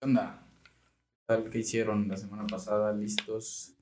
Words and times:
¿Qué 0.00 0.06
onda? 0.06 0.42
¿Qué 0.64 0.70
tal? 1.26 1.50
¿Qué 1.50 1.58
hicieron 1.58 2.08
la 2.08 2.16
semana 2.16 2.46
pasada? 2.46 2.90
¿Listos? 2.92 3.74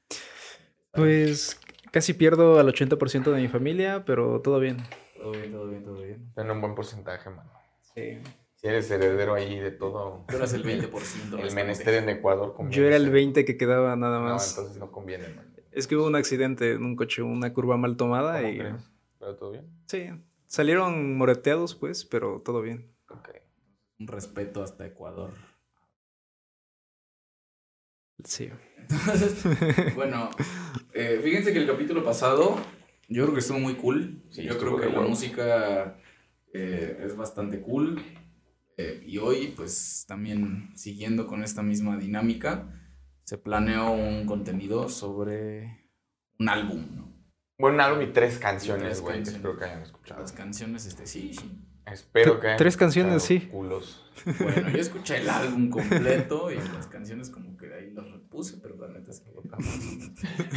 Pues 0.93 1.61
casi 1.93 2.13
pierdo 2.13 2.59
al 2.59 2.67
80% 2.69 3.31
de 3.33 3.41
mi 3.41 3.47
familia, 3.47 4.05
pero 4.05 4.41
todo 4.41 4.59
bien. 4.59 4.79
Todo 5.17 5.31
bien, 5.31 5.53
todo 5.53 5.69
bien, 5.69 5.85
todo 5.85 6.03
bien. 6.03 6.33
Tiene 6.35 6.51
un 6.51 6.61
buen 6.61 6.75
porcentaje, 6.75 7.31
mano. 7.31 7.51
Sí. 7.95 8.19
Si 8.57 8.67
eres 8.67 8.91
heredero 8.91 9.35
ahí 9.35 9.61
de 9.61 9.71
todo. 9.71 10.25
Tú 10.29 10.35
eras 10.37 10.53
el 10.55 10.65
20%. 10.65 11.39
El 11.39 11.55
menester 11.55 11.95
en 11.95 12.09
Ecuador 12.09 12.53
conviene 12.55 12.77
Yo 12.83 12.87
era 12.89 12.97
el 12.97 13.05
ser- 13.05 13.13
20 13.13 13.45
que 13.45 13.57
quedaba 13.57 13.95
nada 13.95 14.19
No, 14.19 14.25
más. 14.25 14.51
entonces 14.51 14.77
no 14.79 14.91
conviene, 14.91 15.29
man. 15.29 15.55
Es 15.71 15.87
que 15.87 15.95
hubo 15.95 16.07
un 16.09 16.17
accidente 16.17 16.73
en 16.73 16.85
un 16.85 16.97
coche, 16.97 17.23
una 17.23 17.53
curva 17.55 17.77
mal 17.77 17.97
tomada 17.97 18.39
¿Cómo 18.41 18.49
y... 18.53 18.59
crees? 18.59 18.91
¿Pero 19.21 19.37
todo 19.37 19.53
bien? 19.53 19.71
Sí, 19.87 20.09
salieron 20.47 21.17
moreteados 21.17 21.77
pues, 21.77 22.05
pero 22.05 22.43
todo 22.45 22.61
bien. 22.61 22.93
Ok. 23.09 23.29
Un 24.01 24.09
respeto 24.09 24.65
hasta 24.65 24.85
Ecuador. 24.85 25.31
Sí. 28.25 28.51
Entonces, 28.89 29.45
bueno, 29.95 30.31
eh, 30.95 31.21
fíjense 31.23 31.53
que 31.53 31.59
el 31.59 31.67
capítulo 31.67 32.05
pasado 32.05 32.57
yo 33.09 33.23
creo 33.23 33.35
que 33.35 33.41
estuvo 33.41 33.59
muy 33.59 33.75
cool. 33.75 34.23
Sí, 34.31 34.45
yo 34.45 34.59
creo 34.59 34.77
que 34.77 34.87
de 34.87 34.93
la 34.93 35.01
música 35.01 35.99
eh, 36.53 37.01
es 37.05 37.17
bastante 37.17 37.61
cool. 37.61 38.03
Eh, 38.77 39.03
y 39.07 39.19
hoy, 39.19 39.55
pues 39.57 40.05
también 40.07 40.71
siguiendo 40.77 41.27
con 41.27 41.43
esta 41.43 41.63
misma 41.63 41.97
dinámica, 41.97 42.73
se 43.25 43.39
planeó 43.39 43.91
un 43.91 44.25
contenido 44.27 44.89
sobre 44.89 45.91
un 46.39 46.49
álbum, 46.49 46.87
¿no? 46.95 47.19
Buen 47.59 47.81
álbum 47.81 48.03
y 48.03 48.13
tres 48.13 48.39
canciones, 48.39 49.01
güey, 49.01 49.23
que 49.23 49.31
espero 49.31 49.59
que 49.59 49.65
hayan 49.65 49.83
escuchado. 49.83 50.21
Las 50.21 50.33
canciones, 50.33 50.87
este, 50.87 51.07
sí, 51.07 51.35
sí. 51.35 51.68
Espero 51.93 52.41
que 52.41 52.55
tres 52.57 52.77
canciones, 52.77 53.23
sí. 53.23 53.41
Culos. 53.41 54.05
Bueno, 54.41 54.69
yo 54.71 54.79
escuché 54.79 55.19
el 55.19 55.29
álbum 55.29 55.71
completo 55.71 56.51
y 56.51 56.57
las 56.57 56.87
canciones 56.89 57.31
como 57.31 57.57
que 57.57 57.73
ahí 57.73 57.91
las 57.93 58.11
repuse, 58.11 58.59
pero 58.61 58.77
la 58.77 58.89
neta 58.89 59.11
es 59.11 59.21
que 59.21 59.31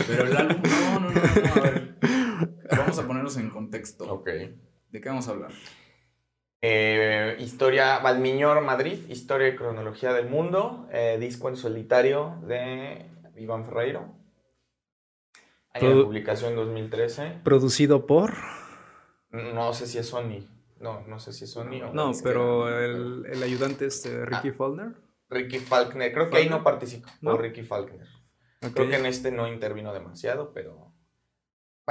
Pero 0.07 0.25
el 0.25 0.35
álbum, 0.35 0.61
no, 0.63 0.99
no, 0.99 1.09
no, 1.09 1.11
no, 1.11 1.53
a 1.53 1.59
ver. 1.61 1.95
Vamos 2.77 2.99
a 2.99 3.07
ponernos 3.07 3.37
en 3.37 3.49
contexto. 3.49 4.11
Ok. 4.11 4.29
¿De 4.91 4.99
qué 4.99 5.09
vamos 5.09 5.27
a 5.27 5.31
hablar? 5.31 5.51
Eh, 6.63 7.37
historia, 7.39 7.99
Valmiñor, 7.99 8.61
Madrid, 8.61 8.99
Historia 9.09 9.47
y 9.47 9.55
Cronología 9.55 10.13
del 10.13 10.29
Mundo, 10.29 10.87
eh, 10.91 11.17
disco 11.19 11.49
en 11.49 11.55
solitario 11.55 12.39
de 12.47 13.05
Iván 13.35 13.65
Ferreiro. 13.65 14.13
Año 15.73 15.97
de 15.97 16.03
publicación 16.03 16.55
2013. 16.55 17.39
Producido 17.43 18.05
por... 18.05 18.33
No 19.31 19.73
sé 19.73 19.87
si 19.87 19.97
es 19.97 20.07
Sony. 20.07 20.45
No, 20.81 21.01
no 21.07 21.19
sé 21.19 21.31
si 21.31 21.43
es 21.45 21.51
Sony 21.51 21.81
o 21.83 21.93
No, 21.93 22.11
es 22.11 22.21
pero 22.21 22.67
el, 22.79 23.25
el 23.27 23.43
ayudante 23.43 23.85
este, 23.85 24.25
Ricky 24.25 24.51
Faulkner. 24.51 24.95
Ricky 25.29 25.59
Falkner. 25.59 26.11
Creo 26.11 26.29
que 26.29 26.37
ahí 26.37 26.49
no 26.49 26.63
participó 26.63 27.07
¿No? 27.21 27.37
Ricky 27.37 27.61
Falkner. 27.63 28.07
Ok. 28.63 28.73
Creo 28.73 28.89
que 28.89 28.95
en 28.97 29.05
este 29.05 29.31
no 29.31 29.47
intervino 29.47 29.93
demasiado, 29.93 30.53
pero... 30.53 30.93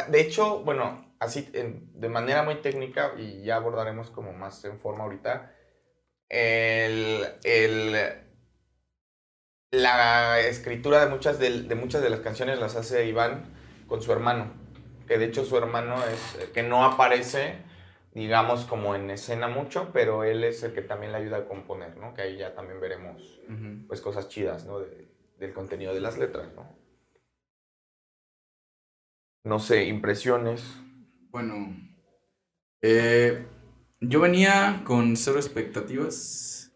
De 0.09 0.21
hecho, 0.21 0.61
bueno, 0.61 1.15
así 1.19 1.49
en- 1.53 1.91
de 2.01 2.09
manera 2.09 2.43
muy 2.43 2.57
técnica, 2.57 3.13
y 3.19 3.43
ya 3.45 3.57
abordaremos 3.57 4.11
como 4.11 4.33
más 4.33 4.65
en 4.65 4.79
forma 4.79 5.05
ahorita, 5.05 5.55
el, 6.29 7.27
el- 7.45 8.25
la 9.73 10.41
escritura 10.41 11.05
de 11.05 11.11
muchas 11.11 11.39
de, 11.39 11.63
de 11.63 11.75
muchas 11.75 12.03
de 12.03 12.11
las 12.11 12.21
canciones 12.21 12.59
las 12.59 12.77
hace 12.77 13.07
Iván 13.07 13.45
con 13.87 14.03
su 14.03 14.13
hermano, 14.13 14.53
que 15.07 15.19
de 15.19 15.27
hecho 15.27 15.45
su 15.45 15.57
hermano 15.57 15.97
es, 16.05 16.37
eh, 16.41 16.51
que 16.53 16.63
no 16.63 16.85
aparece, 16.85 17.59
digamos, 18.13 18.65
como 18.67 18.95
en 18.95 19.11
escena 19.11 19.49
mucho, 19.49 19.91
pero 19.93 20.25
él 20.25 20.45
es 20.45 20.63
el 20.63 20.73
que 20.75 20.83
también 20.83 21.13
le 21.13 21.19
ayuda 21.19 21.39
a 21.39 21.45
componer, 21.47 21.97
¿no? 21.97 22.15
Que 22.15 22.23
ahí 22.23 22.37
ya 22.39 22.55
también 22.55 22.81
veremos 22.81 23.41
pues 23.89 24.01
cosas 24.01 24.29
chidas, 24.29 24.67
¿no? 24.67 24.81
De- 24.81 25.09
del 25.39 25.53
contenido 25.55 25.95
de 25.95 26.01
las 26.01 26.19
letras, 26.19 26.53
¿no? 26.55 26.69
No 29.51 29.59
sé, 29.59 29.85
impresiones. 29.85 30.65
Bueno, 31.31 31.75
eh, 32.83 33.47
yo 34.01 34.21
venía 34.21 34.83
con 34.85 35.17
cero 35.17 35.39
expectativas. 35.39 36.73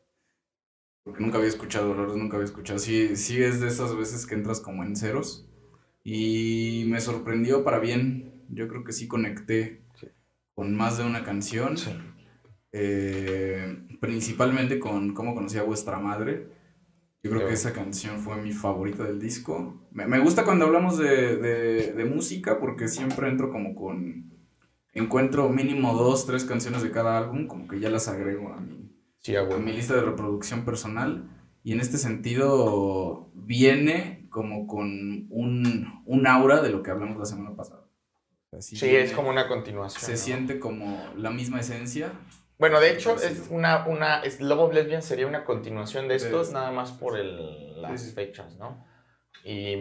Porque 1.04 1.22
nunca 1.22 1.36
había 1.38 1.48
escuchado 1.50 1.88
Dolores, 1.88 2.16
nunca 2.16 2.36
había 2.36 2.46
escuchado. 2.46 2.78
Sí, 2.78 3.16
sí 3.16 3.42
es 3.42 3.60
de 3.60 3.68
esas 3.68 3.94
veces 3.96 4.26
que 4.26 4.34
entras 4.34 4.60
como 4.60 4.82
en 4.84 4.96
ceros. 4.96 5.46
Y 6.04 6.84
me 6.88 7.00
sorprendió 7.00 7.64
para 7.64 7.78
bien. 7.78 8.44
Yo 8.48 8.68
creo 8.68 8.84
que 8.84 8.92
sí 8.92 9.08
conecté. 9.08 9.83
Con 10.54 10.74
más 10.74 10.98
de 10.98 11.04
una 11.04 11.22
canción. 11.24 11.76
Eh, 12.72 13.86
principalmente 14.00 14.78
con 14.78 15.14
Cómo 15.14 15.34
conocí 15.34 15.58
a 15.58 15.62
vuestra 15.62 15.98
madre. 15.98 16.48
Yo 17.22 17.30
creo 17.30 17.42
Sí. 17.42 17.48
que 17.48 17.54
esa 17.54 17.72
canción 17.72 18.18
fue 18.18 18.36
mi 18.42 18.52
favorita 18.52 19.04
del 19.04 19.20
disco. 19.20 19.86
Me, 19.92 20.06
me 20.06 20.18
gusta 20.18 20.44
cuando 20.44 20.66
hablamos 20.66 20.98
de, 20.98 21.36
de- 21.36 21.92
de 21.92 22.04
música 22.04 22.58
porque 22.58 22.88
siempre 22.88 23.28
entro 23.28 23.50
como 23.50 23.74
con... 23.74 24.32
Encuentro 24.92 25.48
mínimo 25.48 25.92
dos, 25.94 26.26
tres 26.26 26.44
canciones 26.44 26.82
de 26.82 26.90
cada 26.92 27.18
álbum, 27.18 27.46
como 27.48 27.66
que 27.66 27.80
ya 27.80 27.90
las 27.90 28.06
agrego 28.08 28.52
a 28.52 28.60
mi, 28.60 28.92
Sí, 29.18 29.34
a 29.36 29.44
mi 29.44 29.72
lista 29.72 29.94
de 29.94 30.02
reproducción 30.02 30.64
personal. 30.64 31.30
Y 31.62 31.72
en 31.72 31.80
este 31.80 31.96
sentido 31.96 33.30
viene 33.34 34.28
como 34.30 34.66
con 34.66 35.26
un, 35.30 36.02
un 36.04 36.26
aura 36.26 36.60
de 36.62 36.70
lo 36.70 36.82
que 36.82 36.90
hablamos 36.90 37.16
la 37.18 37.24
semana 37.24 37.56
pasada. 37.56 37.83
Así 38.58 38.76
Sí, 38.76 38.94
es 38.94 39.12
como 39.12 39.30
una 39.30 39.48
continuación. 39.48 40.04
Se 40.06 40.12
¿no? 40.12 40.18
siente 40.18 40.58
como 40.58 41.10
la 41.16 41.30
misma 41.30 41.60
esencia. 41.60 42.12
Bueno, 42.58 42.80
de 42.80 42.92
hecho, 42.92 43.16
es 43.16 43.48
una, 43.50 43.86
una, 43.86 44.20
es 44.20 44.40
Love 44.40 44.60
of 44.60 44.74
Lesbian 44.74 45.02
sería 45.02 45.26
una 45.26 45.44
continuación 45.44 46.06
de 46.08 46.14
estos, 46.16 46.48
Sí. 46.48 46.54
nada 46.54 46.70
más 46.70 46.92
por 46.92 47.18
el, 47.18 47.80
las 47.82 48.00
Sí, 48.00 48.12
fechas, 48.12 48.56
¿no? 48.56 48.84
Y, 49.44 49.76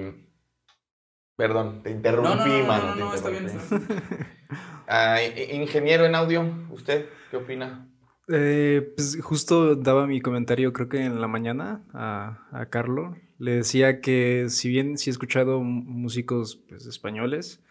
perdón, 1.36 1.82
te 1.84 1.92
interrumpí, 1.92 2.32
No, 2.32 2.40
no, 2.40 2.44
no, 2.44 2.60
no, 2.60 2.68
mano. 2.68 2.96
no, 2.96 3.06
no, 3.10 3.14
está 3.16 3.30
bien. 3.30 3.44
Ah, 4.86 5.20
i- 5.24 5.56
ingeniero 5.56 6.06
en 6.06 6.14
audio, 6.14 6.44
¿usted 6.70 7.06
qué 7.32 7.38
opina? 7.38 7.88
Eh, 8.28 8.92
pues 8.96 9.18
justo 9.22 9.76
daba 9.76 10.08
mi 10.08 10.20
comentario, 10.20 10.74
creo 10.74 10.90
que 10.90 11.06
en 11.06 11.22
la 11.22 11.28
mañana, 11.30 11.84
a, 11.94 12.48
a 12.52 12.66
Carlo. 12.70 13.16
Le 13.40 13.52
decía 13.56 14.02
que 14.02 14.48
si 14.50 14.68
bien 14.70 14.98
sí 14.98 15.10
he 15.10 15.12
escuchado 15.12 15.62
músicos 15.62 16.58
pues, 16.68 16.86
españoles, 16.86 17.62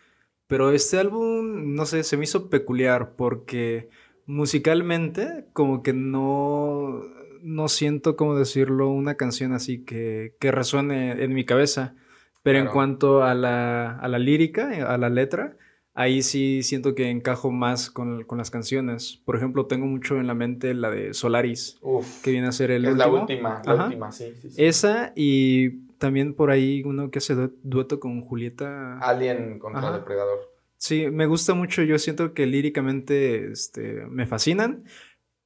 pero 0.53 0.71
este 0.71 0.99
álbum, 0.99 1.75
no 1.75 1.87
sé, 1.87 2.03
se 2.05 2.19
me 2.19 2.25
hizo 2.25 2.51
peculiar 2.51 3.15
porque 3.17 3.89
musicalmente 4.27 5.47
como 5.55 5.83
que 5.83 5.95
no, 5.95 7.01
no 7.43 7.69
siento, 7.69 8.17
cómo 8.17 8.35
decirlo, 8.37 8.91
una 8.91 9.15
canción 9.15 9.55
así 9.55 9.83
que, 9.83 10.37
que 10.41 10.53
resuene 10.53 11.25
en 11.25 11.33
mi 11.33 11.47
cabeza. 11.47 11.95
Pero 12.43 12.59
en 12.59 12.65
Claro. 12.65 12.75
cuanto 12.75 13.23
a 13.23 13.35
la, 13.35 13.97
a 13.99 14.09
la 14.09 14.19
lírica, 14.19 14.69
a 14.93 14.99
la 14.99 15.09
letra, 15.09 15.57
ahí 15.95 16.21
sí 16.23 16.63
siento 16.63 16.95
que 16.95 17.09
encajo 17.09 17.51
más 17.51 17.91
con, 17.91 18.25
con 18.25 18.37
las 18.37 18.51
canciones. 18.51 19.23
Por 19.25 19.37
ejemplo, 19.37 19.65
tengo 19.67 19.87
mucho 19.87 20.19
en 20.19 20.27
la 20.27 20.35
mente 20.35 20.75
la 20.75 20.91
de 20.91 21.15
Solaris, 21.15 21.79
Uf, 21.81 22.21
que 22.23 22.31
viene 22.31 22.49
a 22.49 22.53
ser 22.53 22.73
el 22.73 22.85
es 22.85 22.97
la 22.97 23.07
último. 23.07 23.21
última, 23.23 23.63
la 23.65 23.73
Ajá. 23.73 23.85
última, 23.85 24.13
sí, 24.13 24.35
sí, 24.41 24.51
sí. 24.51 24.63
Esa 24.65 25.13
y 25.17 25.71
también 26.03 26.35
por 26.35 26.51
ahí 26.51 26.83
uno 26.85 27.11
que 27.11 27.19
hace 27.21 27.35
du- 27.35 27.57
dueto 27.63 27.99
con 28.01 28.21
Julieta. 28.23 28.99
Alien 28.99 29.59
contra 29.59 29.81
Ajá. 29.89 29.93
Depredador. 29.99 30.53
Sí, 30.77 31.09
me 31.11 31.27
gusta 31.27 31.55
mucho. 31.55 31.83
Yo 31.83 31.99
siento 31.99 32.35
que 32.35 32.45
líricamente 32.45 33.51
este, 33.53 34.05
me 34.11 34.27
fascinan, 34.27 34.85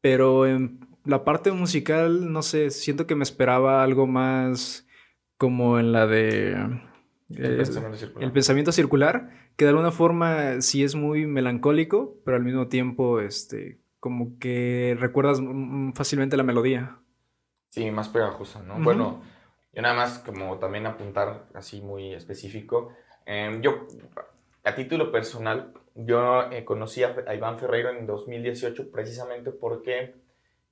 pero 0.01 0.47
en 0.47 0.81
la 1.05 1.25
parte 1.25 1.53
musical, 1.53 2.33
no 2.33 2.43
sé, 2.43 2.71
siento 2.71 3.07
que 3.07 3.15
me 3.15 3.23
esperaba 3.23 3.83
algo 3.85 4.07
más 4.07 4.87
como 5.37 5.79
en 5.79 5.93
la 5.93 6.07
de 6.07 6.53
El 7.31 7.45
eh, 7.53 7.57
pensamiento 7.59 7.99
circular. 7.99 8.25
el 8.25 8.33
pensamiento 8.33 8.73
circular, 8.73 9.31
que 9.57 9.67
de 9.67 9.71
alguna 9.71 9.91
forma 9.93 10.61
sí 10.63 10.83
es 10.83 10.95
muy 10.95 11.27
melancólico, 11.27 12.17
pero 12.25 12.39
al 12.39 12.45
mismo 12.45 12.69
tiempo, 12.69 13.21
este, 13.21 13.79
como 14.01 14.39
que 14.39 14.97
recuerdas 14.99 15.41
fácilmente 15.95 16.37
la 16.39 16.43
melodía. 16.45 16.99
Sí, 17.69 17.91
más 17.91 18.09
pegajosa, 18.09 18.63
¿no? 18.63 18.75
Ujú. 18.77 18.85
Bueno, 18.85 19.23
yo 19.77 19.83
nada 19.83 19.95
más 19.95 20.19
como 20.19 20.59
también 20.59 20.87
apuntar 20.87 21.47
así 21.55 21.81
muy 21.81 22.15
específico. 22.15 22.93
eh, 23.27 23.59
yo, 23.61 23.87
a 24.65 24.75
título 24.75 25.13
personal, 25.13 25.73
yo 25.95 26.51
eh, 26.51 26.65
conocí 26.65 27.05
a, 27.05 27.15
a 27.27 27.35
Iván 27.35 27.59
Ferreiro 27.59 27.91
en 27.91 28.07
2018 28.07 28.91
precisamente 28.91 29.53
porque 29.53 30.15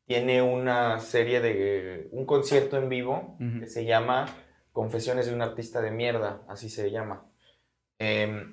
tiene 0.07 0.43
una 0.43 0.99
serie 1.01 1.41
de, 1.41 2.09
un 2.13 2.27
concierto 2.27 2.77
en 2.77 2.89
vivo 2.89 3.37
que 3.61 3.67
se 3.67 3.85
llama 3.85 4.27
Confesiones 4.73 5.27
de 5.27 5.35
un 5.35 5.43
artista 5.43 5.81
de 5.81 5.91
mierda, 5.91 6.43
así 6.49 6.69
se 6.69 6.91
llama. 6.91 7.25
Eh, 7.99 8.45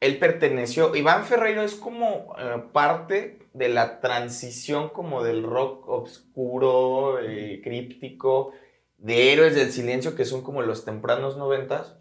él 0.00 0.18
perteneció, 0.18 0.94
Iván 0.96 1.24
Ferreiro 1.24 1.62
es 1.62 1.74
como 1.74 2.34
eh, 2.38 2.62
parte 2.72 3.38
de 3.52 3.68
la 3.68 4.00
transición 4.00 4.88
como 4.88 5.22
del 5.22 5.42
rock 5.42 5.88
oscuro, 5.88 7.20
eh, 7.20 7.60
críptico, 7.62 8.52
de 9.00 9.32
Héroes 9.32 9.54
del 9.54 9.72
Silencio, 9.72 10.14
que 10.14 10.24
son 10.24 10.42
como 10.42 10.62
los 10.62 10.84
tempranos 10.84 11.36
noventas, 11.36 11.96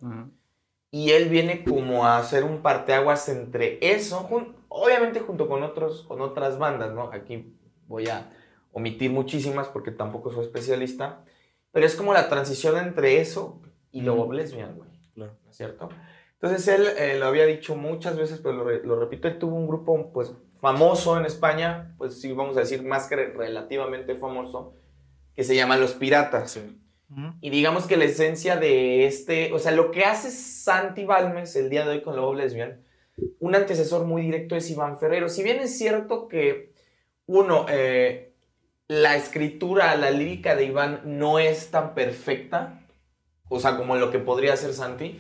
y 0.92 1.12
él 1.12 1.30
viene 1.30 1.64
como 1.64 2.06
a 2.06 2.18
hacer 2.18 2.44
un 2.44 2.62
parteaguas 2.62 3.30
entre 3.30 3.78
eso, 3.82 4.28
jun- 4.30 4.56
obviamente 4.70 5.20
junto 5.20 5.48
con, 5.48 5.64
otros, 5.64 6.04
con 6.04 6.20
otras 6.22 6.58
bandas, 6.58 6.94
¿no? 6.94 7.12
Aquí 7.14 7.54
voy 7.88 8.08
a 8.10 8.30
omitir 8.74 9.12
muchísimas 9.12 9.68
porque 9.68 9.92
tampoco 9.92 10.32
soy 10.32 10.46
especialista, 10.46 11.24
pero 11.72 11.86
es 11.86 11.96
como 11.96 12.14
la 12.14 12.28
transición 12.30 12.78
entre 12.78 13.20
eso 13.22 13.62
y 13.92 14.02
Lobo 14.02 14.32
Lesbian, 14.34 14.76
güey. 14.76 14.90
Claro. 15.14 15.34
¿No 15.46 15.50
es 15.52 15.58
cierto? 15.58 15.90
Entonces 16.34 16.68
él 16.68 16.88
eh, 16.98 17.18
lo 17.20 17.26
había 17.28 17.46
dicho 17.46 17.76
muchas 17.76 18.16
veces, 18.18 18.40
pero 18.42 18.56
lo, 18.56 18.64
re- 18.64 18.84
lo 18.84 19.00
repito, 19.00 19.28
él 19.28 19.38
tuvo 19.40 19.56
un 19.56 19.68
grupo 19.68 20.12
pues 20.14 20.34
famoso 20.60 21.18
en 21.18 21.26
España, 21.26 21.94
pues 21.98 22.20
sí, 22.20 22.32
vamos 22.34 22.58
a 22.58 22.62
decir 22.62 22.82
más 22.84 23.08
que 23.08 23.16
re- 23.16 23.34
relativamente 23.34 24.16
famoso, 24.16 24.74
que 25.36 25.44
se 25.44 25.56
llama 25.56 25.78
Los 25.78 25.94
Piratas. 25.94 26.52
Sí. 26.52 26.82
Y 27.42 27.50
digamos 27.50 27.88
que 27.88 27.98
la 27.98 28.06
esencia 28.06 28.56
de 28.58 29.08
este, 29.08 29.52
o 29.52 29.60
sea, 29.60 29.72
lo 29.72 29.90
que 29.90 30.06
hace 30.06 30.30
Santi 30.30 31.06
Balmes 31.06 31.56
el 31.56 31.70
día 31.70 31.84
de 31.84 31.92
hoy 31.92 32.02
con 32.02 32.16
Lobo 32.16 32.36
Lesbian, 32.36 32.84
un 33.40 33.56
antecesor 33.56 34.06
muy 34.06 34.22
directo 34.22 34.56
es 34.56 34.70
Iván 34.70 35.00
Ferrero. 35.00 35.28
Si 35.28 35.42
bien 35.42 35.60
es 35.60 35.76
cierto 35.78 36.28
que, 36.28 36.72
uno, 37.26 37.66
eh, 37.70 38.34
la 38.88 39.16
escritura, 39.16 39.96
la 39.96 40.12
lírica 40.12 40.56
de 40.56 40.66
Iván 40.66 41.02
no 41.06 41.40
es 41.40 41.72
tan 41.72 41.94
perfecta, 41.96 42.82
o 43.50 43.60
sea, 43.60 43.78
como 43.78 43.96
lo 43.96 44.12
que 44.12 44.20
podría 44.20 44.54
hacer 44.54 44.74
Santi, 44.74 45.20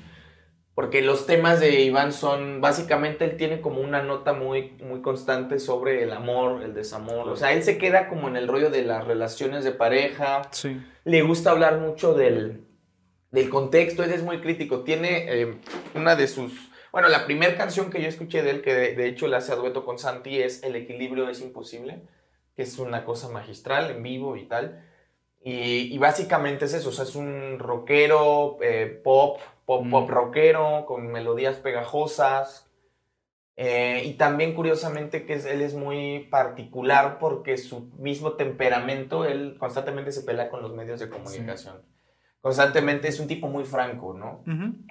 porque 0.79 1.01
los 1.01 1.25
temas 1.25 1.59
de 1.59 1.81
Iván 1.81 2.13
son, 2.13 2.61
básicamente 2.61 3.25
él 3.25 3.35
tiene 3.35 3.59
como 3.59 3.81
una 3.81 4.01
nota 4.01 4.31
muy, 4.31 4.77
muy 4.81 5.01
constante 5.01 5.59
sobre 5.59 6.03
el 6.03 6.13
amor, 6.13 6.63
el 6.63 6.73
desamor, 6.73 7.27
o 7.27 7.35
sea, 7.35 7.51
él 7.51 7.63
se 7.63 7.77
queda 7.77 8.07
como 8.07 8.29
en 8.29 8.37
el 8.37 8.47
rollo 8.47 8.69
de 8.69 8.83
las 8.85 9.05
relaciones 9.05 9.65
de 9.65 9.73
pareja, 9.73 10.43
Sí. 10.51 10.79
le 11.03 11.21
gusta 11.21 11.51
hablar 11.51 11.79
mucho 11.79 12.13
del, 12.13 12.63
del 13.29 13.49
contexto, 13.49 14.05
él 14.05 14.13
es 14.13 14.23
muy 14.23 14.39
crítico. 14.39 14.85
Tiene 14.85 15.25
eh, 15.27 15.57
una 15.95 16.15
de 16.15 16.29
sus... 16.29 16.53
Bueno, 16.93 17.09
la 17.09 17.25
primera 17.25 17.57
canción 17.57 17.89
que 17.89 18.01
yo 18.01 18.07
escuché 18.07 18.41
de 18.41 18.51
él, 18.51 18.61
que 18.61 18.73
de, 18.73 18.95
de 18.95 19.07
hecho 19.09 19.27
le 19.27 19.35
hace 19.35 19.51
a 19.51 19.57
dueto 19.57 19.83
con 19.83 19.99
Santi, 19.99 20.41
es 20.41 20.63
El 20.63 20.77
equilibrio 20.77 21.27
es 21.27 21.41
imposible, 21.41 22.03
que 22.55 22.61
es 22.61 22.79
una 22.79 23.03
cosa 23.03 23.27
magistral 23.27 23.91
en 23.91 24.01
vivo 24.01 24.37
y 24.37 24.47
tal. 24.47 24.85
Y, 25.41 25.93
y 25.93 25.97
básicamente 25.97 26.63
es 26.65 26.73
eso, 26.73 26.87
o 26.87 26.91
sea, 26.93 27.03
es 27.03 27.15
un 27.15 27.59
rockero, 27.59 28.57
eh, 28.61 29.01
pop, 29.03 29.39
pop, 29.69 29.85
Mm. 29.85 29.91
pop 29.91 30.09
rockero, 30.09 30.85
con 30.87 31.07
melodías 31.11 31.57
pegajosas. 31.57 32.65
Eh, 33.55 34.01
y 34.05 34.13
también 34.13 34.55
curiosamente 34.55 35.25
que 35.27 35.33
es- 35.33 35.45
él 35.45 35.61
es 35.61 35.75
muy 35.75 36.27
particular 36.31 37.19
porque 37.19 37.55
su 37.57 37.81
mismo 37.99 38.33
temperamento, 38.33 39.25
él 39.25 39.57
constantemente 39.59 40.11
se 40.11 40.23
pelea 40.23 40.49
con 40.49 40.63
los 40.63 40.73
medios 40.73 40.99
de 40.99 41.09
comunicación. 41.09 41.83
Constantemente 42.41 43.09
es 43.09 43.19
un 43.19 43.27
tipo 43.27 43.47
muy 43.47 43.65
franco, 43.65 44.13
¿no? 44.15 44.43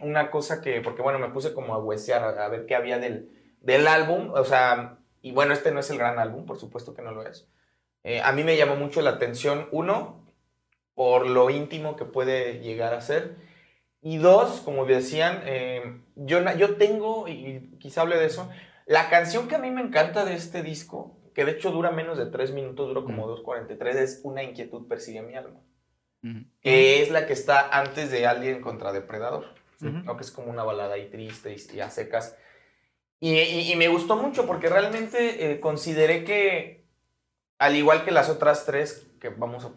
Una 0.03 0.31
cosa 0.31 0.61
que, 0.61 0.81
porque 0.83 1.03
bueno, 1.03 1.19
me 1.19 1.31
puse 1.31 1.55
como 1.55 1.75
a 1.75 1.79
huesear, 1.79 2.23
a, 2.23 2.45
a 2.45 2.49
ver 2.49 2.67
qué 2.67 2.77
había 2.77 2.99
del, 3.01 3.31
del 3.61 3.89
álbum, 3.89 4.31
o 4.33 4.45
sea, 4.45 4.99
y 5.23 5.33
bueno, 5.33 5.55
este 5.55 5.73
no 5.73 5.81
es 5.81 5.91
el 5.91 5.99
gran 5.99 6.19
álbum, 6.21 6.45
por 6.47 6.59
supuesto 6.59 6.95
que 6.95 7.03
no 7.03 7.11
lo 7.11 7.27
es. 7.27 7.49
Eh, 8.05 8.21
a 8.21 8.31
mí 8.33 8.45
me 8.45 8.57
llamó 8.57 8.77
mucho 8.77 9.01
la 9.03 9.11
atención, 9.11 9.67
uno, 9.73 10.25
por 10.95 11.27
lo 11.27 11.49
íntimo 11.51 11.97
que 11.97 12.05
puede 12.05 12.61
llegar 12.61 12.93
a 12.95 13.01
ser, 13.01 13.48
y 14.13 14.17
dos, 14.19 14.61
como 14.61 14.85
decían, 14.87 15.43
eh, 15.45 16.01
yo, 16.17 16.39
yo 16.57 16.77
tengo, 16.77 17.29
y 17.29 17.77
quizá 17.79 18.03
hable 18.03 18.17
de 18.17 18.27
eso, 18.27 18.49
la 18.87 19.11
canción 19.11 19.49
que 19.49 19.57
a 19.57 19.59
mí 19.59 19.71
me 19.71 19.83
encanta 19.83 20.25
de 20.25 20.35
este 20.35 20.63
disco, 20.63 21.17
que 21.35 21.45
de 21.45 21.53
hecho 21.53 21.71
dura 21.71 21.91
menos 21.91 22.17
de 22.19 22.27
tres 22.27 22.53
minutos, 22.53 22.89
dura 22.89 23.03
como 23.03 23.27
2.43, 23.29 23.95
es 23.97 24.21
Una 24.25 24.43
inquietud 24.43 24.87
persigue 24.89 25.23
mi 25.23 25.35
alma 25.35 25.61
que 26.63 27.03
es 27.03 27.11
la 27.11 27.27
que 27.27 27.33
está 27.33 27.69
antes 27.79 28.11
de 28.11 28.27
Alien 28.27 28.61
contra 28.61 28.93
Depredador. 28.93 29.45
¿no? 30.05 30.17
que 30.17 30.25
es 30.25 30.33
como 30.33 30.51
una 30.51 30.65
balada 30.65 30.95
ahí 30.95 31.09
triste 31.09 31.55
y, 31.55 31.77
y 31.77 31.81
a 31.81 31.89
secas. 31.91 32.37
Y, 33.21 33.37
y- 33.39 33.73
y 33.73 33.77
me 33.77 33.87
gustó 33.89 34.17
mucho 34.17 34.45
porque 34.47 34.69
realmente 34.69 35.53
eh, 35.53 35.61
consideré 35.61 36.25
que, 36.25 36.85
al 37.59 37.77
igual 37.77 38.05
que 38.05 38.11
las 38.11 38.29
otras 38.29 38.65
tres 38.67 39.07
que 39.21 39.29
vamos 39.29 39.65
a, 39.65 39.71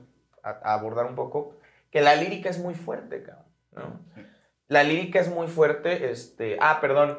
a- 0.49 0.59
a 0.63 0.73
abordar 0.73 1.05
un 1.05 1.13
poco, 1.15 1.55
que 1.91 2.01
la 2.01 2.15
lírica 2.15 2.49
es 2.49 2.57
muy 2.57 2.73
fuerte, 2.73 3.21
cabrón, 3.21 3.45
¿no? 3.71 4.00
La 4.68 4.83
lírica 4.83 5.19
es 5.19 5.29
muy 5.29 5.47
fuerte, 5.47 6.12
este, 6.12 6.57
ah, 6.62 6.79
perdón. 6.79 7.18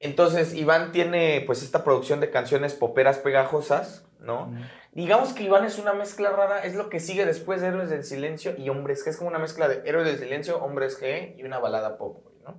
Entonces, 0.00 0.52
Iván 0.54 0.90
tiene 0.90 1.44
pues 1.46 1.62
esta 1.62 1.84
producción 1.84 2.18
de 2.18 2.30
canciones 2.30 2.74
poperas 2.74 3.18
pegajosas, 3.18 4.04
¿no? 4.18 4.52
Digamos 4.90 5.32
que 5.32 5.44
Iván 5.44 5.64
es 5.64 5.78
una 5.78 5.92
mezcla 5.92 6.30
rara, 6.30 6.64
es 6.64 6.74
lo 6.74 6.90
que 6.90 6.98
sigue 6.98 7.24
después 7.24 7.60
de 7.60 7.68
Héroes 7.68 7.88
del 7.88 8.02
Silencio 8.02 8.56
y 8.58 8.68
Hombres 8.68 9.06
G. 9.06 9.10
Es 9.10 9.16
como 9.16 9.30
una 9.30 9.38
mezcla 9.38 9.68
de 9.68 9.88
Héroes 9.88 10.06
del 10.06 10.18
Silencio, 10.18 10.62
Hombres 10.62 11.00
G 11.00 11.36
y 11.38 11.44
una 11.44 11.60
balada 11.60 11.98
pop, 11.98 12.26
¿no? 12.42 12.56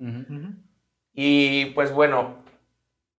Y 1.11 1.65
pues 1.75 1.91
bueno, 1.91 2.45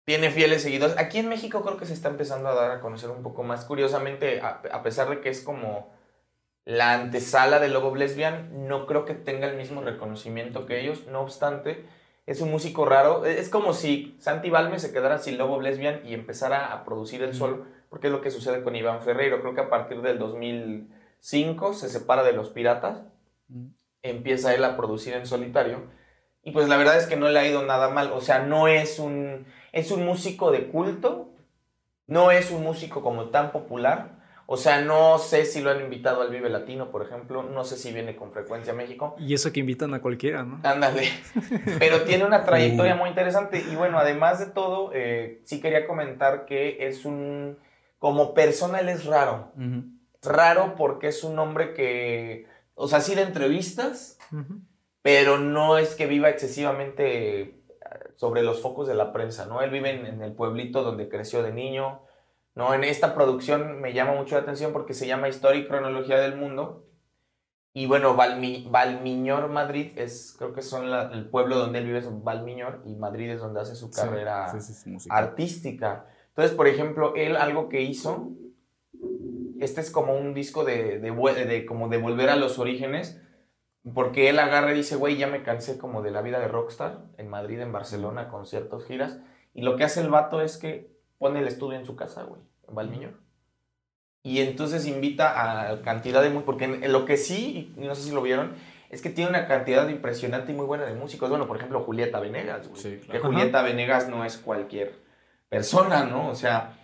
tiene 0.05 0.31
fieles 0.31 0.63
seguidores. 0.63 0.97
Aquí 0.99 1.19
en 1.19 1.29
México 1.29 1.63
creo 1.63 1.77
que 1.77 1.87
se 1.87 1.93
está 1.93 2.09
empezando 2.09 2.49
a 2.49 2.55
dar 2.55 2.71
a 2.71 2.81
conocer 2.81 3.11
un 3.11 3.23
poco 3.23 3.43
más. 3.43 3.67
Curiosamente, 3.67 4.41
a, 4.41 4.63
a 4.73 4.83
pesar 4.83 5.11
de 5.11 5.21
que 5.21 5.29
es 5.29 5.43
como 5.43 5.94
la 6.65 6.95
antesala 6.95 7.59
de 7.61 7.69
Lobo 7.69 7.95
Lesbian, 7.95 8.69
no 8.69 8.87
creo 8.87 9.05
que 9.05 9.15
tenga 9.15 9.47
el 9.47 9.57
mismo 9.57 9.83
reconocimiento 9.83 10.67
que 10.67 10.81
ellos. 10.81 11.07
No 11.09 11.21
obstante, 11.21 11.85
es 12.27 12.41
un 12.41 12.51
músico 12.51 12.87
raro. 12.87 13.27
Es 13.27 13.49
como 13.51 13.75
si 13.75 14.17
Santi 14.19 14.51
Balme 14.51 14.79
se 14.79 14.93
quedara 14.93 15.19
sin 15.19 15.37
Lobo 15.37 15.61
Lesbian 15.61 16.01
y 16.07 16.15
empezara 16.15 16.73
a 16.73 16.85
producir 16.85 17.23
el 17.23 17.35
solo, 17.35 17.67
porque 17.91 18.07
es 18.07 18.13
lo 18.13 18.23
que 18.23 18.31
sucede 18.31 18.63
con 18.63 18.77
Iván 18.77 19.03
Ferreiro. 19.03 19.41
Creo 19.41 19.55
que 19.55 19.61
a 19.61 19.71
partir 19.71 20.01
del 20.01 20.19
2005 20.19 21.75
se 21.75 21.89
separa 21.89 22.23
de 22.23 22.33
los 22.33 22.49
piratas, 22.51 23.03
empieza 24.03 24.55
él 24.55 24.65
a 24.65 24.77
producir 24.77 25.15
en 25.15 25.27
solitario. 25.27 25.83
Y 26.43 26.53
pues 26.53 26.69
la 26.69 26.77
verdad 26.77 26.99
es 26.99 27.07
que 27.07 27.17
no 27.17 27.29
le 27.29 27.39
ha 27.39 27.49
ido 27.49 27.63
nada 27.63 27.89
mal. 27.89 28.13
O 28.13 28.21
sea, 28.21 28.41
no 28.41 28.69
es 28.69 28.99
un, 28.99 29.47
es 29.73 29.91
un 29.91 30.05
músico 30.05 30.51
de 30.51 30.69
culto, 30.69 31.31
no 32.07 32.31
es 32.31 32.51
un 32.51 32.63
músico 32.63 33.03
como 33.03 33.31
tan 33.31 33.53
popular. 33.53 34.24
O 34.47 34.59
sea, 34.59 34.83
no 34.83 35.19
sé 35.19 35.47
si 35.47 35.63
lo 35.63 35.71
han 35.71 35.81
invitado 35.81 36.21
al 36.21 36.29
Vive 36.29 36.51
Latino, 36.51 36.91
por 36.91 37.03
ejemplo. 37.03 37.43
No 37.43 37.65
sé 37.65 37.77
si 37.77 37.93
viene 37.93 38.15
con 38.15 38.33
frecuencia 38.33 38.75
a 38.75 38.77
México. 38.77 39.17
Y 39.19 39.33
eso 39.33 39.53
que 39.53 39.61
invitan 39.61 39.95
a 39.95 40.03
cualquiera, 40.03 40.43
¿no? 40.43 40.61
Ándale. 40.63 41.09
Pero 41.79 42.03
tiene 42.03 42.25
una 42.25 42.45
trayectoria 42.45 42.95
muy 42.95 43.09
interesante. 43.09 43.65
Y 43.71 43.75
bueno, 43.75 43.99
además 43.99 44.39
de 44.39 44.47
todo, 44.47 44.91
eh, 44.93 45.41
sí 45.45 45.61
quería 45.61 45.87
comentar 45.87 46.45
que 46.45 46.87
es 46.87 47.05
un... 47.05 47.59
Como 47.99 48.35
persona 48.35 48.81
él 48.81 48.91
es 48.91 49.07
raro. 49.07 49.53
Raro 50.23 50.75
porque 50.77 51.09
es 51.09 51.25
un 51.25 51.39
hombre 51.39 51.73
que... 51.73 52.47
O 52.75 52.87
sea, 52.87 53.01
sí 53.01 53.15
de 53.15 53.23
entrevistas, 53.23 54.19
pero 55.01 55.39
no 55.39 55.79
es 55.79 55.95
que 55.95 56.07
viva 56.07 56.29
excesivamente 56.29 57.41
eh, 57.41 57.61
sobre 58.17 58.43
los 58.43 58.61
focos 58.61 58.89
de 58.89 58.95
la 58.95 59.13
prensa, 59.13 59.47
¿no? 59.47 59.63
Él 59.63 59.71
vive 59.71 59.91
en, 59.91 60.05
en 60.07 60.23
el 60.23 60.33
pueblito 60.33 60.83
donde 60.83 61.09
creció 61.09 61.43
de 61.43 61.53
niño, 61.53 62.03
¿no? 62.55 62.73
En 62.75 62.85
esta 62.85 63.15
producción 63.15 63.81
me 63.81 63.93
llama 63.93 64.15
mucho 64.15 64.37
la 64.37 64.43
atención 64.43 64.73
porque 64.73 64.95
se 64.95 65.07
llama 65.07 65.29
Historia 65.29 65.61
y 65.61 65.67
Cronología 65.69 66.19
del 66.21 66.37
Mundo. 66.37 66.87
Y 67.77 67.87
bueno, 67.87 68.17
Valmi- 68.17 68.71
Valmiñor, 68.71 69.49
Madrid, 69.49 69.93
es, 69.97 70.37
creo 70.39 70.53
que 70.53 70.63
son 70.63 70.91
la- 70.91 71.11
el 71.13 71.29
pueblo 71.29 71.57
donde 71.59 71.81
él 71.81 71.87
vive 71.87 71.99
es 71.99 72.23
Valmiñor 72.23 72.83
y 72.87 72.95
Madrid 72.95 73.31
es 73.31 73.41
donde 73.41 73.61
hace 73.61 73.75
su 73.75 73.91
carrera 73.91 74.49
sí, 74.61 74.73
sí, 74.75 74.99
sí, 75.01 75.09
artística. 75.11 76.07
Entonces, 76.29 76.55
por 76.57 76.69
ejemplo, 76.69 77.15
él 77.17 77.37
algo 77.37 77.69
que 77.69 77.83
hizo, 77.83 78.29
este 79.61 79.81
es 79.81 79.91
como 79.91 80.15
un 80.17 80.35
disco 80.35 80.65
de, 80.65 80.99
de, 81.01 81.13
vue- 81.13 81.35
de 81.35 81.67
como 81.67 81.89
de 81.89 81.99
volver 81.99 82.29
a 82.31 82.37
los 82.37 82.59
orígenes, 82.61 83.21
porque 83.93 84.29
él 84.31 84.39
agarra 84.39 84.73
y 84.73 84.77
dice, 84.77 84.97
güey, 84.97 85.17
ya 85.17 85.27
me 85.27 85.43
cansé 85.43 85.77
como 85.79 86.03
de 86.03 86.11
la 86.11 86.23
vida 86.23 86.39
de 86.39 86.49
rockstar 86.49 87.03
en 87.19 87.29
Madrid, 87.29 87.61
en 87.61 87.73
Barcelona, 87.73 88.29
conciertos, 88.29 88.85
giras, 88.87 89.19
y 89.53 89.63
lo 89.63 89.77
que 89.77 89.85
hace 89.85 90.01
el 90.01 90.11
vato 90.11 90.41
es 90.41 90.57
que 90.59 90.95
pone 91.19 91.41
el 91.41 91.49
estudio 91.49 91.79
en 91.79 91.87
su 91.87 91.95
casa, 91.97 92.23
güey, 92.25 92.41
en 92.69 92.75
Valmiñor. 92.75 93.13
Y 94.23 94.41
entonces 94.41 94.87
invita 94.87 95.71
a 95.71 95.83
cantidad 95.83 96.23
de 96.23 96.31
muy 96.31 96.43
porque 96.45 96.65
en- 96.65 96.93
lo 96.93 97.05
que 97.05 97.17
sí, 97.17 97.75
no 97.77 97.95
sé 97.95 98.03
si 98.03 98.11
lo 98.13 98.23
vieron, 98.23 98.53
es 98.91 99.03
que 99.03 99.11
tiene 99.11 99.29
una 99.31 99.47
cantidad 99.47 99.89
impresionante 99.89 100.53
y 100.53 100.55
muy 100.55 100.65
buena 100.67 100.85
de 100.85 100.95
músicos. 100.95 101.29
Bueno, 101.29 101.47
por 101.47 101.57
ejemplo, 101.57 101.81
Julieta 101.81 102.21
Venegas, 102.21 102.69
güey. 102.69 102.81
Sí, 102.81 102.91
Que 103.01 103.07
claro. 103.19 103.25
Julieta 103.27 103.63
Venegas 103.63 104.09
no 104.09 104.25
es 104.25 104.39
cualquier 104.39 104.95
persona, 105.49 106.05
¿no? 106.05 106.29
O 106.31 106.35
sea, 106.35 106.79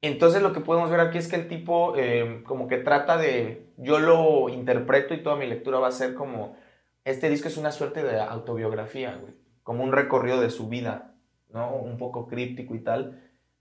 entonces 0.00 0.40
lo 0.40 0.52
que 0.52 0.60
podemos 0.60 0.90
ver 0.90 1.00
aquí 1.00 1.18
es 1.18 1.28
que 1.28 1.36
el 1.36 1.48
tipo 1.48 1.94
eh, 1.96 2.42
como 2.46 2.68
que 2.68 2.78
trata 2.78 3.18
de, 3.18 3.66
yo 3.76 3.98
lo 3.98 4.48
interpreto 4.48 5.12
y 5.14 5.22
toda 5.22 5.36
mi 5.36 5.46
lectura 5.46 5.78
va 5.80 5.88
a 5.88 5.92
ser 5.92 6.14
como, 6.14 6.56
este 7.04 7.28
disco 7.28 7.48
es 7.48 7.56
una 7.56 7.72
suerte 7.72 8.02
de 8.02 8.20
autobiografía, 8.20 9.16
güey, 9.20 9.34
como 9.62 9.82
un 9.84 9.92
recorrido 9.92 10.40
de 10.40 10.50
su 10.50 10.68
vida, 10.68 11.14
¿no? 11.52 11.74
Un 11.74 11.98
poco 11.98 12.28
críptico 12.28 12.74
y 12.74 12.80
tal, 12.80 13.20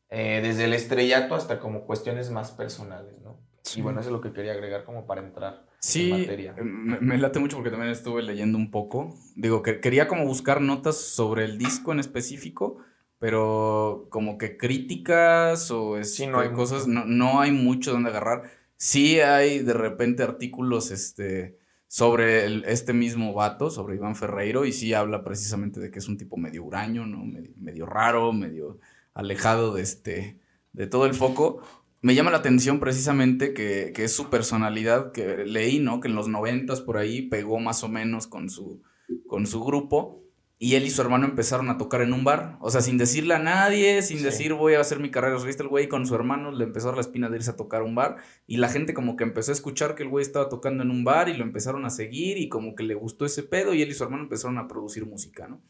eh, 0.10 0.40
desde 0.44 0.66
el 0.66 0.74
estrellato 0.74 1.36
hasta 1.36 1.60
como 1.60 1.86
cuestiones 1.86 2.30
más 2.32 2.52
personales, 2.52 3.20
¿no? 3.22 3.38
Y 3.76 3.82
bueno, 3.82 4.00
eso 4.00 4.10
es 4.10 4.14
lo 4.14 4.22
que 4.22 4.32
quería 4.32 4.54
agregar 4.54 4.86
como 4.86 5.06
para 5.06 5.22
entrar 5.22 5.66
en 5.94 6.10
materia. 6.22 6.56
me, 6.64 7.00
me 7.02 7.18
late 7.18 7.40
mucho 7.40 7.58
porque 7.58 7.70
también 7.70 7.92
estuve 7.92 8.24
leyendo 8.24 8.58
un 8.58 8.72
poco. 8.72 9.14
Digo, 9.36 9.62
que 9.62 9.80
quería 9.82 10.08
como 10.08 10.26
buscar 10.26 10.62
notas 10.62 10.96
sobre 10.98 11.44
el 11.44 11.58
disco 11.58 11.92
en 11.92 12.00
específico, 12.00 12.78
pero 13.20 14.08
como 14.10 14.38
que 14.38 14.58
críticas 14.58 15.70
o 15.72 15.98
este, 15.98 16.28
no 16.28 16.40
hay 16.40 16.50
cosas, 16.52 16.88
no, 16.88 17.06
no 17.06 17.42
hay 17.42 17.52
mucho 17.52 17.92
donde 17.92 18.10
agarrar. 18.10 18.44
Sí 18.78 19.20
hay 19.20 19.60
de 19.60 19.74
repente 19.74 20.24
artículos 20.24 20.92
este, 20.92 21.58
sobre 21.88 22.46
el- 22.46 22.64
este 22.66 22.94
mismo 22.94 23.34
vato, 23.34 23.70
sobre 23.70 23.96
Iván 23.96 24.16
Ferreiro, 24.16 24.66
y 24.66 24.72
sí 24.72 24.94
habla 24.94 25.24
precisamente 25.24 25.80
de 25.80 25.90
que 25.92 26.00
es 26.00 26.08
un 26.08 26.18
tipo 26.18 26.38
medio 26.38 26.64
huraño, 26.64 27.06
¿no? 27.06 27.26
Medio, 27.26 27.52
medio 27.58 27.86
raro, 27.86 28.32
medio 28.34 28.80
alejado 29.18 29.74
de, 29.74 29.82
este, 29.82 30.40
de 30.74 30.88
todo 30.88 31.08
el 31.08 31.16
foco. 31.16 31.62
me 32.02 32.14
llama 32.14 32.30
la 32.30 32.38
atención 32.38 32.80
precisamente 32.80 33.54
que, 33.54 33.92
que, 33.94 34.04
es 34.04 34.14
su 34.14 34.30
personalidad, 34.30 35.12
que 35.12 35.44
leí, 35.44 35.80
¿no? 35.80 36.00
Que 36.00 36.08
en 36.08 36.16
los 36.16 36.28
noventas 36.28 36.82
por 36.82 36.98
ahí 36.98 37.24
pegó 37.24 37.60
más 37.60 37.84
o 37.84 37.90
menos 37.90 38.28
con 38.28 38.50
su, 38.50 38.84
con 39.26 39.48
su 39.48 39.64
grupo. 39.64 40.24
Y 40.60 40.74
él 40.76 40.86
y 40.86 40.90
su 40.90 41.02
hermano 41.02 41.26
empezaron 41.26 41.70
a 41.70 41.78
tocar 41.78 42.02
en 42.02 42.14
un 42.14 42.24
bar. 42.24 42.58
O 42.62 42.70
sea, 42.72 42.82
sin 42.82 42.98
decirle 42.98 43.34
a 43.34 43.40
nadie, 43.40 44.02
sin 44.02 44.24
decir 44.24 44.54
voy 44.54 44.74
a 44.74 44.80
hacer 44.80 45.00
mi 45.00 45.12
carrera 45.12 45.38
¿Viste 45.44 45.62
El 45.62 45.70
güey 45.70 45.88
con 45.88 46.08
su 46.08 46.16
hermano 46.16 46.52
le 46.52 46.64
empezó 46.64 46.90
a 46.90 46.96
la 46.96 47.02
espina 47.02 47.30
de 47.30 47.38
irse 47.38 47.52
a 47.52 47.56
tocar 47.56 47.82
un 47.84 47.96
bar. 47.96 48.18
Y 48.48 48.58
la 48.58 48.70
gente 48.70 48.94
como 48.94 49.16
que 49.16 49.24
empezó 49.24 49.52
a 49.52 49.54
escuchar 49.54 49.94
que 49.94 50.04
el 50.04 50.10
güey 50.10 50.24
estaba 50.24 50.50
tocando 50.50 50.84
en 50.84 50.92
un 50.92 51.04
bar 51.04 51.30
y 51.30 51.38
lo 51.38 51.44
empezaron 51.44 51.86
a 51.86 51.92
seguir 51.92 52.38
y 52.38 52.50
como 52.50 52.76
que 52.76 52.84
le 52.84 52.96
gustó 52.96 53.26
ese 53.26 53.44
pedo 53.44 53.74
y 53.74 53.82
él 53.82 53.90
y 53.90 53.94
su 53.94 54.04
hermano 54.04 54.24
empezaron 54.24 54.58
a 54.58 54.68
producir 54.68 55.06
música, 55.06 55.48
¿no? 55.48 55.62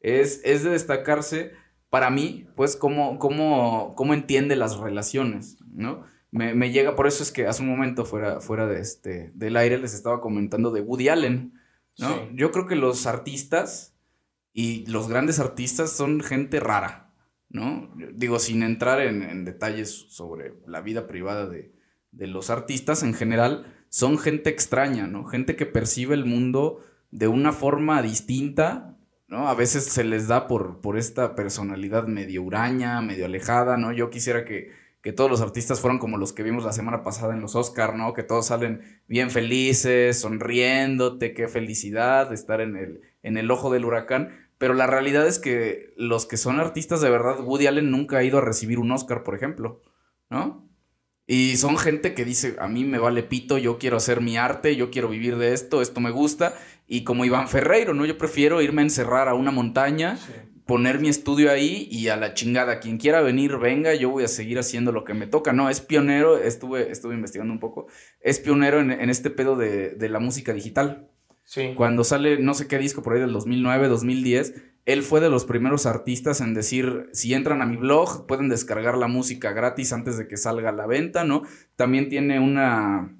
Es, 0.00 0.40
es 0.44 0.62
de 0.64 0.70
destacarse 0.70 1.52
para 1.94 2.10
mí, 2.10 2.44
pues, 2.56 2.74
cómo, 2.74 3.20
cómo, 3.20 3.94
cómo 3.94 4.14
entiende 4.14 4.56
las 4.56 4.78
relaciones, 4.78 5.58
¿no? 5.72 6.02
Me, 6.32 6.52
me, 6.52 6.72
llega, 6.72 6.96
por 6.96 7.06
eso 7.06 7.22
es 7.22 7.30
que 7.30 7.46
hace 7.46 7.62
un 7.62 7.68
momento 7.68 8.04
fuera, 8.04 8.40
fuera 8.40 8.66
de 8.66 8.80
este, 8.80 9.30
del 9.36 9.56
aire 9.56 9.78
les 9.78 9.94
estaba 9.94 10.20
comentando 10.20 10.72
de 10.72 10.80
Woody 10.80 11.08
Allen, 11.08 11.52
¿no? 11.98 12.28
Yo 12.32 12.50
creo 12.50 12.66
que 12.66 12.74
los 12.74 13.06
artistas 13.06 13.94
y 14.52 14.84
los 14.86 15.06
grandes 15.06 15.38
artistas 15.38 15.92
son 15.92 16.20
gente 16.20 16.58
rara, 16.58 17.14
¿no? 17.48 17.88
Digo, 18.12 18.40
sin 18.40 18.64
entrar 18.64 19.00
en, 19.00 19.44
detalles 19.44 20.06
sobre 20.08 20.54
la 20.66 20.80
vida 20.80 21.06
privada 21.06 21.46
de, 21.46 21.72
los 22.10 22.50
artistas 22.50 23.04
en 23.04 23.14
general, 23.14 23.72
son 23.88 24.18
gente 24.18 24.50
extraña, 24.50 25.06
¿no? 25.06 25.26
Gente 25.26 25.54
que 25.54 25.64
percibe 25.64 26.16
el 26.16 26.24
mundo 26.24 26.80
de 27.12 27.28
una 27.28 27.52
forma 27.52 28.02
distinta, 28.02 28.93
¿no? 29.34 29.48
A 29.48 29.54
veces 29.54 29.84
se 29.84 30.04
les 30.04 30.28
da 30.28 30.46
por, 30.46 30.80
por 30.80 30.96
esta 30.96 31.34
personalidad 31.34 32.06
medio 32.06 32.44
huraña, 32.44 33.02
medio 33.02 33.26
alejada, 33.26 33.76
¿no? 33.76 33.90
Yo 33.92 34.08
quisiera 34.08 34.44
que, 34.44 34.70
que 35.02 35.12
todos 35.12 35.28
los 35.28 35.40
artistas 35.40 35.80
fueran 35.80 35.98
como 35.98 36.18
los 36.18 36.32
que 36.32 36.44
vimos 36.44 36.64
la 36.64 36.72
semana 36.72 37.02
pasada 37.02 37.34
en 37.34 37.40
los 37.40 37.56
Oscar, 37.56 37.96
¿no? 37.96 38.12
Que 38.14 38.22
todos 38.22 38.46
salen 38.46 39.00
bien 39.08 39.32
felices, 39.32 40.20
sonriéndote, 40.20 41.34
qué 41.34 41.48
felicidad 41.48 42.32
estar 42.32 42.60
en 42.60 42.76
el, 42.76 43.00
en 43.24 43.36
el 43.36 43.50
ojo 43.50 43.72
del 43.72 43.84
huracán. 43.84 44.30
Pero 44.56 44.72
la 44.72 44.86
realidad 44.86 45.26
es 45.26 45.40
que 45.40 45.92
los 45.96 46.26
que 46.26 46.36
son 46.36 46.60
artistas 46.60 47.00
de 47.00 47.10
verdad, 47.10 47.40
Woody 47.40 47.66
Allen 47.66 47.90
nunca 47.90 48.18
ha 48.18 48.22
ido 48.22 48.38
a 48.38 48.40
recibir 48.40 48.78
un 48.78 48.92
Oscar, 48.92 49.24
por 49.24 49.34
ejemplo, 49.34 49.82
¿no? 50.30 50.64
Y 51.26 51.56
son 51.56 51.78
gente 51.78 52.12
que 52.12 52.24
dice, 52.24 52.54
a 52.58 52.68
mí 52.68 52.84
me 52.84 52.98
vale 52.98 53.22
pito, 53.22 53.56
yo 53.56 53.78
quiero 53.78 53.96
hacer 53.96 54.20
mi 54.20 54.36
arte, 54.36 54.76
yo 54.76 54.90
quiero 54.90 55.08
vivir 55.08 55.38
de 55.38 55.54
esto, 55.54 55.80
esto 55.80 56.00
me 56.00 56.10
gusta. 56.10 56.54
Y 56.86 57.04
como 57.04 57.24
Iván 57.24 57.48
Ferreiro, 57.48 57.94
¿no? 57.94 58.04
Yo 58.04 58.18
prefiero 58.18 58.60
irme 58.60 58.82
a 58.82 58.84
encerrar 58.84 59.28
a 59.28 59.34
una 59.34 59.50
montaña, 59.50 60.18
poner 60.66 61.00
mi 61.00 61.08
estudio 61.08 61.50
ahí 61.50 61.88
y 61.90 62.08
a 62.08 62.16
la 62.16 62.34
chingada. 62.34 62.80
Quien 62.80 62.98
quiera 62.98 63.22
venir, 63.22 63.56
venga, 63.58 63.94
yo 63.94 64.10
voy 64.10 64.24
a 64.24 64.28
seguir 64.28 64.58
haciendo 64.58 64.92
lo 64.92 65.04
que 65.04 65.14
me 65.14 65.26
toca. 65.26 65.52
No, 65.52 65.70
es 65.70 65.80
pionero, 65.80 66.38
estuve, 66.38 66.90
estuve 66.90 67.14
investigando 67.14 67.52
un 67.52 67.60
poco, 67.60 67.86
es 68.20 68.38
pionero 68.38 68.80
en, 68.80 69.10
este 69.10 69.30
pedo 69.30 69.56
de, 69.56 69.90
de 69.90 70.08
la 70.08 70.18
música 70.18 70.52
digital. 70.52 71.08
Cuando 71.76 72.04
sale 72.04 72.38
no 72.38 72.54
sé 72.54 72.66
qué 72.66 72.78
disco 72.78 73.02
por 73.02 73.14
ahí 73.14 73.20
del 73.20 73.32
2009, 73.32 73.88
2010, 73.88 74.54
él 74.86 75.02
fue 75.02 75.20
de 75.20 75.30
los 75.30 75.44
primeros 75.44 75.86
artistas 75.86 76.40
en 76.40 76.54
decir, 76.54 77.08
si 77.12 77.32
entran 77.34 77.62
a 77.62 77.66
mi 77.66 77.76
blog, 77.76 78.26
pueden 78.26 78.48
descargar 78.48 78.96
la 78.96 79.08
música 79.08 79.52
gratis 79.52 79.92
antes 79.92 80.18
de 80.18 80.26
que 80.26 80.36
salga 80.36 80.70
a 80.70 80.72
la 80.72 80.86
venta, 80.86 81.24
¿no? 81.24 81.42
También 81.76 82.08
tiene 82.08 82.40
una 82.40 83.16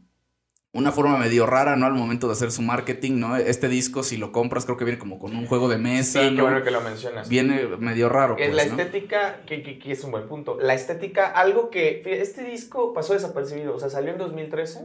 una 0.75 0.90
forma 0.90 1.16
medio 1.16 1.47
rara, 1.47 1.76
¿no? 1.76 1.87
Al 1.87 1.95
momento 1.95 2.26
de 2.26 2.33
hacer 2.33 2.50
su 2.50 2.61
marketing, 2.61 3.21
¿no? 3.21 3.37
Este 3.37 3.69
disco, 3.69 4.02
si 4.02 4.16
lo 4.16 4.33
compras, 4.33 4.64
creo 4.64 4.76
que 4.76 4.85
viene 4.85 4.99
como 4.99 5.21
con 5.21 5.35
un 5.35 5.47
juego 5.47 5.69
de 5.69 5.78
mesa. 5.78 6.21
Sí, 6.21 6.35
qué 6.35 6.43
bueno 6.43 6.64
que 6.64 6.73
lo 6.73 6.81
mencionas. 6.81 7.28
Viene 7.28 7.69
medio 7.78 8.09
raro. 8.09 8.35
Pues, 8.37 8.52
la 8.52 8.64
estética, 8.64 9.43
que, 9.47 9.62
que, 9.62 9.93
es 9.93 10.02
un 10.02 10.11
buen 10.11 10.26
punto. 10.26 10.59
La 10.61 10.75
estética, 10.75 11.28
algo 11.28 11.71
que. 11.71 12.02
Este 12.04 12.43
disco 12.43 12.93
pasó 12.93 13.14
desapercibido. 13.14 13.76
O 13.76 13.78
sea, 13.78 13.88
salió 13.88 14.11
en 14.11 14.19
2013. 14.19 14.81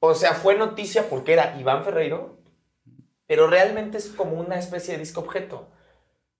O 0.00 0.14
sea, 0.14 0.32
fue 0.32 0.56
noticia 0.56 1.10
porque 1.10 1.34
era 1.34 1.60
Iván 1.60 1.84
Ferreiro, 1.84 2.40
pero 3.26 3.48
realmente 3.48 3.98
es 3.98 4.08
como 4.08 4.40
una 4.40 4.58
especie 4.58 4.94
de 4.94 5.00
disco 5.00 5.20
objeto. 5.20 5.68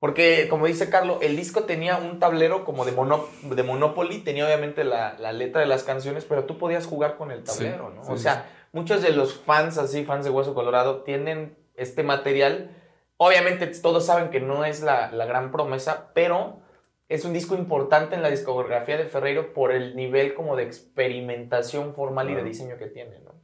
Porque, 0.06 0.46
como 0.48 0.68
dice 0.68 0.88
Carlos, 0.88 1.18
el 1.20 1.34
disco 1.34 1.64
tenía 1.64 1.96
un 1.96 2.20
tablero 2.20 2.64
como 2.64 2.84
de, 2.84 2.92
de 2.92 3.62
Monopoly, 3.64 4.18
tenía 4.18 4.46
obviamente 4.46 4.84
la, 4.84 5.16
letra 5.32 5.60
de 5.60 5.66
las 5.66 5.82
canciones, 5.82 6.24
pero 6.24 6.44
tú 6.44 6.58
podías 6.58 6.86
jugar 6.86 7.16
con 7.16 7.32
el 7.32 7.42
tablero, 7.42 7.90
¿no? 7.90 8.02
o 8.02 8.16
sea, 8.16 8.48
muchos 8.70 9.02
de 9.02 9.10
los 9.10 9.34
fans 9.34 9.78
así, 9.78 10.04
fans 10.04 10.24
de 10.24 10.30
Hueso 10.30 10.54
Colorado, 10.54 11.02
tienen 11.02 11.56
este 11.74 12.04
material. 12.04 12.70
Obviamente 13.16 13.66
todos 13.66 14.06
saben 14.06 14.30
que 14.30 14.38
no 14.38 14.64
es 14.64 14.80
la, 14.80 15.10
la 15.10 15.26
gran 15.26 15.50
promesa, 15.50 16.12
pero 16.14 16.60
es 17.08 17.24
un 17.24 17.32
disco 17.32 17.56
importante 17.56 18.14
en 18.14 18.22
la 18.22 18.30
discografía 18.30 18.96
de 18.96 19.06
Ferreiro 19.06 19.54
por 19.54 19.72
el 19.72 19.96
nivel 19.96 20.34
como 20.34 20.54
de 20.54 20.62
experimentación 20.62 21.94
formal 21.96 22.30
y 22.30 22.36
de 22.36 22.44
diseño 22.44 22.78
que 22.78 22.86
tiene, 22.86 23.18
¿no? 23.24 23.34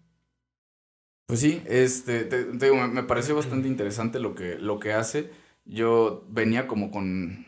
Pues 1.27 1.41
sí, 1.41 1.61
este, 1.67 2.29
me 2.93 3.03
pareció 3.03 3.35
bastante 3.35 3.67
interesante 3.67 4.21
lo 4.21 4.37
que, 4.37 4.55
lo 4.61 4.79
que 4.79 4.93
hace. 4.93 5.42
Yo 5.65 6.27
venía 6.29 6.67
como 6.67 6.91
con 6.91 7.47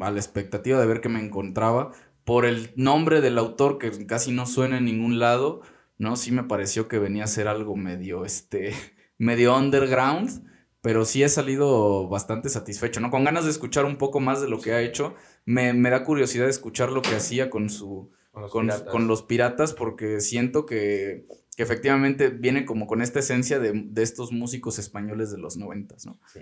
a 0.00 0.10
la 0.10 0.18
expectativa 0.18 0.80
de 0.80 0.86
ver 0.86 1.00
qué 1.00 1.08
me 1.08 1.20
encontraba. 1.20 1.92
Por 2.24 2.44
el 2.44 2.72
nombre 2.76 3.20
del 3.20 3.38
autor, 3.38 3.78
que 3.78 4.06
casi 4.06 4.32
no 4.32 4.46
suena 4.46 4.78
en 4.78 4.84
ningún 4.84 5.18
lado, 5.18 5.62
¿no? 5.98 6.16
Sí 6.16 6.32
me 6.32 6.44
pareció 6.44 6.88
que 6.88 6.98
venía 6.98 7.24
a 7.24 7.28
ser 7.28 7.48
algo 7.48 7.76
medio, 7.76 8.24
este, 8.24 8.72
medio 9.18 9.56
underground, 9.56 10.46
pero 10.80 11.04
sí 11.04 11.22
he 11.22 11.28
salido 11.28 12.08
bastante 12.08 12.48
satisfecho, 12.48 13.00
¿no? 13.00 13.10
Con 13.10 13.24
ganas 13.24 13.44
de 13.44 13.50
escuchar 13.50 13.84
un 13.84 13.96
poco 13.96 14.20
más 14.20 14.40
de 14.40 14.48
lo 14.48 14.60
que 14.60 14.72
ha 14.72 14.82
hecho. 14.82 15.14
Me, 15.44 15.72
me 15.72 15.90
da 15.90 16.04
curiosidad 16.04 16.48
escuchar 16.48 16.90
lo 16.90 17.02
que 17.02 17.16
hacía 17.16 17.50
con 17.50 17.68
su... 17.70 18.10
con 18.32 19.06
los 19.06 19.22
piratas, 19.22 19.74
porque 19.74 20.20
siento 20.20 20.66
que 20.66 21.26
que 21.60 21.64
efectivamente 21.64 22.30
viene 22.30 22.64
como 22.64 22.86
con 22.86 23.02
esta 23.02 23.18
esencia 23.18 23.58
de, 23.58 23.90
estos 23.96 24.32
músicos 24.32 24.78
españoles 24.78 25.30
de 25.30 25.36
los 25.36 25.58
noventas, 25.58 26.06
¿no? 26.06 26.18
Sí. 26.32 26.40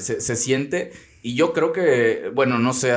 Se, 0.00 0.34
siente, 0.34 0.90
y 1.22 1.36
yo 1.36 1.52
creo 1.52 1.72
que, 1.72 2.32
bueno, 2.34 2.58
no 2.58 2.72
sé, 2.72 2.92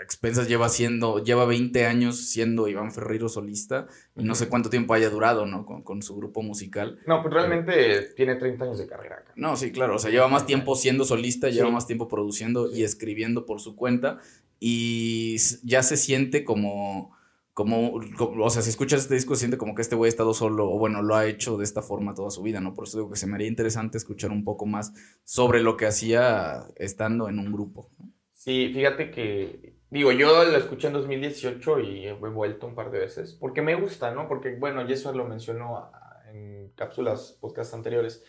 Expensas 0.00 0.46
lleva 0.46 0.68
siendo, 0.68 1.18
lleva 1.18 1.46
20 1.46 1.84
años 1.84 2.28
siendo 2.28 2.68
Iván 2.68 2.92
Ferreiro 2.92 3.28
solista, 3.28 3.88
y 4.14 4.22
no 4.22 4.36
sé 4.36 4.48
cuánto 4.48 4.70
tiempo 4.70 4.94
haya 4.94 5.10
durado, 5.10 5.46
¿no? 5.46 5.66
Con, 5.66 6.00
su 6.00 6.14
grupo 6.14 6.42
musical. 6.42 7.00
No, 7.08 7.22
pues 7.22 7.34
realmente 7.34 8.12
tiene 8.14 8.36
30 8.36 8.66
años 8.66 8.78
de 8.78 8.86
carrera 8.86 9.16
acá. 9.16 9.32
No, 9.34 9.56
sí, 9.56 9.72
claro, 9.72 9.96
o 9.96 9.98
sea, 9.98 10.12
lleva 10.12 10.28
más 10.28 10.46
tiempo 10.46 10.76
siendo 10.76 11.04
solista, 11.04 11.48
lleva 11.48 11.72
más 11.72 11.88
tiempo 11.88 12.06
produciendo 12.06 12.70
y 12.72 12.84
escribiendo 12.84 13.46
por 13.46 13.60
su 13.60 13.74
cuenta, 13.74 14.20
y 14.60 15.38
ya 15.64 15.82
se 15.82 15.96
siente 15.96 16.44
como 16.44 17.18
como, 17.60 18.00
o 18.18 18.48
sea, 18.48 18.62
si 18.62 18.70
escuchas 18.70 19.02
este 19.02 19.16
disco, 19.16 19.36
siente 19.36 19.58
como 19.58 19.74
que 19.74 19.82
este 19.82 19.96
güey 19.96 20.08
ha 20.08 20.08
estado 20.08 20.32
solo, 20.32 20.70
o 20.70 20.78
bueno, 20.78 21.02
lo 21.02 21.14
ha 21.14 21.26
hecho 21.26 21.58
de 21.58 21.64
esta 21.64 21.82
forma 21.82 22.14
toda 22.14 22.30
su 22.30 22.40
vida, 22.40 22.58
¿no? 22.58 22.72
Por 22.72 22.86
eso 22.86 22.96
digo 22.96 23.10
que 23.10 23.18
se 23.18 23.26
me 23.26 23.34
haría 23.34 23.48
interesante 23.48 23.98
escuchar 23.98 24.30
un 24.30 24.44
poco 24.44 24.64
más 24.64 24.94
sobre 25.24 25.60
lo 25.60 25.76
que 25.76 25.86
hacía 25.86 26.64
estando 26.76 27.28
en 27.28 27.38
un 27.38 27.52
grupo. 27.52 27.90
Sí, 28.32 28.70
fíjate 28.72 29.10
que, 29.10 29.74
digo, 29.90 30.10
yo 30.10 30.42
lo 30.46 30.56
escuché 30.56 30.86
en 30.86 30.94
2018 30.94 31.80
y 31.80 32.06
he 32.06 32.14
vuelto 32.14 32.66
un 32.66 32.74
par 32.74 32.90
de 32.90 33.00
veces, 33.00 33.34
porque 33.34 33.60
me 33.60 33.74
gusta, 33.74 34.14
¿no? 34.14 34.26
Porque, 34.26 34.56
bueno, 34.56 34.88
y 34.88 34.92
eso 34.94 35.12
lo 35.12 35.26
mencionó 35.26 35.92
en 36.32 36.72
cápsulas, 36.76 37.36
podcast 37.42 37.74
anteriores. 37.74 38.24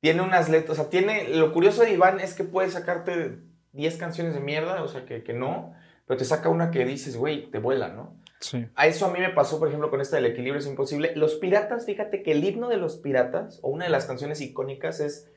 Tiene 0.00 0.22
unas 0.22 0.48
letras, 0.48 0.78
o 0.78 0.82
sea, 0.82 0.88
tiene, 0.88 1.28
lo 1.28 1.52
curioso 1.52 1.82
de 1.82 1.92
Iván 1.92 2.20
es 2.20 2.32
que 2.32 2.44
puede 2.44 2.70
sacarte 2.70 3.36
10 3.72 3.96
canciones 3.98 4.32
de 4.32 4.40
mierda, 4.40 4.82
o 4.82 4.88
sea, 4.88 5.04
que, 5.04 5.22
que 5.22 5.34
no, 5.34 5.74
pero 6.06 6.16
te 6.16 6.24
saca 6.24 6.48
una 6.48 6.70
que 6.70 6.86
dices, 6.86 7.18
güey, 7.18 7.50
te 7.50 7.58
vuela, 7.58 7.88
¿no? 7.88 8.21
A 8.74 8.86
eso 8.86 9.06
a 9.06 9.12
mí 9.12 9.20
me 9.20 9.30
pasó, 9.30 9.58
por 9.58 9.68
ejemplo, 9.68 9.90
con 9.90 10.00
esta 10.00 10.16
del 10.16 10.26
equilibrio 10.26 10.60
es 10.60 10.66
imposible. 10.66 11.12
Los 11.14 11.34
piratas, 11.34 11.86
fíjate 11.86 12.22
que 12.22 12.32
el 12.32 12.44
himno 12.44 12.68
de 12.68 12.76
los 12.76 12.96
piratas, 12.96 13.60
o 13.62 13.70
una 13.70 13.84
de 13.84 13.90
las 13.90 14.06
canciones 14.06 14.40
icónicas, 14.40 15.00
es 15.00 15.30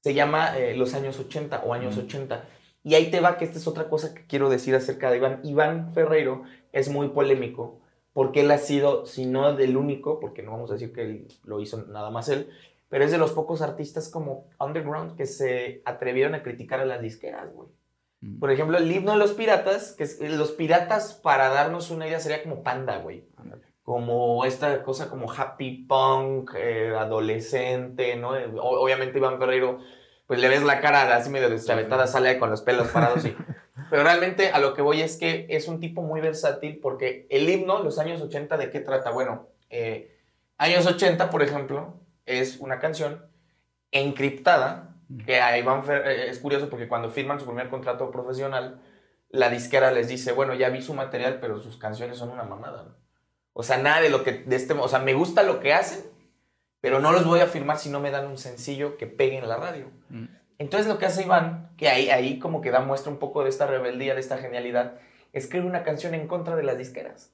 se 0.00 0.14
llama 0.14 0.56
eh, 0.58 0.74
Los 0.76 0.94
años 0.94 1.18
80 1.18 1.62
o 1.64 1.74
años 1.74 1.96
80. 1.96 2.44
Y 2.82 2.94
ahí 2.94 3.10
te 3.10 3.20
va 3.20 3.36
que 3.36 3.44
esta 3.44 3.58
es 3.58 3.66
otra 3.66 3.88
cosa 3.88 4.14
que 4.14 4.26
quiero 4.26 4.48
decir 4.48 4.74
acerca 4.74 5.10
de 5.10 5.18
Iván. 5.18 5.40
Iván 5.44 5.92
Ferreiro 5.92 6.44
es 6.72 6.88
muy 6.88 7.08
polémico 7.08 7.80
porque 8.12 8.40
él 8.40 8.50
ha 8.50 8.58
sido, 8.58 9.06
si 9.06 9.26
no 9.26 9.54
del 9.54 9.76
único, 9.76 10.18
porque 10.18 10.42
no 10.42 10.52
vamos 10.52 10.70
a 10.70 10.74
decir 10.74 10.92
que 10.92 11.02
él 11.02 11.28
lo 11.44 11.60
hizo 11.60 11.84
nada 11.86 12.10
más 12.10 12.28
él, 12.28 12.48
pero 12.88 13.04
es 13.04 13.12
de 13.12 13.18
los 13.18 13.32
pocos 13.32 13.62
artistas 13.62 14.08
como 14.08 14.48
underground 14.58 15.16
que 15.16 15.26
se 15.26 15.82
atrevieron 15.84 16.34
a 16.34 16.42
criticar 16.42 16.80
a 16.80 16.84
las 16.84 17.02
disqueras, 17.02 17.52
güey. 17.52 17.68
Por 18.38 18.50
ejemplo, 18.50 18.76
el 18.76 18.90
himno 18.90 19.12
de 19.12 19.18
los 19.18 19.32
piratas, 19.32 19.92
que 19.92 20.04
es, 20.04 20.20
los 20.20 20.52
piratas, 20.52 21.14
para 21.14 21.48
darnos 21.48 21.90
una 21.90 22.06
idea, 22.06 22.20
sería 22.20 22.42
como 22.42 22.62
panda, 22.62 22.98
güey. 22.98 23.24
Como 23.82 24.44
esta 24.44 24.82
cosa 24.82 25.08
como 25.08 25.32
happy 25.32 25.86
punk, 25.88 26.52
eh, 26.54 26.94
adolescente, 26.96 28.16
¿no? 28.16 28.32
obviamente 28.60 29.18
Iván 29.18 29.38
Ferreiro, 29.38 29.78
pues 30.26 30.38
le 30.38 30.48
ves 30.48 30.62
la 30.62 30.80
cara 30.80 31.16
así 31.16 31.30
medio 31.30 31.48
deschavetada, 31.48 32.06
sale 32.06 32.38
con 32.38 32.50
los 32.50 32.62
pelos 32.62 32.88
parados 32.88 33.24
y... 33.24 33.34
Pero 33.90 34.04
realmente 34.04 34.50
a 34.50 34.60
lo 34.60 34.74
que 34.74 34.82
voy 34.82 35.00
es 35.00 35.16
que 35.16 35.46
es 35.48 35.66
un 35.66 35.80
tipo 35.80 36.02
muy 36.02 36.20
versátil 36.20 36.78
porque 36.80 37.26
el 37.30 37.48
himno, 37.48 37.82
los 37.82 37.98
años 37.98 38.20
80, 38.20 38.56
¿de 38.56 38.70
qué 38.70 38.78
trata? 38.78 39.10
Bueno, 39.10 39.48
eh, 39.68 40.16
años 40.58 40.86
80, 40.86 41.30
por 41.30 41.42
ejemplo, 41.42 41.94
es 42.26 42.58
una 42.60 42.78
canción 42.78 43.26
encriptada 43.90 44.89
que 45.24 45.40
a 45.40 45.58
Iván 45.58 45.82
eh, 45.88 46.26
es 46.28 46.38
curioso 46.38 46.68
porque 46.68 46.88
cuando 46.88 47.10
firman 47.10 47.40
su 47.40 47.46
primer 47.46 47.68
contrato 47.68 48.10
profesional, 48.10 48.80
la 49.30 49.48
disquera 49.48 49.90
les 49.92 50.08
dice, 50.08 50.32
bueno, 50.32 50.54
ya 50.54 50.70
vi 50.70 50.82
su 50.82 50.94
material, 50.94 51.38
pero 51.40 51.60
sus 51.60 51.76
canciones 51.76 52.18
son 52.18 52.30
una 52.30 52.44
mamada. 52.44 52.96
O 53.52 53.62
sea, 53.62 53.78
nada 53.78 54.00
de 54.00 54.10
lo 54.10 54.24
que, 54.24 54.32
de 54.32 54.56
este, 54.56 54.72
o 54.74 54.88
sea, 54.88 54.98
me 54.98 55.14
gusta 55.14 55.42
lo 55.42 55.60
que 55.60 55.72
hacen, 55.72 56.00
pero 56.80 57.00
no 57.00 57.12
los 57.12 57.26
voy 57.26 57.40
a 57.40 57.46
firmar 57.46 57.78
si 57.78 57.90
no 57.90 58.00
me 58.00 58.10
dan 58.10 58.26
un 58.26 58.38
sencillo 58.38 58.96
que 58.96 59.06
pegue 59.06 59.38
en 59.38 59.48
la 59.48 59.56
radio. 59.56 59.90
Mm. 60.08 60.26
Entonces 60.58 60.86
lo 60.86 60.98
que 60.98 61.06
hace 61.06 61.22
Iván, 61.22 61.70
que 61.76 61.88
ahí, 61.88 62.10
ahí 62.10 62.38
como 62.38 62.60
que 62.60 62.70
da 62.70 62.80
muestra 62.80 63.10
un 63.10 63.18
poco 63.18 63.42
de 63.42 63.48
esta 63.48 63.66
rebeldía, 63.66 64.14
de 64.14 64.20
esta 64.20 64.38
genialidad, 64.38 64.98
escribe 65.32 65.66
una 65.66 65.82
canción 65.82 66.14
en 66.14 66.26
contra 66.26 66.56
de 66.56 66.62
las 66.62 66.76
disqueras. 66.76 67.32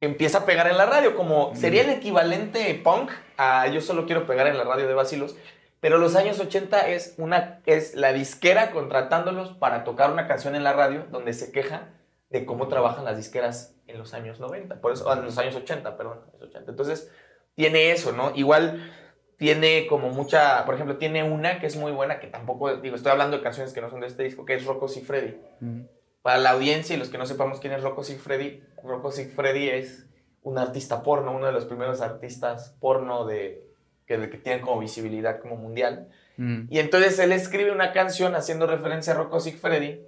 Que 0.00 0.06
empieza 0.06 0.38
a 0.38 0.46
pegar 0.46 0.66
en 0.68 0.78
la 0.78 0.86
radio, 0.86 1.14
como 1.14 1.54
sería 1.54 1.82
el 1.82 1.90
equivalente 1.90 2.74
punk 2.82 3.10
a 3.36 3.66
Yo 3.68 3.80
solo 3.80 4.06
quiero 4.06 4.26
pegar 4.26 4.46
en 4.46 4.56
la 4.56 4.64
radio 4.64 4.86
de 4.86 4.94
Basilos, 4.94 5.36
pero 5.84 5.98
los 5.98 6.16
años 6.16 6.40
80 6.40 6.88
es, 6.88 7.14
una, 7.18 7.60
es 7.66 7.94
la 7.94 8.14
disquera 8.14 8.70
contratándolos 8.70 9.50
para 9.50 9.84
tocar 9.84 10.10
una 10.10 10.26
canción 10.26 10.54
en 10.54 10.64
la 10.64 10.72
radio 10.72 11.04
donde 11.10 11.34
se 11.34 11.52
queja 11.52 11.90
de 12.30 12.46
cómo 12.46 12.68
trabajan 12.68 13.04
las 13.04 13.18
disqueras 13.18 13.76
en 13.86 13.98
los 13.98 14.14
años 14.14 14.40
90, 14.40 14.80
por 14.80 14.94
eso, 14.94 15.12
en 15.12 15.22
los 15.26 15.36
años 15.36 15.54
80, 15.54 15.98
perdón, 15.98 16.20
los 16.32 16.40
80. 16.40 16.70
Entonces, 16.70 17.12
tiene 17.54 17.90
eso, 17.90 18.12
¿no? 18.12 18.32
Igual 18.34 18.94
tiene 19.36 19.86
como 19.86 20.08
mucha, 20.08 20.64
por 20.64 20.74
ejemplo, 20.74 20.96
tiene 20.96 21.22
una 21.22 21.60
que 21.60 21.66
es 21.66 21.76
muy 21.76 21.92
buena, 21.92 22.18
que 22.18 22.28
tampoco, 22.28 22.78
digo, 22.78 22.96
estoy 22.96 23.12
hablando 23.12 23.36
de 23.36 23.42
canciones 23.42 23.74
que 23.74 23.82
no 23.82 23.90
son 23.90 24.00
de 24.00 24.06
este 24.06 24.22
disco, 24.22 24.46
que 24.46 24.54
es 24.54 24.64
Rocco 24.64 24.88
Freddy. 24.88 25.38
Mm. 25.60 25.82
Para 26.22 26.38
la 26.38 26.52
audiencia 26.52 26.96
y 26.96 26.98
los 26.98 27.10
que 27.10 27.18
no 27.18 27.26
sepamos 27.26 27.60
quién 27.60 27.74
es 27.74 27.82
Rocco 27.82 28.04
Freddy, 28.04 28.62
Rocco 28.82 29.10
Freddy 29.10 29.68
es 29.68 30.06
un 30.40 30.56
artista 30.56 31.02
porno, 31.02 31.32
uno 31.32 31.44
de 31.44 31.52
los 31.52 31.66
primeros 31.66 32.00
artistas 32.00 32.74
porno 32.80 33.26
de, 33.26 33.63
que, 34.06 34.30
que 34.30 34.38
tienen 34.38 34.62
como 34.62 34.80
visibilidad 34.80 35.40
como 35.40 35.56
mundial. 35.56 36.08
Mm. 36.36 36.66
Y 36.70 36.78
entonces 36.78 37.18
él 37.18 37.32
escribe 37.32 37.72
una 37.72 37.92
canción 37.92 38.34
haciendo 38.34 38.66
referencia 38.66 39.12
a 39.12 39.16
Rocco 39.16 39.40
Freddy 39.40 40.00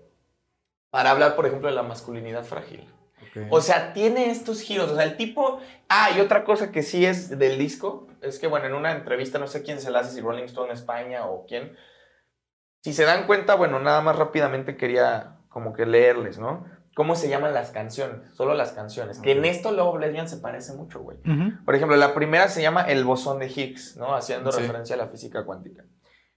para 0.90 1.10
hablar, 1.10 1.36
por 1.36 1.46
ejemplo, 1.46 1.68
de 1.68 1.74
la 1.74 1.82
masculinidad 1.82 2.44
frágil. 2.44 2.88
O 3.50 3.60
sea, 3.60 3.92
tiene 3.92 4.30
estos 4.30 4.62
giros. 4.62 4.90
O 4.90 4.94
sea, 4.94 5.04
el 5.04 5.16
tipo. 5.16 5.60
Ah, 5.88 6.10
y 6.16 6.20
otra 6.20 6.44
cosa 6.44 6.72
que 6.72 6.82
sí 6.82 7.04
es 7.04 7.38
del 7.38 7.58
disco 7.58 8.08
es 8.22 8.38
que, 8.38 8.46
bueno, 8.46 8.66
en 8.66 8.74
una 8.74 8.92
entrevista, 8.92 9.38
no 9.38 9.46
sé 9.46 9.62
quién 9.62 9.80
se 9.80 9.90
la 9.90 10.00
hace, 10.00 10.14
si 10.14 10.20
Rolling 10.20 10.44
Stone 10.44 10.72
España 10.72 11.26
o 11.26 11.46
quién. 11.46 11.76
Si 12.82 12.92
se 12.92 13.04
dan 13.04 13.26
cuenta, 13.26 13.54
bueno, 13.54 13.80
nada 13.80 14.00
más 14.00 14.16
rápidamente 14.16 14.76
quería 14.76 15.38
como 15.48 15.72
que 15.72 15.86
leerles, 15.86 16.38
¿no? 16.38 16.66
¿Cómo 16.96 17.14
se 17.14 17.28
llaman 17.28 17.52
las 17.52 17.72
canciones? 17.72 18.34
Solo 18.34 18.54
las 18.54 18.72
canciones. 18.72 19.18
Que 19.20 19.32
en 19.32 19.44
esto 19.44 19.70
Love 19.70 19.98
Lesbian 20.00 20.30
se 20.30 20.38
parece 20.38 20.72
mucho, 20.72 21.00
güey. 21.00 21.18
Ujú. 21.18 21.62
Por 21.66 21.74
ejemplo, 21.74 21.94
la 21.94 22.14
primera 22.14 22.48
se 22.48 22.62
llama 22.62 22.80
El 22.88 23.04
bosón 23.04 23.38
de 23.38 23.48
Higgs, 23.48 23.98
¿no? 23.98 24.14
Haciendo 24.14 24.50
Sí. 24.50 24.60
referencia 24.62 24.94
a 24.94 24.98
la 24.98 25.08
física 25.08 25.44
cuántica. 25.44 25.84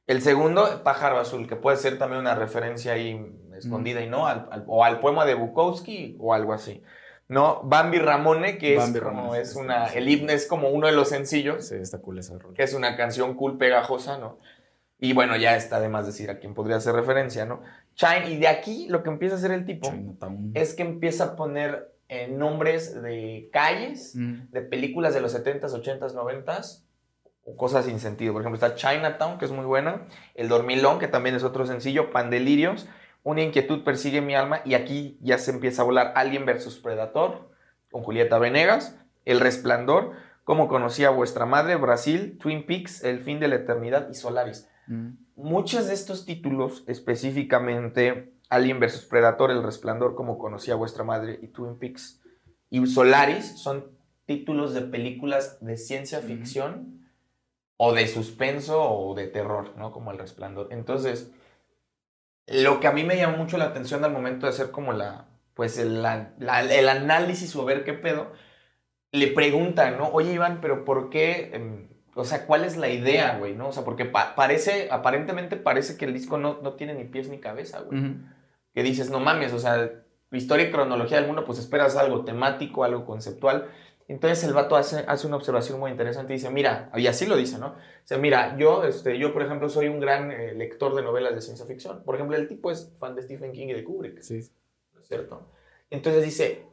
El 0.05 0.21
segundo, 0.21 0.83
Pájaro 0.83 1.17
Azul, 1.17 1.47
que 1.47 1.55
puede 1.55 1.77
ser 1.77 1.97
también 1.97 2.19
una 2.19 2.35
referencia 2.35 2.91
ahí 2.91 3.25
escondida 3.57 4.01
y 4.01 4.09
no, 4.09 4.27
al- 4.27 4.49
al- 4.51 4.65
o 4.67 4.83
al 4.83 4.99
poema 4.99 5.23
de 5.25 5.35
Bukowski 5.35 6.17
o 6.19 6.33
algo 6.33 6.51
así. 6.51 6.83
¿No? 7.29 7.61
Bambi 7.63 7.99
Ramone, 7.99 8.57
que 8.57 8.75
Bambi 8.75 8.97
es 8.97 9.03
como 9.03 9.15
Ramone, 9.21 9.39
es 9.41 9.53
sí, 9.53 9.59
una, 9.59 9.85
el 9.93 10.09
himno 10.09 10.31
es 10.33 10.45
como 10.45 10.69
uno 10.71 10.87
de 10.87 10.93
los 10.93 11.07
sencillos, 11.07 11.67
Sí, 11.67 11.75
está 11.75 11.99
cool 12.01 12.19
esa 12.19 12.37
rola. 12.37 12.53
que 12.55 12.63
es 12.63 12.73
una 12.73 12.97
canción 12.97 13.35
cool, 13.35 13.57
pegajosa, 13.57 14.17
¿no? 14.17 14.39
Y 14.99 15.13
bueno, 15.13 15.35
ya 15.37 15.55
está 15.55 15.79
de 15.79 15.87
más 15.89 16.05
decir 16.05 16.29
a 16.29 16.39
quién 16.39 16.53
podría 16.53 16.75
hacer 16.77 16.93
referencia, 16.93 17.45
¿no? 17.45 17.61
Shine, 17.95 18.31
y 18.31 18.37
de 18.37 18.47
aquí 18.47 18.87
lo 18.89 19.01
que 19.01 19.09
empieza 19.09 19.35
a 19.35 19.37
hacer 19.37 19.51
el 19.51 19.65
tipo 19.65 19.89
Chinatown. 19.89 20.51
es 20.53 20.73
que 20.73 20.83
empieza 20.83 21.23
a 21.23 21.35
poner 21.35 21.93
eh, 22.09 22.27
nombres 22.27 23.01
de 23.01 23.49
calles, 23.53 24.13
Mm. 24.15 24.49
de 24.51 24.61
películas 24.61 25.13
de 25.13 25.21
los 25.21 25.33
70s, 25.33 25.73
80s, 25.73 26.13
90s, 26.15 26.83
o 27.45 27.55
cosas 27.55 27.85
sin 27.85 27.99
sentido. 27.99 28.33
Por 28.33 28.41
ejemplo, 28.41 28.55
está 28.55 28.75
Chinatown, 28.75 29.37
que 29.37 29.45
es 29.45 29.51
muy 29.51 29.65
buena, 29.65 30.07
El 30.33 30.49
Dormilón, 30.49 30.97
que 30.99 31.07
también 31.07 31.35
es 31.35 31.43
otro 31.43 31.65
sencillo, 31.65 32.11
Pandelirios, 32.11 32.87
Una 33.21 33.41
inquietud 33.43 33.83
persigue 33.83 34.21
mi 34.21 34.33
alma, 34.33 34.61
y 34.65 34.73
aquí 34.75 35.17
ya 35.21 35.37
se 35.37 35.51
empieza 35.51 35.81
a 35.81 35.85
volar 35.85 36.13
Alien 36.15 36.45
versus 36.45 36.79
Predator, 36.79 37.49
con 37.91 38.01
Julieta 38.01 38.39
Venegas, 38.39 38.97
El 39.25 39.39
Resplandor, 39.39 40.13
Cómo 40.45 40.67
conocí 40.67 41.03
a 41.03 41.09
vuestra 41.11 41.45
madre, 41.45 41.75
Brasil, 41.75 42.37
Twin 42.41 42.65
Peaks, 42.65 43.03
El 43.03 43.19
fin 43.19 43.39
de 43.39 43.49
la 43.49 43.55
eternidad 43.55 44.09
y 44.09 44.15
Solaris 44.15 44.67
Mm. 44.89 45.11
muchos 45.35 45.87
de 45.87 45.93
estos 45.93 46.25
títulos, 46.25 46.83
específicamente 46.87 48.33
Alien 48.49 48.79
vs 48.79 49.05
Predator, 49.05 49.51
El 49.51 49.61
Resplandor, 49.63 50.15
como 50.15 50.37
conocía 50.39 50.73
vuestra 50.75 51.03
madre, 51.03 51.39
y 51.41 51.47
Twin 51.47 51.77
Peaks 51.77 52.21
y 52.71 52.85
Solaris, 52.87 53.59
son 53.59 53.85
títulos 54.25 54.73
de 54.73 54.81
películas 54.81 55.59
de 55.61 55.77
ciencia 55.77 56.19
ficción 56.19 57.07
o 57.77 57.93
de 57.93 58.07
suspenso 58.07 58.81
o 58.91 59.13
de 59.15 59.27
terror, 59.27 59.75
¿no? 59.77 59.91
Como 59.91 60.11
El 60.11 60.17
Resplandor. 60.17 60.67
Entonces, 60.71 61.31
lo 62.47 62.79
que 62.79 62.87
a 62.87 62.91
mí 62.91 63.03
me 63.03 63.15
llamó 63.17 63.37
mucho 63.37 63.57
la 63.57 63.65
atención 63.65 64.03
al 64.03 64.11
momento 64.11 64.45
de 64.47 64.51
hacer 64.53 64.71
como 64.71 64.91
la, 64.93 65.27
pues 65.53 65.77
el, 65.77 66.01
la- 66.01 66.33
la- 66.39 66.61
el 66.63 66.89
análisis 66.89 67.55
o 67.55 67.63
ver 67.65 67.83
qué 67.83 67.93
pedo, 67.93 68.31
le 69.11 69.27
preguntan, 69.27 69.97
¿no? 69.97 70.09
Oye, 70.09 70.33
Iván, 70.33 70.59
pero 70.61 70.83
¿por 70.85 71.09
qué? 71.09 71.51
em, 71.53 71.89
o 72.19 72.25
sea, 72.25 72.45
¿cuál 72.45 72.63
es 72.65 72.77
la 72.77 72.89
idea, 72.89 73.37
güey? 73.37 73.55
¿No? 73.55 73.69
O 73.69 73.71
sea, 73.71 73.83
porque 73.83 74.05
pa- 74.05 74.35
parece, 74.35 74.89
aparentemente 74.91 75.55
parece 75.57 75.97
que 75.97 76.05
el 76.05 76.13
disco 76.13 76.37
no, 76.37 76.59
no 76.61 76.73
tiene 76.73 76.93
ni 76.93 77.05
pies 77.05 77.29
ni 77.29 77.39
cabeza, 77.39 77.81
güey. 77.81 78.15
Que 78.73 78.83
dices, 78.83 79.09
no 79.09 79.19
mames, 79.19 79.53
o 79.53 79.59
sea, 79.59 79.91
historia 80.31 80.67
y 80.67 80.71
cronología 80.71 81.17
del 81.17 81.27
mundo, 81.27 81.43
pues 81.45 81.59
esperas 81.59 81.95
algo 81.97 82.23
temático, 82.25 82.83
algo 82.83 83.05
conceptual. 83.05 83.67
Entonces 84.07 84.43
el 84.43 84.53
vato 84.53 84.75
hace, 84.75 85.03
hace 85.07 85.27
una 85.27 85.35
observación 85.35 85.79
muy 85.79 85.91
interesante 85.91 86.33
y 86.33 86.37
dice, 86.37 86.49
mira, 86.49 86.89
y 86.95 87.05
así 87.07 87.25
lo 87.27 87.35
dice, 87.35 87.59
¿no? 87.59 87.75
Dice, 88.01 88.17
mira, 88.17 88.57
yo, 88.57 88.83
este, 88.83 89.17
yo 89.19 89.33
por 89.33 89.43
ejemplo, 89.43 89.69
soy 89.69 89.87
un 89.87 89.99
gran 89.99 90.31
eh, 90.31 90.53
lector 90.55 90.95
de 90.95 91.03
novelas 91.03 91.35
de 91.35 91.41
ciencia 91.41 91.65
ficción. 91.67 92.03
Por 92.03 92.15
ejemplo, 92.15 92.35
el 92.35 92.47
tipo 92.47 92.71
es 92.71 92.91
fan 92.99 93.15
de 93.15 93.21
Stephen 93.21 93.51
King 93.51 93.67
y 93.67 93.73
de 93.73 93.83
Kubrick. 93.83 94.21
Sí. 94.21 94.49
¿no 94.95 95.01
es 95.01 95.07
cierto? 95.07 95.47
Entonces 95.91 96.23
dice, 96.23 96.65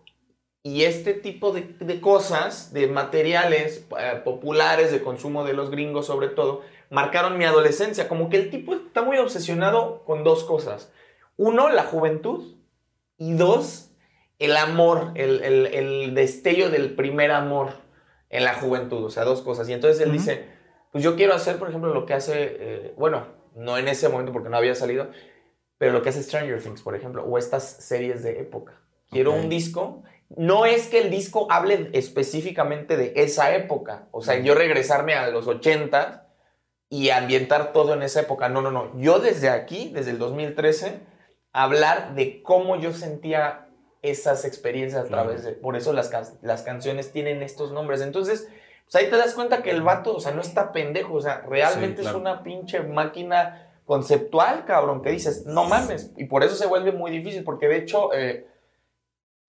y 0.69 0.83
este 0.85 1.15
tipo 1.15 1.53
de, 1.53 1.63
de 1.79 2.01
cosas, 2.01 2.73
de 2.73 2.89
materiales 2.89 3.87
eh, 3.99 4.21
populares 4.25 4.91
de 4.91 5.01
consumo 5.01 5.45
de 5.45 5.53
los 5.53 5.71
gringos 5.71 6.07
sobre 6.07 6.29
todo, 6.29 6.63
marcaron 6.91 7.39
mi 7.39 7.45
adolescencia. 7.45 8.09
Como 8.09 8.29
que 8.31 8.37
el 8.39 8.51
tipo 8.51 8.75
está 8.75 9.03
muy 9.03 9.17
obsesionado 9.19 10.03
con 10.05 10.25
dos 10.25 10.43
cosas. 10.43 10.91
Uno, 11.37 11.69
la 11.69 11.85
juventud. 11.85 12.57
Y 13.19 13.35
dos, 13.35 13.91
el 14.41 14.57
amor, 14.57 15.13
el, 15.15 15.43
el- 15.43 15.67
el 15.67 16.15
destello 16.15 16.69
del 16.69 16.95
primer 16.97 17.31
amor 17.31 17.69
en 18.29 18.43
la 18.45 18.55
juventud. 18.55 19.05
O 19.05 19.11
sea, 19.11 19.25
dos 19.25 19.43
cosas. 19.43 19.69
Y 19.69 19.73
entonces 19.73 20.01
él 20.01 20.09
Ujú. 20.09 20.19
dice, 20.19 20.47
pues 20.91 21.05
yo 21.05 21.15
quiero 21.17 21.33
hacer, 21.35 21.59
por 21.59 21.69
ejemplo, 21.69 21.95
lo 21.95 22.07
que 22.07 22.15
hace, 22.15 22.35
eh, 22.59 22.95
bueno, 22.97 23.27
no 23.55 23.79
en 23.79 23.87
ese 23.89 24.09
momento 24.09 24.33
porque 24.33 24.49
no 24.49 24.57
había 24.57 24.75
salido, 24.75 25.11
pero 25.79 25.93
lo 25.93 26.03
que 26.03 26.09
hace 26.09 26.23
Stranger 26.23 26.61
Things, 26.61 26.83
por 26.83 26.97
ejemplo, 26.97 27.23
o 27.25 27.39
estas 27.39 27.65
series 27.65 28.23
de 28.23 28.41
época. 28.41 28.73
Quiero 29.11 29.33
un 29.33 29.49
disco. 29.49 30.03
No 30.29 30.67
es 30.67 30.89
que 30.89 31.01
el 31.01 31.11
disco 31.11 31.47
hable 31.51 31.91
específicamente 31.93 32.97
de 32.97 33.13
esa 33.17 33.55
época. 33.55 34.09
O 34.11 34.23
sea, 34.23 34.39
yo 34.39 34.55
regresarme 34.55 35.15
a 35.15 35.29
los 35.29 35.47
80 35.47 36.27
y 36.89 37.11
ambientar 37.11 37.73
todo 37.73 37.95
en 37.95 38.03
esa 38.03 38.21
época. 38.21 38.49
No, 38.49 38.61
no, 38.61 38.71
no. 38.71 38.99
Yo 38.99 39.19
desde 39.21 39.49
aquí, 39.49 39.91
desde 39.95 40.11
el 40.11 40.19
2013, 40.19 41.01
hablar 41.53 42.15
de 42.15 42.43
cómo 42.43 42.77
yo 42.77 42.93
sentía 42.93 43.69
esas 44.03 44.45
experiencias 44.45 45.05
a 45.05 45.09
través 45.09 45.45
de... 45.45 45.53
Por 45.53 45.77
eso 45.77 45.93
las, 45.93 46.09
can- 46.09 46.27
las 46.43 46.63
canciones 46.63 47.13
tienen 47.13 47.43
estos 47.43 47.73
nombres. 47.73 48.01
Entonces, 48.03 48.49
pues 48.85 48.95
ahí 48.97 49.11
te 49.11 49.17
das 49.17 49.35
cuenta 49.35 49.63
que 49.63 49.71
el 49.71 49.83
vato, 49.83 50.17
o 50.17 50.21
sea, 50.21 50.33
no 50.33 50.41
está 50.41 50.73
pendejo. 50.73 51.15
O 51.15 51.21
sea, 51.21 51.43
realmente 51.49 52.03
claro. 52.03 52.17
es 52.17 52.21
una 52.21 52.43
pinche 52.43 52.81
máquina 52.81 53.63
conceptual, 53.85 54.65
cabrón, 54.65 55.03
que 55.03 55.11
dices, 55.11 55.47
no 55.47 55.65
mames. 55.65 56.13
Y 56.17 56.25
por 56.25 56.43
eso 56.45 56.57
se 56.57 56.67
vuelve 56.67 56.91
muy 56.93 57.11
difícil, 57.13 57.45
porque 57.45 57.69
de 57.69 57.77
hecho, 57.79 58.13
eh, 58.13 58.47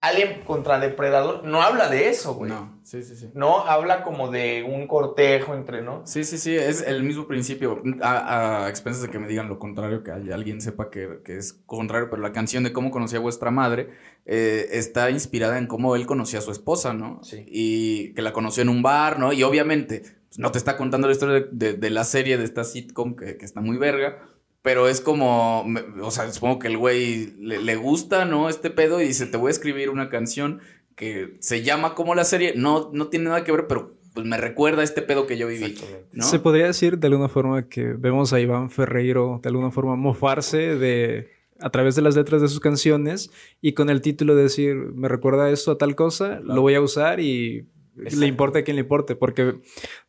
Alien 0.00 0.42
contra 0.44 0.78
Depredador 0.78 1.42
no 1.44 1.60
habla 1.60 1.88
de 1.88 2.08
eso, 2.08 2.34
güey. 2.34 2.50
No. 2.52 2.60
No, 2.60 2.80
sí, 2.84 3.02
sí, 3.02 3.16
sí. 3.16 3.30
habla 3.66 4.04
como 4.04 4.30
de 4.30 4.62
un 4.62 4.86
cortejo 4.86 5.54
entre, 5.54 5.82
¿no? 5.82 6.06
Sí, 6.06 6.22
sí, 6.22 6.38
sí, 6.38 6.54
es 6.54 6.82
el 6.82 7.02
mismo 7.02 7.26
principio. 7.26 7.82
A, 8.00 8.64
a 8.64 8.68
expensas 8.68 9.02
de 9.02 9.10
que 9.10 9.18
me 9.18 9.26
digan 9.26 9.48
lo 9.48 9.58
contrario, 9.58 10.04
que 10.04 10.12
alguien 10.12 10.60
sepa 10.60 10.88
que, 10.88 11.18
que 11.24 11.36
es 11.36 11.52
contrario, 11.66 12.08
pero 12.10 12.22
la 12.22 12.32
canción 12.32 12.62
de 12.62 12.72
cómo 12.72 12.92
conocí 12.92 13.16
a 13.16 13.18
vuestra 13.18 13.50
madre 13.50 13.90
eh, 14.24 14.68
está 14.70 15.10
inspirada 15.10 15.58
en 15.58 15.66
cómo 15.66 15.96
él 15.96 16.06
conocía 16.06 16.38
a 16.38 16.42
su 16.42 16.52
esposa, 16.52 16.94
¿no? 16.94 17.18
Sí. 17.24 17.44
Y 17.48 18.14
que 18.14 18.22
la 18.22 18.32
conoció 18.32 18.62
en 18.62 18.68
un 18.68 18.82
bar, 18.82 19.18
¿no? 19.18 19.32
Y 19.32 19.42
obviamente 19.42 20.02
pues, 20.28 20.38
no 20.38 20.52
te 20.52 20.58
está 20.58 20.76
contando 20.76 21.08
la 21.08 21.12
historia 21.12 21.40
de, 21.40 21.48
de- 21.50 21.74
de 21.74 21.90
la 21.90 22.04
serie, 22.04 22.38
de 22.38 22.44
esta 22.44 22.62
sitcom 22.62 23.16
que, 23.16 23.36
que 23.36 23.44
está 23.44 23.60
muy 23.60 23.76
verga. 23.78 24.22
Pero 24.62 24.88
es 24.88 25.00
como, 25.00 25.66
o 26.02 26.10
sea, 26.10 26.30
supongo 26.32 26.58
que 26.58 26.68
el 26.68 26.76
güey 26.76 27.34
le, 27.38 27.62
le 27.62 27.76
gusta, 27.76 28.24
¿no? 28.24 28.48
Este 28.48 28.70
pedo 28.70 29.00
y 29.00 29.06
dice, 29.06 29.26
te 29.26 29.36
voy 29.36 29.48
a 29.48 29.52
escribir 29.52 29.88
una 29.88 30.10
canción 30.10 30.60
que 30.96 31.36
se 31.40 31.62
llama 31.62 31.94
como 31.94 32.14
la 32.14 32.24
serie, 32.24 32.54
no, 32.56 32.90
no 32.92 33.06
tiene 33.06 33.26
nada 33.26 33.44
que 33.44 33.52
ver, 33.52 33.68
pero 33.68 33.98
pues 34.18 34.26
me 34.26 34.36
recuerda 34.36 34.80
a 34.80 34.84
este 34.84 35.00
pedo 35.00 35.28
que 35.28 35.38
yo 35.38 35.46
viví. 35.46 35.76
Se 36.18 36.40
podría 36.40 36.66
decir 36.66 36.98
de 36.98 37.06
alguna 37.06 37.28
forma 37.28 37.68
que 37.68 37.92
vemos 37.92 38.32
a 38.32 38.40
Iván 38.40 38.68
Ferreiro 38.68 39.38
de 39.40 39.48
alguna 39.48 39.70
forma 39.70 39.94
mofarse 39.94 40.74
de 40.76 41.28
a 41.60 41.70
través 41.70 41.94
de 41.94 42.02
las 42.02 42.16
letras 42.16 42.42
de 42.42 42.48
sus 42.48 42.58
canciones 42.58 43.30
y 43.60 43.74
con 43.74 43.90
el 43.90 44.00
título 44.00 44.34
decir 44.34 44.74
me 44.74 45.06
recuerda 45.08 45.50
esto 45.50 45.70
a 45.70 45.78
tal 45.78 45.94
cosa, 45.94 46.40
lo 46.40 46.60
voy 46.62 46.74
a 46.74 46.80
usar 46.80 47.20
y 47.20 47.68
Exacto. 47.98 48.20
le 48.20 48.26
importa 48.26 48.58
a 48.60 48.62
quien 48.62 48.76
le 48.76 48.82
importe, 48.82 49.16
porque 49.16 49.44
de 49.44 49.60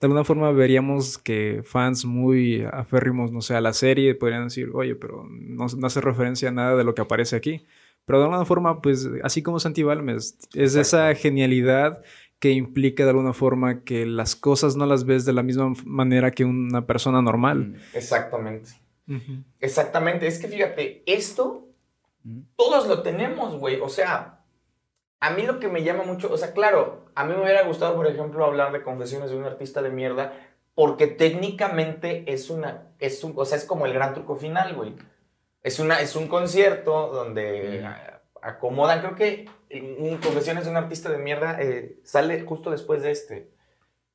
alguna 0.01 0.23
forma 0.23 0.51
veríamos 0.51 1.17
que 1.17 1.61
fans 1.63 2.05
muy 2.05 2.63
aférrimos, 2.71 3.31
no 3.31 3.41
sé, 3.41 3.55
a 3.55 3.61
la 3.61 3.73
serie 3.73 4.15
podrían 4.15 4.45
decir, 4.45 4.69
oye, 4.73 4.95
pero 4.95 5.25
no, 5.29 5.67
no 5.77 5.87
hace 5.87 6.01
referencia 6.01 6.49
a 6.49 6.51
nada 6.51 6.75
de 6.75 6.83
lo 6.83 6.95
que 6.95 7.01
aparece 7.01 7.35
aquí. 7.35 7.65
Pero 8.05 8.19
de 8.19 8.25
alguna 8.25 8.45
forma, 8.45 8.81
pues, 8.81 9.07
así 9.23 9.43
como 9.43 9.59
Santi 9.59 9.83
Balmes, 9.83 10.37
es 10.55 10.73
de 10.73 10.81
esa 10.81 11.13
genialidad 11.13 12.01
que 12.39 12.51
implica 12.51 13.03
de 13.03 13.09
alguna 13.09 13.33
forma 13.33 13.83
que 13.83 14.05
las 14.05 14.35
cosas 14.35 14.75
no 14.75 14.85
las 14.85 15.03
ves 15.03 15.25
de 15.25 15.33
la 15.33 15.43
misma 15.43 15.73
manera 15.85 16.31
que 16.31 16.45
una 16.45 16.87
persona 16.87 17.21
normal. 17.21 17.59
Mm. 17.59 17.75
Exactamente. 17.93 18.71
Exactamente. 19.59 20.27
Es 20.27 20.39
que 20.39 20.47
fíjate, 20.47 21.03
esto 21.05 21.67
todos 22.55 22.87
lo 22.87 23.01
tenemos, 23.01 23.57
güey. 23.57 23.79
O 23.81 23.89
sea, 23.89 24.38
a 25.19 25.31
mí 25.31 25.43
lo 25.43 25.59
que 25.59 25.67
me 25.67 25.83
llama 25.83 26.03
mucho, 26.03 26.31
o 26.31 26.37
sea, 26.37 26.53
claro, 26.53 27.05
a 27.15 27.25
mí 27.25 27.33
me 27.33 27.41
hubiera 27.41 27.63
gustado, 27.63 27.95
por 27.95 28.07
ejemplo, 28.07 28.45
hablar 28.45 28.71
de 28.71 28.83
confesiones 28.83 29.31
de 29.31 29.37
un 29.37 29.45
artista 29.45 29.81
de 29.81 29.89
mierda, 29.89 30.33
porque 30.75 31.07
técnicamente 31.07 32.31
es 32.31 32.49
una, 32.49 32.93
es 32.99 33.23
un, 33.23 33.33
o 33.35 33.45
sea, 33.45 33.57
es 33.57 33.65
como 33.65 33.85
el 33.85 33.93
gran 33.93 34.13
truco 34.13 34.35
final, 34.35 34.75
güey. 34.75 34.95
Es, 35.61 35.79
una, 35.79 35.99
es 35.99 36.15
un 36.15 36.27
concierto 36.29 37.07
donde 37.07 37.85
acomodan, 38.41 39.01
creo 39.01 39.15
que 39.15 39.49
Confesiones 39.69 40.65
de 40.65 40.71
un 40.71 40.77
artista 40.77 41.09
de 41.09 41.19
mierda 41.19 41.61
eh, 41.61 41.99
sale 42.03 42.41
justo 42.41 42.71
después 42.71 43.03
de 43.03 43.11
este. 43.11 43.51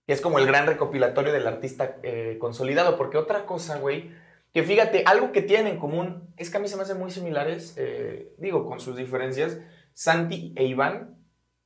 Y 0.07 0.13
es 0.13 0.21
como 0.21 0.41
el 0.41 0.47
gran 0.47 0.67
recopilatorio 0.67 1.33
del 1.33 1.47
artista 1.47 1.97
eh, 2.03 2.39
consolidado, 2.41 2.97
porque 2.97 3.19
otra 3.19 3.47
cosa, 3.47 3.79
güey, 3.79 4.11
que 4.53 4.65
fíjate, 4.65 5.05
algo 5.07 5.31
que 5.31 5.43
tienen 5.43 5.69
en 5.69 5.79
común, 5.79 6.35
es 6.37 6.51
que 6.51 6.57
a 6.57 6.61
mí 6.61 6.67
se 6.67 6.77
me 6.77 6.83
hacen 6.83 6.99
muy 6.99 7.13
similares, 7.13 7.75
eh, 7.77 8.35
digo, 8.39 8.69
con 8.69 8.81
sus 8.81 8.97
diferencias, 8.97 9.59
Santi 9.95 10.53
e 10.57 10.65
Iván, 10.65 11.17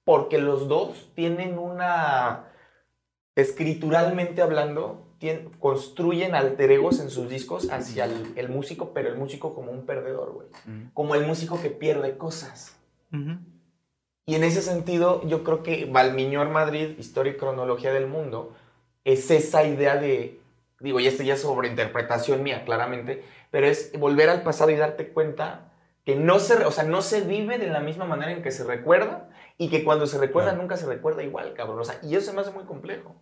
porque 0.04 0.38
los 0.38 0.68
dos 0.68 1.10
tienen 1.14 1.58
una, 1.58 2.44
escrituralmente 3.34 4.42
hablando, 4.42 5.08
construyen 5.58 6.34
alter 6.34 6.70
egos 6.70 7.00
en 7.00 7.10
sus 7.10 7.28
discos 7.28 7.70
hacia 7.70 8.04
el, 8.04 8.48
músico, 8.48 8.92
pero 8.94 9.08
el 9.08 9.16
músico 9.16 9.54
como 9.54 9.72
un 9.72 9.84
perdedor, 9.84 10.32
güey. 10.32 10.46
Como 10.94 11.14
el 11.14 11.26
músico 11.26 11.60
que 11.60 11.70
pierde 11.70 12.16
cosas. 12.16 12.76
Y 13.10 14.34
en 14.34 14.44
ese 14.44 14.62
sentido, 14.62 15.26
yo 15.26 15.42
creo 15.42 15.62
que 15.62 15.86
Valmiñor 15.86 16.50
Madrid, 16.50 16.96
Historia 16.98 17.32
y 17.32 17.36
Cronología 17.36 17.92
del 17.92 18.06
Mundo, 18.06 18.54
es 19.04 19.30
esa 19.30 19.64
idea 19.64 19.96
de, 19.96 20.38
digo, 20.80 21.00
ya 21.00 21.10
es 21.10 21.40
sobreinterpretación 21.40 22.42
mía, 22.42 22.64
claramente, 22.64 23.24
pero 23.50 23.66
es 23.66 23.90
volver 23.98 24.28
al 24.28 24.42
pasado 24.42 24.70
y 24.70 24.76
darte 24.76 25.08
cuenta 25.08 25.67
que 26.08 26.16
no 26.16 26.38
se, 26.38 26.64
o 26.64 26.70
sea, 26.70 26.84
no 26.84 27.02
se 27.02 27.20
vive 27.20 27.58
de 27.58 27.66
la 27.66 27.80
misma 27.80 28.06
manera 28.06 28.32
en 28.32 28.42
que 28.42 28.50
se 28.50 28.64
recuerda 28.64 29.28
y 29.58 29.68
que 29.68 29.84
cuando 29.84 30.06
se 30.06 30.16
recuerda 30.16 30.54
nunca 30.54 30.78
se 30.78 30.86
recuerda 30.86 31.22
igual, 31.22 31.52
cabrón. 31.52 31.80
O 31.80 31.84
sea, 31.84 32.00
y 32.02 32.14
eso 32.14 32.30
se 32.30 32.32
me 32.32 32.40
hace 32.40 32.50
muy 32.50 32.64
complejo. 32.64 33.20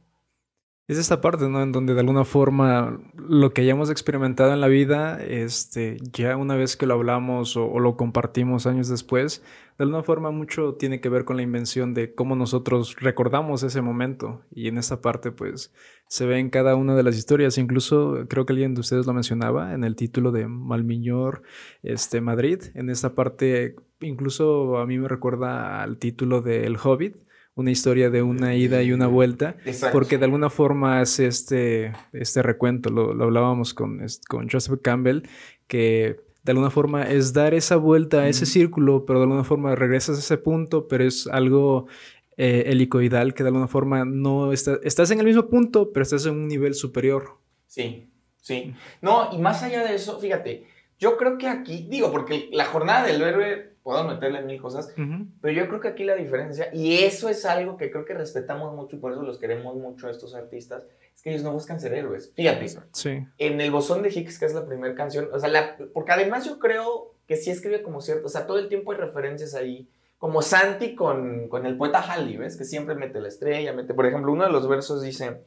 Es 0.87 0.97
esta 0.97 1.21
parte, 1.21 1.49
¿no? 1.49 1.61
En 1.65 1.73
donde 1.73 1.95
de 1.95 2.01
alguna 2.01 2.25
forma 2.25 3.01
lo 3.17 3.53
que 3.53 3.63
hayamos 3.63 3.91
experimentado 3.91 4.53
en 4.53 4.61
la 4.61 4.69
vida, 4.69 5.21
este, 5.21 5.97
ya 6.13 6.37
una 6.37 6.55
vez 6.55 6.77
que 6.77 6.87
lo 6.87 6.95
hablamos 6.95 7.57
o, 7.57 7.81
lo 7.81 7.97
compartimos 7.97 8.69
años 8.69 8.89
después, 8.89 9.43
de 9.79 9.85
alguna 9.85 10.03
forma 10.03 10.31
mucho 10.31 10.75
tiene 10.75 11.01
que 11.01 11.09
ver 11.09 11.25
con 11.25 11.37
la 11.37 11.43
invención 11.43 11.93
de 11.93 12.15
cómo 12.15 12.35
nosotros 12.35 12.97
recordamos 12.99 13.63
ese 13.63 13.83
momento. 13.83 14.43
Y 14.51 14.69
en 14.69 14.79
esta 14.79 15.03
parte, 15.03 15.33
pues, 15.33 15.73
se 16.09 16.25
ve 16.25 16.39
en 16.39 16.49
cada 16.49 16.77
una 16.77 16.95
de 16.95 17.03
las 17.03 17.17
historias. 17.17 17.59
Incluso 17.59 18.25
creo 18.29 18.47
que 18.47 18.55
alguien 18.55 18.75
de 18.75 18.81
ustedes 18.81 19.07
lo 19.07 19.13
mencionaba 19.13 19.75
en 19.75 19.85
el 19.85 19.97
título 19.97 20.33
de 20.33 20.47
Malmiñor, 20.49 21.43
este, 21.83 22.23
Madrid. 22.23 22.63
En 22.75 22.89
esta 22.89 23.15
parte, 23.15 23.77
incluso 24.01 24.79
a 24.79 24.87
mí 24.87 24.99
me 24.99 25.09
recuerda 25.09 25.83
al 25.83 25.99
título 25.99 26.41
de 26.41 26.65
El 26.65 26.77
Hobbit 26.83 27.17
una 27.57 27.71
historia 27.71 28.11
de 28.11 28.23
una 28.23 28.55
ida 28.55 28.83
y 28.83 28.93
una 28.93 29.07
vuelta, 29.07 29.57
porque 29.91 30.19
de 30.19 30.27
alguna 30.27 30.51
forma 30.51 31.01
hace 31.01 31.27
este, 31.27 31.95
este 32.13 32.43
recuento, 32.43 32.91
lo, 32.91 33.13
hablábamos 33.25 33.73
con, 33.73 34.03
con 34.29 34.51
Joseph 34.51 34.81
Campbell, 34.83 35.23
que 35.67 36.21
de 36.47 36.53
alguna 36.53 36.71
forma 36.71 37.03
es 37.03 37.33
dar 37.33 37.55
esa 37.55 37.75
vuelta 37.75 38.21
a 38.21 38.29
ese 38.29 38.47
círculo, 38.47 39.05
pero 39.05 39.19
de 39.19 39.25
alguna 39.25 39.43
forma 39.43 39.75
regresas 39.75 40.17
a 40.17 40.21
ese 40.21 40.39
punto, 40.39 40.87
pero 40.87 41.03
es 41.03 41.27
algo 41.27 41.89
eh, 42.37 42.63
helicoidal 42.67 43.35
que 43.35 43.43
de 43.43 43.49
alguna 43.49 43.67
forma 43.67 44.05
no 44.05 44.53
está, 44.53 44.79
estás 44.85 45.11
en 45.11 45.19
el 45.19 45.27
mismo 45.27 45.49
punto, 45.49 45.91
pero 45.93 46.05
estás 46.05 46.25
en 46.25 46.35
un 46.35 46.47
nivel 46.47 46.75
superior. 46.75 47.39
Sí, 47.67 48.09
sí. 48.41 48.73
No, 49.03 49.31
y 49.33 49.39
más 49.39 49.65
allá 49.65 49.83
de 49.83 49.97
eso, 49.97 50.21
fíjate, 50.21 50.69
yo 51.01 51.17
creo 51.17 51.37
que 51.37 51.49
aquí, 51.49 51.89
digo, 51.91 52.13
porque 52.13 52.49
la 52.53 52.67
jornada 52.67 53.09
del 53.09 53.23
héroe 53.23 53.76
podemos 53.87 54.15
meterle 54.15 54.43
mil 54.43 54.61
cosas, 54.61 54.93
pero 55.41 55.55
yo 55.55 55.69
creo 55.69 55.79
que 55.79 55.87
aquí 55.87 56.03
la 56.03 56.17
diferencia, 56.17 56.71
y 56.73 57.05
eso 57.05 57.29
es 57.29 57.45
algo 57.45 57.77
que 57.77 57.89
creo 57.89 58.05
que 58.05 58.15
respetamos 58.15 58.75
mucho 58.75 58.97
y 58.97 58.99
por 58.99 59.13
eso 59.13 59.23
los 59.23 59.39
queremos 59.39 59.77
mucho 59.77 60.09
a 60.09 60.11
estos 60.11 60.35
artistas, 60.35 60.83
es 61.15 61.23
que 61.23 61.31
ellos 61.31 61.45
no 61.45 61.53
buscan 61.53 61.79
ser 61.79 61.95
héroes. 61.95 62.33
Fíjate, 62.35 62.67
sí. 62.91 63.25
en 63.39 63.61
el 63.61 63.71
Bosón 63.71 64.03
de 64.03 64.09
Higgs, 64.09 64.41
que 64.41 64.47
es 64.47 64.55
la 64.55 64.67
primera 64.67 64.93
canción, 64.97 65.29
o 65.33 65.39
sea, 65.39 65.49
la, 65.49 65.77
porque 65.95 66.11
además 66.11 66.45
yo 66.45 66.59
creo 66.59 67.15
que 67.29 67.37
sí 67.37 67.53
escribe 67.53 67.85
como 67.85 68.01
cierto, 68.01 68.27
o 68.27 68.29
sea, 68.29 68.49
todo 68.49 68.59
el 68.59 68.67
tiempo 68.67 68.91
hay 68.91 68.99
referencias 68.99 69.55
ahí, 69.55 69.89
como 70.19 70.43
Santi 70.43 70.97
con, 70.97 71.49
con 71.49 71.65
el 71.65 71.77
poeta 71.77 72.01
Halley, 72.01 72.39
¿ves? 72.39 72.57
Que 72.57 72.65
siempre 72.65 72.97
mete 72.97 73.21
la 73.21 73.29
estrella, 73.29 73.73
mete, 73.73 73.95
por 73.95 74.07
ejemplo, 74.07 74.33
uno 74.33 74.47
de 74.47 74.51
los 74.51 74.67
versos 74.69 75.01
dice... 75.01 75.43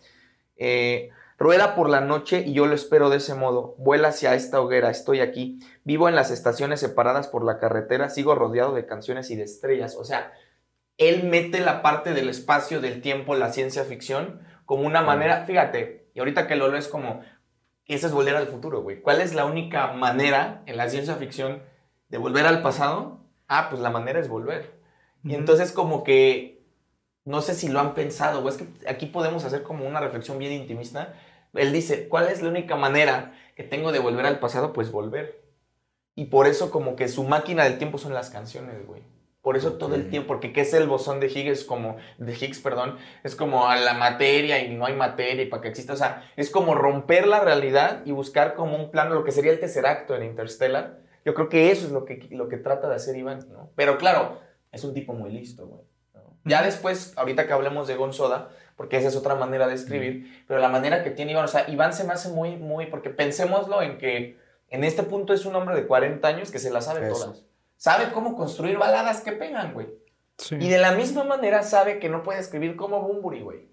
Eh, 0.56 1.10
Rueda 1.40 1.74
por 1.74 1.90
la 1.90 2.02
noche 2.02 2.44
y 2.46 2.52
yo 2.52 2.66
lo 2.66 2.76
espero 2.76 3.10
de 3.10 3.18
ese 3.18 3.34
modo. 3.34 3.74
Vuela 3.78 4.10
hacia 4.10 4.36
esta 4.36 4.60
hoguera, 4.60 4.90
estoy 4.90 5.22
aquí. 5.22 5.60
Vivo 5.86 6.10
en 6.10 6.16
las 6.16 6.32
estaciones 6.32 6.82
separadas 6.82 7.30
por 7.30 7.46
la 7.46 7.60
carretera, 7.60 8.10
sigo 8.10 8.36
rodeado 8.36 8.74
de 8.74 8.86
canciones 8.86 9.32
y 9.32 9.38
de 9.38 9.44
estrellas. 9.44 9.96
O 9.96 10.04
sea, 10.04 10.34
él 10.98 11.24
mete 11.24 11.62
la 11.62 11.82
parte 11.82 12.14
del 12.14 12.28
espacio, 12.28 12.82
del 12.82 13.02
tiempo, 13.02 13.36
la 13.36 13.54
ciencia 13.54 13.86
ficción, 13.86 14.42
como 14.66 14.86
una 14.86 15.02
manera, 15.02 15.46
fíjate, 15.46 16.10
y 16.14 16.20
ahorita 16.20 16.46
que 16.46 16.58
lo 16.58 16.76
es 16.76 16.90
como, 16.90 17.22
ese 17.86 18.08
es 18.08 18.12
volver 18.12 18.36
al 18.36 18.48
futuro, 18.48 18.82
güey. 18.82 19.02
¿Cuál 19.02 19.22
es 19.22 19.34
la 19.34 19.46
única 19.46 19.94
manera 19.94 20.62
en 20.66 20.76
la 20.76 20.90
ciencia 20.90 21.16
ficción 21.16 21.64
de 22.10 22.18
volver 22.18 22.48
al 22.48 22.62
pasado? 22.62 23.22
Ah, 23.48 23.68
pues 23.70 23.82
la 23.82 23.90
manera 23.90 24.20
es 24.20 24.28
volver. 24.28 24.78
Y 25.24 25.36
entonces 25.36 25.72
como 25.72 26.04
que, 26.04 26.66
no 27.24 27.42
sé 27.42 27.54
si 27.54 27.70
lo 27.70 27.80
han 27.80 27.94
pensado, 27.94 28.44
o 28.44 28.50
es 28.50 28.58
que 28.58 28.68
aquí 28.90 29.06
podemos 29.06 29.46
hacer 29.46 29.64
como 29.64 29.88
una 29.88 30.02
reflexión 30.02 30.38
bien 30.38 30.52
intimista 30.52 31.14
él 31.54 31.72
dice, 31.72 32.08
¿cuál 32.08 32.28
es 32.28 32.42
la 32.42 32.50
única 32.50 32.76
manera 32.76 33.34
que 33.56 33.64
tengo 33.64 33.92
de 33.92 34.00
volver 34.00 34.26
al 34.26 34.40
pasado? 34.40 34.74
Pues 34.74 34.92
volver. 34.92 35.42
Y 36.16 36.26
por 36.26 36.48
eso 36.48 36.72
como 36.72 36.96
que 36.96 37.08
su 37.08 37.24
máquina 37.24 37.64
del 37.64 37.78
tiempo 37.78 37.98
son 37.98 38.14
las 38.14 38.30
canciones, 38.30 38.86
güey. 38.86 39.02
Por 39.42 39.56
eso 39.56 39.74
todo 39.74 39.96
el 39.96 40.10
tiempo, 40.10 40.28
porque 40.28 40.52
¿qué 40.52 40.62
es 40.62 40.74
el 40.74 40.88
bosón 40.88 41.22
de 41.22 41.28
Higgs? 41.28 41.64
Como, 41.64 41.96
de 42.18 42.34
Higgs, 42.34 42.60
perdón, 42.60 42.98
es 43.24 43.38
como 43.38 43.70
a 43.70 43.78
la 43.78 43.94
materia 43.94 44.62
y 44.62 44.76
no 44.76 44.86
hay 44.86 44.94
materia 44.94 45.44
y 45.44 45.46
para 45.46 45.62
que 45.62 45.70
exista, 45.70 45.94
o 45.94 45.96
sea, 45.96 46.30
es 46.36 46.50
como 46.50 46.76
romper 46.76 47.26
la 47.26 47.40
realidad 47.40 48.02
y 48.06 48.12
buscar 48.12 48.56
como 48.56 48.76
un 48.76 48.92
plano, 48.92 49.16
lo 49.16 49.24
que 49.24 49.32
sería 49.32 49.54
el 49.54 49.60
tercer 49.62 49.86
acto 49.86 50.14
en 50.14 50.24
Interstellar. 50.24 51.00
Yo 51.24 51.34
creo 51.34 51.48
que 51.48 51.72
eso 51.72 51.86
es 51.86 51.94
lo 51.94 52.04
que, 52.04 52.28
lo 52.32 52.50
que 52.50 52.58
trata 52.58 52.90
de 52.90 52.96
hacer 52.96 53.16
Iván, 53.16 53.48
¿no? 53.50 53.72
Pero 53.76 53.98
claro, 53.98 54.42
es 54.74 54.84
un 54.84 54.94
tipo 54.94 55.14
muy 55.14 55.32
listo, 55.32 55.68
güey. 55.68 55.84
Ya 56.46 56.62
después, 56.64 57.14
ahorita 57.18 57.48
que 57.48 57.54
hablemos 57.54 57.88
de 57.88 57.96
Gonzoda, 57.96 58.50
porque 58.80 58.96
esa 58.96 59.10
es 59.10 59.18
otra 59.18 59.36
manera 59.36 59.68
de 59.68 59.76
escribir, 59.76 60.42
pero 60.48 60.62
la 60.62 60.70
manera 60.70 61.04
que 61.04 61.12
tiene 61.12 61.34
Iván, 61.34 61.44
o 61.44 61.48
sea, 61.50 61.70
Iván 61.70 61.92
se 61.92 62.06
me 62.06 62.14
hace 62.14 62.30
muy, 62.30 62.56
muy, 62.56 62.86
porque 62.86 63.10
pensémoslo 63.10 63.82
en 63.82 63.98
que 63.98 64.38
en 64.70 64.86
este 64.86 65.04
punto 65.04 65.34
es 65.34 65.46
un 65.46 65.54
hombre 65.58 65.76
de 65.76 65.86
40 65.86 66.26
años 66.26 66.50
que 66.50 66.60
se 66.60 66.72
las 66.72 66.86
sabe 66.86 67.10
todas. 67.10 67.44
Sabe 67.76 68.14
cómo 68.14 68.38
construir 68.38 68.78
baladas 68.78 69.20
que 69.20 69.34
pegan, 69.34 69.74
güey. 69.74 69.88
Y 70.52 70.70
de 70.70 70.78
la 70.78 70.94
misma 70.94 71.26
manera 71.26 71.62
sabe 71.62 72.00
que 72.00 72.08
no 72.08 72.24
puede 72.24 72.40
escribir 72.40 72.78
como 72.78 73.02
Bumburi, 73.02 73.42
güey. 73.42 73.68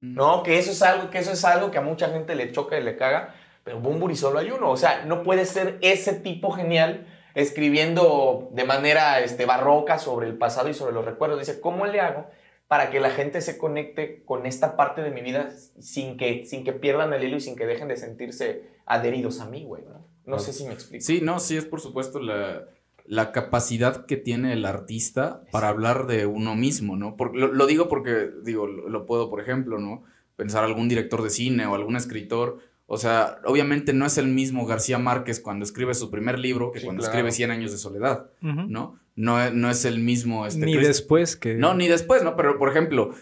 Mm. 0.00 0.16
No, 0.16 0.42
que 0.42 0.58
eso 0.58 0.72
es 0.72 0.82
algo, 0.82 1.10
que 1.10 1.18
eso 1.18 1.30
es 1.30 1.44
algo 1.44 1.70
que 1.70 1.78
a 1.78 1.82
mucha 1.82 2.08
gente 2.08 2.34
le 2.34 2.50
choca 2.50 2.76
y 2.76 2.82
le 2.82 2.96
caga, 2.96 3.36
pero 3.62 3.78
Bumburi 3.78 4.16
solo 4.16 4.40
hay 4.40 4.50
uno, 4.50 4.68
o 4.68 4.76
sea, 4.76 5.04
no 5.04 5.22
puede 5.22 5.44
ser 5.44 5.78
ese 5.80 6.12
tipo 6.12 6.50
genial 6.50 7.06
escribiendo 7.36 8.48
de 8.50 8.64
manera 8.64 9.20
este, 9.20 9.46
barroca 9.46 9.98
sobre 9.98 10.26
el 10.26 10.36
pasado 10.36 10.68
y 10.68 10.74
sobre 10.74 10.92
los 10.92 11.04
recuerdos. 11.04 11.38
Dice, 11.38 11.60
¿cómo 11.60 11.86
le 11.86 12.00
hago 12.00 12.26
para 12.74 12.90
que 12.90 12.98
la 12.98 13.10
gente 13.10 13.40
se 13.40 13.56
conecte 13.56 14.24
con 14.24 14.46
esta 14.46 14.74
parte 14.74 15.00
de 15.00 15.12
mi 15.12 15.20
vida 15.20 15.52
sin 15.78 16.16
que, 16.16 16.44
sin 16.44 16.64
que 16.64 16.72
pierdan 16.72 17.12
el 17.12 17.22
hilo 17.22 17.36
y 17.36 17.40
sin 17.40 17.54
que 17.54 17.66
dejen 17.66 17.86
de 17.86 17.96
sentirse 17.96 18.64
adheridos 18.84 19.38
a 19.38 19.48
mí, 19.48 19.62
güey, 19.62 19.84
¿no? 19.84 20.04
No 20.26 20.40
sé 20.40 20.52
si 20.52 20.66
me 20.66 20.72
explico. 20.72 21.04
Sí, 21.04 21.20
no, 21.22 21.38
sí 21.38 21.56
es 21.56 21.66
por 21.66 21.80
supuesto 21.80 22.18
la, 22.18 22.64
la 23.06 23.30
capacidad 23.30 24.06
que 24.06 24.16
tiene 24.16 24.54
el 24.54 24.64
artista 24.64 25.44
para 25.52 25.68
hablar 25.68 26.08
de 26.08 26.26
uno 26.26 26.56
mismo, 26.56 26.96
¿no? 26.96 27.14
lo, 27.32 27.66
digo 27.68 27.88
porque, 27.88 28.30
digo, 28.42 28.66
lo, 28.66 28.88
lo, 28.88 29.06
puedo, 29.06 29.30
por 29.30 29.40
ejemplo, 29.40 29.78
¿no? 29.78 30.02
Pensar 30.34 30.64
algún 30.64 30.88
director 30.88 31.22
de 31.22 31.30
cine 31.30 31.66
o 31.66 31.76
algún 31.76 31.94
escritor 31.94 32.58
o 32.86 32.98
sea, 32.98 33.38
obviamente 33.46 33.94
no 33.94 34.04
es 34.04 34.18
el 34.18 34.26
mismo 34.26 34.66
García 34.66 34.98
Márquez 34.98 35.40
cuando 35.40 35.64
escribe 35.64 35.94
su 35.94 36.10
primer 36.10 36.38
libro 36.38 36.70
que 36.70 36.82
cuando 36.82 37.02
escribe 37.02 37.32
Cien 37.32 37.50
años 37.50 37.72
de 37.72 37.78
soledad, 37.78 38.30
¿no? 38.40 38.98
¿No? 39.16 39.50
No 39.50 39.70
es 39.70 39.84
el 39.84 39.98
mismo... 39.98 40.46
Este, 40.46 40.64
ni 40.64 40.76
después 40.76 41.36
que... 41.36 41.54
No, 41.54 41.74
ni 41.74 41.88
después, 41.88 42.22
¿no? 42.22 42.36
Pero, 42.36 42.58
por 42.58 42.68
ejemplo, 42.68 43.14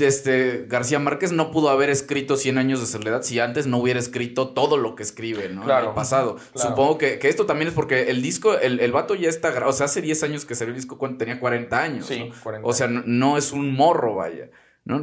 este, 0.00 0.66
García 0.68 0.98
Márquez 0.98 1.32
no 1.32 1.50
pudo 1.50 1.68
haber 1.68 1.90
escrito 1.90 2.36
Cien 2.36 2.58
años 2.58 2.80
de 2.80 2.86
soledad 2.86 3.22
si 3.22 3.38
antes 3.38 3.66
no 3.66 3.78
hubiera 3.78 4.00
escrito 4.00 4.48
todo 4.50 4.76
lo 4.76 4.94
que 4.94 5.02
escribe, 5.02 5.48
¿no? 5.48 5.62
en 5.62 5.86
el 5.88 5.94
pasado. 5.94 6.36
Supongo 6.54 6.98
que, 6.98 7.18
esto 7.22 7.46
también 7.46 7.68
es 7.68 7.74
porque 7.74 8.10
el 8.10 8.22
disco, 8.22 8.58
el, 8.58 8.80
el 8.80 8.92
vato 8.92 9.14
ya 9.14 9.28
está... 9.28 9.66
O 9.66 9.72
sea, 9.72 9.86
hace 9.86 10.00
10 10.00 10.22
años 10.24 10.44
que 10.44 10.54
salió 10.54 10.70
el 10.70 10.76
disco 10.76 10.98
cuando 10.98 11.18
tenía 11.18 11.38
40 11.38 11.82
años. 11.82 12.06
Sí, 12.06 12.30
40 12.42 12.66
O 12.66 12.72
sea, 12.72 12.88
no 12.88 13.36
es 13.36 13.52
un 13.52 13.74
morro, 13.74 14.16
vaya. 14.16 14.50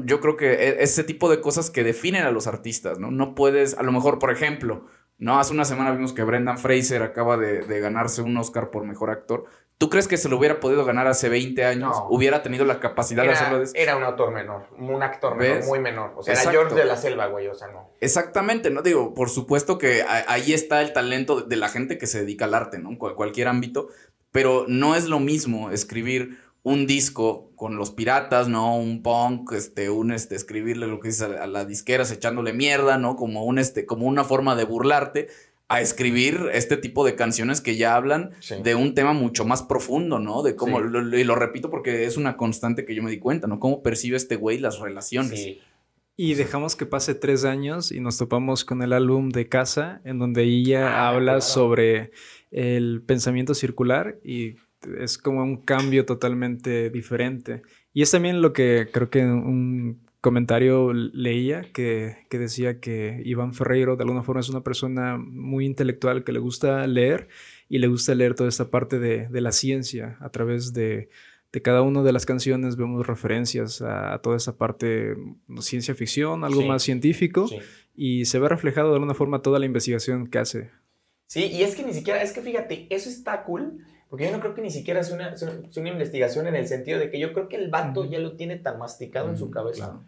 Yo 0.05 0.19
creo 0.19 0.35
que 0.35 0.53
e, 0.53 0.83
ese 0.83 1.03
tipo 1.03 1.29
de 1.29 1.41
cosas 1.41 1.69
que 1.69 1.83
definen 1.83 2.23
a 2.23 2.31
los 2.31 2.47
artistas, 2.47 2.99
¿no? 2.99 3.11
No 3.11 3.35
puedes, 3.35 3.77
a 3.77 3.83
lo 3.83 3.91
mejor, 3.91 4.17
por 4.17 4.31
ejemplo, 4.31 4.87
No, 5.17 5.39
hace 5.39 5.53
una 5.53 5.65
semana 5.65 5.91
vimos 5.91 6.13
que 6.13 6.23
Brendan 6.23 6.57
Fraser 6.57 7.01
acaba 7.03 7.37
de, 7.37 7.61
de 7.61 7.79
ganarse 7.79 8.21
un 8.21 8.35
Oscar 8.37 8.69
por 8.69 8.83
mejor 8.83 9.09
actor. 9.09 9.45
¿Tú 9.77 9.89
crees 9.89 10.07
que 10.07 10.15
se 10.17 10.29
lo 10.29 10.37
hubiera 10.37 10.59
podido 10.61 10.85
ganar 10.85 11.05
hace 11.07 11.27
20 11.27 11.65
años? 11.65 11.97
No. 11.97 12.07
Hubiera 12.09 12.41
tenido 12.43 12.63
la 12.63 12.79
capacidad 12.79 13.23
de 13.23 13.31
hacerlo. 13.31 13.59
De- 13.59 13.69
era 13.73 13.97
un 13.97 14.03
autor 14.03 14.31
menor, 14.31 14.67
un 14.77 15.03
actor 15.03 15.35
menor, 15.35 15.65
muy 15.65 15.79
menor. 15.79 16.13
O 16.15 16.23
sea, 16.23 16.33
era. 16.33 16.49
George 16.51 16.75
de 16.75 16.85
la 16.85 16.95
Selva, 16.95 17.27
güey, 17.27 17.47
o 17.47 17.55
sea, 17.55 17.67
no. 17.67 17.89
Exactamente, 17.99 18.69
¿no? 18.69 18.81
Digo, 18.81 19.13
por 19.13 19.29
supuesto 19.29 19.77
que 19.77 20.03
ahí 20.27 20.53
está 20.53 20.81
el 20.81 20.93
talento 20.93 21.41
de 21.41 21.55
la 21.57 21.67
gente 21.69 21.97
que 21.97 22.07
se 22.07 22.19
dedica 22.21 22.45
al 22.45 22.53
arte, 22.53 22.79
¿no? 22.79 22.89
En 22.89 22.95
cual- 22.95 23.15
cualquier 23.15 23.47
ámbito, 23.49 23.89
pero 24.31 24.65
no 24.69 24.95
es 24.95 25.05
lo 25.07 25.19
mismo 25.19 25.71
escribir 25.71 26.39
un 26.65 26.87
disco 26.87 27.51
con 27.55 27.77
los 27.77 27.91
piratas, 27.91 28.47
¿no? 28.49 28.75
Un 28.75 29.03
punk, 29.03 29.51
este, 29.51 29.91
un, 29.91 30.11
este, 30.11 30.33
escribirle 30.35 30.87
lo 30.87 30.99
que 30.99 31.09
dices 31.09 31.21
a, 31.21 31.43
a 31.43 31.47
las 31.47 31.67
disqueras 31.67 32.11
echándole 32.11 32.53
mierda, 32.53 32.97
¿no? 32.97 33.15
Como 33.15 33.45
un, 33.45 33.59
este, 33.59 33.85
como 33.85 34.07
una 34.07 34.23
forma 34.23 34.55
de 34.55 34.63
burlarte, 34.65 35.27
a 35.67 35.79
escribir 35.81 36.49
este 36.53 36.75
tipo 36.77 37.05
de 37.05 37.15
canciones 37.15 37.61
que 37.61 37.75
ya 37.75 37.95
hablan 37.95 38.31
Sí. 38.39 38.55
de 38.63 38.73
un 38.73 38.95
tema 38.95 39.13
mucho 39.13 39.45
más 39.45 39.61
profundo, 39.61 40.17
¿no? 40.17 40.41
De 40.41 40.55
cómo, 40.55 40.79
Sí. 40.79 40.85
lo- 40.89 41.01
lo- 41.01 41.17
y 41.19 41.23
lo 41.23 41.35
repito 41.35 41.69
porque 41.69 42.05
es 42.05 42.17
una 42.17 42.35
constante 42.35 42.83
que 42.83 42.95
yo 42.95 43.03
me 43.03 43.11
di 43.11 43.19
cuenta, 43.19 43.45
¿no? 43.47 43.59
Cómo 43.59 43.83
percibe 43.83 44.17
este 44.17 44.35
güey 44.35 44.57
las 44.57 44.79
relaciones. 44.79 45.39
Sí. 45.39 45.59
Y 46.17 46.33
dejamos 46.33 46.75
que 46.75 46.85
pase 46.87 47.13
tres 47.13 47.45
años 47.45 47.91
y 47.91 47.99
nos 47.99 48.17
topamos 48.17 48.63
con 48.65 48.81
el 48.81 48.91
álbum 48.93 49.29
de 49.29 49.49
Casa, 49.49 50.01
en 50.03 50.17
donde 50.17 50.43
ella 50.43 50.87
Ah, 50.87 51.09
habla 51.09 51.33
claro. 51.33 51.41
sobre 51.41 52.11
el 52.51 53.03
pensamiento 53.05 53.53
circular 53.53 54.17
y 54.23 54.55
es 54.99 55.17
como 55.17 55.43
un 55.43 55.57
cambio 55.57 56.05
totalmente 56.05 56.89
diferente. 56.89 57.61
Y 57.93 58.01
es 58.01 58.11
también 58.11 58.41
lo 58.41 58.53
que 58.53 58.87
creo 58.91 59.09
que 59.09 59.23
un 59.25 59.99
comentario 60.21 60.91
leía 60.93 61.61
que, 61.71 62.17
que 62.29 62.39
decía 62.39 62.79
que 62.79 63.21
Iván 63.25 63.53
Ferreiro 63.53 63.95
de 63.95 64.03
alguna 64.03 64.23
forma 64.23 64.41
es 64.41 64.49
una 64.49 64.63
persona 64.63 65.17
muy 65.17 65.65
intelectual 65.65 66.23
que 66.23 66.31
le 66.31 66.39
gusta 66.39 66.87
leer 66.87 67.27
y 67.69 67.77
le 67.77 67.87
gusta 67.87 68.15
leer 68.15 68.33
toda 68.33 68.49
esta 68.49 68.69
parte 68.71 68.97
de, 68.99 69.27
de 69.27 69.41
la 69.41 69.51
ciencia 69.51 70.17
a 70.19 70.29
través 70.29 70.73
de, 70.73 71.09
de 71.53 71.61
cada 71.61 71.83
una 71.83 72.01
de 72.01 72.11
las 72.11 72.25
canciones 72.25 72.75
vemos 72.75 73.05
referencias 73.05 73.83
a, 73.83 74.15
a 74.15 74.21
toda 74.23 74.37
esa 74.37 74.57
parte 74.57 75.15
mm, 75.47 75.59
ciencia 75.59 75.93
ficción, 75.93 76.43
algo 76.43 76.61
Sí. 76.61 76.67
más 76.67 76.81
científico, 76.81 77.47
Sí. 77.47 77.59
y 77.95 78.25
se 78.25 78.39
ve 78.39 78.49
reflejado 78.49 78.89
de 78.89 78.95
alguna 78.95 79.13
forma 79.13 79.43
toda 79.43 79.59
la 79.59 79.65
investigación 79.67 80.25
que 80.27 80.39
hace. 80.39 80.71
Sí, 81.27 81.43
y 81.45 81.61
es 81.61 81.75
que 81.75 81.83
ni 81.83 81.93
siquiera, 81.93 82.21
es 82.23 82.33
que 82.33 82.41
fíjate, 82.41 82.87
eso 82.89 83.09
está 83.09 83.43
cool, 83.43 83.77
porque 84.09 84.25
yo 84.25 84.31
no 84.31 84.39
creo 84.39 84.53
que 84.53 84.61
ni 84.61 84.69
siquiera 84.69 84.99
es 84.99 85.11
una, 85.11 85.33
es 85.33 85.77
una 85.77 85.89
investigación 85.89 86.47
en 86.47 86.55
el 86.55 86.67
sentido 86.67 86.99
de 86.99 87.09
que 87.09 87.19
yo 87.19 87.33
creo 87.33 87.47
que 87.47 87.55
el 87.55 87.69
vato 87.69 88.01
Ujú. 88.01 88.09
ya 88.09 88.19
lo 88.19 88.33
tiene 88.33 88.57
tan 88.57 88.77
masticado 88.77 89.29
en 89.29 89.37
su 89.37 89.49
cabeza 89.49 89.85
claro. 89.85 90.03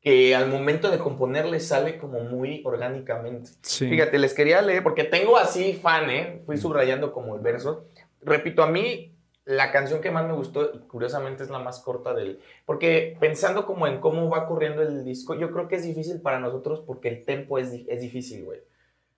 que 0.00 0.34
al 0.34 0.48
momento 0.48 0.90
de 0.90 0.98
componerle 0.98 1.60
sale 1.60 1.98
como 1.98 2.20
muy 2.20 2.62
orgánicamente. 2.64 3.50
Sí. 3.62 3.88
Fíjate, 3.88 4.18
les 4.18 4.34
quería 4.34 4.60
leer, 4.62 4.82
porque 4.82 5.04
tengo 5.04 5.36
así 5.36 5.74
fan, 5.74 6.10
¿eh? 6.10 6.42
Fui 6.44 6.56
subrayando 6.56 7.12
como 7.12 7.36
el 7.36 7.40
verso. 7.40 7.86
Repito, 8.22 8.62
a 8.62 8.66
mí 8.66 9.12
la 9.46 9.70
canción 9.70 10.00
que 10.00 10.10
más 10.10 10.26
me 10.26 10.34
gustó, 10.34 10.72
y 10.74 10.78
curiosamente 10.80 11.44
es 11.44 11.50
la 11.50 11.60
más 11.60 11.78
corta 11.80 12.12
del... 12.12 12.40
Porque 12.64 13.16
pensando 13.20 13.64
como 13.64 13.86
en 13.86 14.00
cómo 14.00 14.28
va 14.28 14.48
corriendo 14.48 14.82
el 14.82 15.04
disco, 15.04 15.36
yo 15.36 15.52
creo 15.52 15.68
que 15.68 15.76
es 15.76 15.84
difícil 15.84 16.20
para 16.20 16.40
nosotros 16.40 16.82
porque 16.84 17.08
el 17.08 17.24
tempo 17.24 17.58
es, 17.58 17.72
es 17.86 18.00
difícil, 18.00 18.44
güey. 18.44 18.58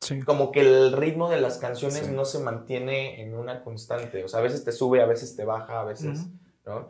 Sí. 0.00 0.20
Como 0.22 0.52
que 0.52 0.60
el 0.60 0.92
ritmo 0.92 1.28
de 1.28 1.40
las 1.40 1.58
canciones 1.58 1.98
Sí. 2.06 2.12
no 2.12 2.24
se 2.24 2.38
mantiene 2.38 3.20
en 3.20 3.34
una 3.34 3.62
constante. 3.64 4.24
O 4.24 4.28
sea, 4.28 4.40
a 4.40 4.42
veces 4.42 4.64
te 4.64 4.72
sube, 4.72 5.02
a 5.02 5.06
veces 5.06 5.36
te 5.36 5.44
baja, 5.44 5.80
a 5.80 5.84
veces... 5.84 6.26
¿no? 6.64 6.88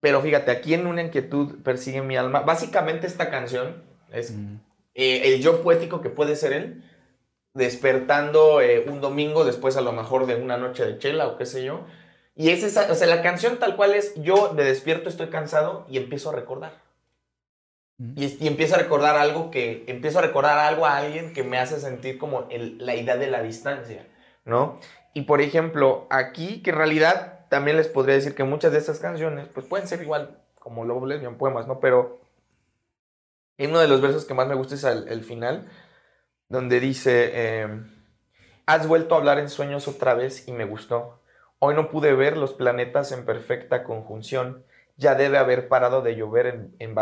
Pero 0.00 0.20
fíjate, 0.20 0.50
aquí 0.50 0.74
en 0.74 0.86
una 0.86 1.02
inquietud 1.02 1.62
persigue 1.62 2.02
mi 2.02 2.16
alma. 2.16 2.40
Básicamente 2.40 3.06
esta 3.06 3.30
canción 3.30 3.82
es 4.12 4.34
eh, 4.94 5.22
el 5.34 5.40
yo 5.40 5.62
poético 5.62 6.02
que 6.02 6.10
puede 6.10 6.36
ser 6.36 6.52
él, 6.52 6.84
despertando 7.54 8.60
eh, 8.60 8.84
un 8.86 9.00
domingo 9.00 9.44
después 9.44 9.76
a 9.76 9.80
lo 9.80 9.92
mejor 9.92 10.26
de 10.26 10.36
una 10.36 10.58
noche 10.58 10.84
de 10.84 10.98
chela 10.98 11.28
o 11.28 11.38
qué 11.38 11.46
sé 11.46 11.64
yo. 11.64 11.86
Y 12.36 12.50
es 12.50 12.64
esa, 12.64 12.90
o 12.90 12.94
sea, 12.94 13.06
la 13.06 13.22
canción 13.22 13.58
tal 13.58 13.76
cual 13.76 13.94
es, 13.94 14.14
yo 14.16 14.48
de 14.54 14.64
despierto 14.64 15.08
estoy 15.08 15.28
cansado 15.28 15.86
y 15.88 15.96
empiezo 15.98 16.30
a 16.30 16.34
recordar. 16.34 16.82
Y, 17.98 18.46
empiezo 18.46 18.74
a 18.74 18.78
recordar 18.78 19.16
algo 19.16 19.50
que, 19.50 19.84
empiezo 19.86 20.18
a 20.18 20.22
recordar 20.22 20.58
algo 20.58 20.86
a 20.86 20.96
alguien 20.96 21.32
que 21.32 21.44
me 21.44 21.58
hace 21.58 21.78
sentir 21.80 22.18
como 22.18 22.48
la 22.50 22.94
idea 22.96 23.16
de 23.16 23.28
la 23.28 23.42
distancia, 23.42 24.06
¿no? 24.44 24.80
Y 25.12 25.22
por 25.22 25.40
ejemplo, 25.40 26.06
aquí, 26.10 26.62
que 26.62 26.70
en 26.70 26.76
realidad 26.76 27.46
también 27.48 27.76
les 27.76 27.86
podría 27.86 28.16
decir 28.16 28.34
que 28.34 28.42
muchas 28.42 28.72
de 28.72 28.78
estas 28.78 28.98
canciones, 28.98 29.48
pues 29.48 29.66
pueden 29.66 29.86
ser 29.86 30.02
igual 30.02 30.40
como 30.58 30.84
Love 30.84 31.06
Lesbian 31.06 31.36
poemas, 31.36 31.68
¿no? 31.68 31.78
Pero 31.78 32.20
uno 33.58 33.78
de 33.78 33.86
los 33.88 34.00
versos 34.00 34.24
que 34.24 34.34
más 34.34 34.48
me 34.48 34.56
gusta 34.56 34.74
es 34.74 34.84
el, 34.84 35.22
final, 35.22 35.68
donde 36.48 36.80
dice, 36.80 37.30
eh, 37.32 37.68
has 38.66 38.88
vuelto 38.88 39.14
a 39.14 39.18
hablar 39.18 39.38
en 39.38 39.48
sueños 39.48 39.86
otra 39.86 40.14
vez 40.14 40.48
y 40.48 40.52
me 40.52 40.64
gustó. 40.64 41.20
Hoy 41.60 41.74
no 41.74 41.90
pude 41.90 42.12
ver 42.14 42.36
los 42.36 42.52
planetas 42.54 43.12
en 43.12 43.24
perfecta 43.24 43.84
conjunción. 43.84 44.64
Ya 44.96 45.14
debe 45.14 45.38
haber 45.38 45.68
parado 45.68 46.02
de 46.02 46.16
llover 46.16 46.46
en, 46.46 46.76
en. 46.78 46.94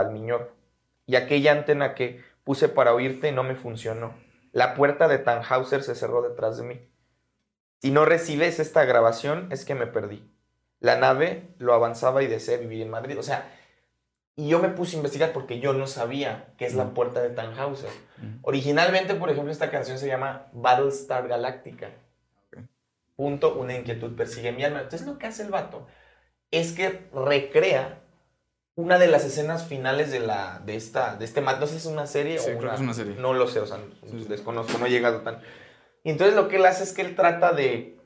Y 1.13 1.17
aquella 1.17 1.53
antena 1.53 1.95
que 1.95 2.25
puse 2.43 2.71
para 2.71 2.95
oírte 2.95 3.33
no 3.33 3.43
me 3.43 3.55
funcionó. 3.55 4.15
La 4.51 4.73
puerta 4.73 5.09
de 5.09 5.19
Tannhauser 5.19 5.83
se 5.83 5.95
cerró 5.95 6.23
detrás 6.23 6.57
de 6.57 6.63
mí. 6.63 6.89
Si 7.83 7.91
no 7.91 8.07
recibes 8.07 8.59
esta 8.59 8.87
grabación 8.87 9.49
es 9.53 9.67
que 9.67 9.75
me 9.75 9.87
perdí. 9.87 10.27
La 10.81 10.97
nave 10.97 11.55
lo 11.59 11.75
avanzaba 11.75 12.23
y 12.23 12.29
deseé 12.29 12.57
vivir 12.57 12.81
en 12.81 12.89
Madrid. 12.89 13.19
O 13.19 13.23
sea, 13.23 13.53
y 14.37 14.49
yo 14.49 14.59
me 14.59 14.71
puse 14.71 14.97
a 14.97 15.01
investigar 15.01 15.35
porque 15.35 15.61
yo 15.61 15.75
no 15.75 15.87
sabía 15.87 16.55
qué 16.57 16.65
es 16.65 16.73
la 16.73 16.95
puerta 16.95 17.21
de 17.21 17.29
Tannhauser. 17.29 17.91
Mm. 18.17 18.39
Originalmente, 18.41 19.15
por 19.15 19.29
ejemplo, 19.29 19.53
esta 19.53 19.71
canción 19.71 19.99
se 19.99 20.07
llama 20.07 20.47
Battlestar 20.55 21.29
Galactica. 21.29 21.91
Punto, 23.17 23.55
una 23.57 23.77
inquietud 23.77 24.17
persigue 24.17 24.53
mi 24.53 24.65
alma. 24.65 24.81
Entonces 24.81 25.07
lo 25.07 25.19
que 25.19 25.27
hace 25.27 25.43
el 25.43 25.51
vato 25.51 25.87
es 26.51 26.73
que 26.73 27.11
recrea 27.13 28.02
una 28.75 28.99
de 28.99 29.07
las 29.09 29.25
escenas 29.25 29.65
finales 29.67 30.11
de 30.11 30.21
la 30.21 30.61
de 30.65 30.77
esta 30.77 31.17
de 31.17 31.25
este 31.25 31.41
ma- 31.41 31.55
no 31.57 31.67
sé 31.67 31.73
si 31.73 31.79
es 31.79 31.87
una 31.87 32.07
serie 32.07 32.39
Sí, 32.39 32.51
o 32.51 32.59
creo 32.59 32.71
que 32.71 32.77
es 32.77 32.81
una 32.81 32.95
serie. 32.95 33.15
no 33.19 33.35
lo 33.35 33.47
sé, 33.49 33.61
o 33.61 33.67
sea, 33.67 33.79
Sí, 34.11 34.25
desconozco, 34.29 34.79
no 34.79 34.87
he 34.87 34.91
llegado 34.91 35.21
tan. 35.21 35.41
Y 36.05 36.11
entonces 36.11 36.35
lo 36.35 36.49
que 36.49 36.57
él 36.57 36.67
hace 36.67 36.83
es 36.85 36.93
que 36.93 37.03
él 37.03 37.15
trata 37.15 37.53
de 37.53 37.99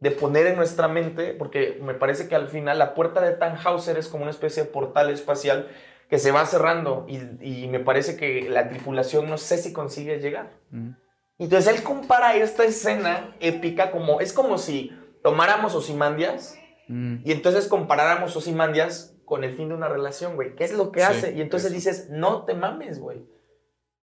de 0.00 0.12
poner 0.12 0.46
en 0.46 0.54
nuestra 0.56 0.86
mente, 0.86 1.34
porque 1.34 1.76
me 1.82 1.92
parece 1.92 2.28
que 2.28 2.36
al 2.36 2.46
final 2.46 2.78
la 2.78 2.94
puerta 2.94 3.20
de 3.20 3.32
Tannhauser 3.32 3.98
es 3.98 4.06
como 4.06 4.22
una 4.22 4.30
especie 4.30 4.62
de 4.62 4.68
portal 4.68 5.10
espacial 5.10 5.66
que 6.08 6.20
se 6.20 6.30
va 6.30 6.46
cerrando 6.46 7.04
y, 7.08 7.18
y 7.64 7.66
me 7.66 7.80
parece 7.80 8.16
que 8.16 8.48
la 8.48 8.68
tripulación 8.68 9.28
no 9.28 9.38
sé 9.38 9.58
si 9.58 9.72
consigue 9.72 10.20
llegar. 10.20 10.52
Mm. 10.70 10.90
Entonces 11.38 11.74
él 11.76 11.82
compara 11.82 12.36
esta 12.36 12.64
escena 12.64 13.34
épica 13.40 13.90
como, 13.90 14.20
es 14.20 14.32
como 14.32 14.56
si 14.58 14.92
tomáramos 15.22 15.74
Osimandias 15.74 16.54
Mm. 16.90 17.16
y 17.24 17.32
entonces 17.32 17.66
comparáramos 17.68 18.34
Osimandias 18.36 19.14
con 19.28 19.44
el 19.44 19.54
fin 19.54 19.68
de 19.68 19.74
una 19.74 19.88
relación, 19.88 20.34
güey. 20.34 20.54
¿Qué 20.56 20.64
es 20.64 20.72
lo 20.72 20.90
que 20.90 21.00
Sí, 21.00 21.06
hace? 21.06 21.32
Y 21.34 21.40
entonces 21.40 21.66
eso. 21.70 21.74
dices, 21.76 22.10
no 22.10 22.44
te 22.44 22.54
mames, 22.54 22.98
güey. 23.00 23.24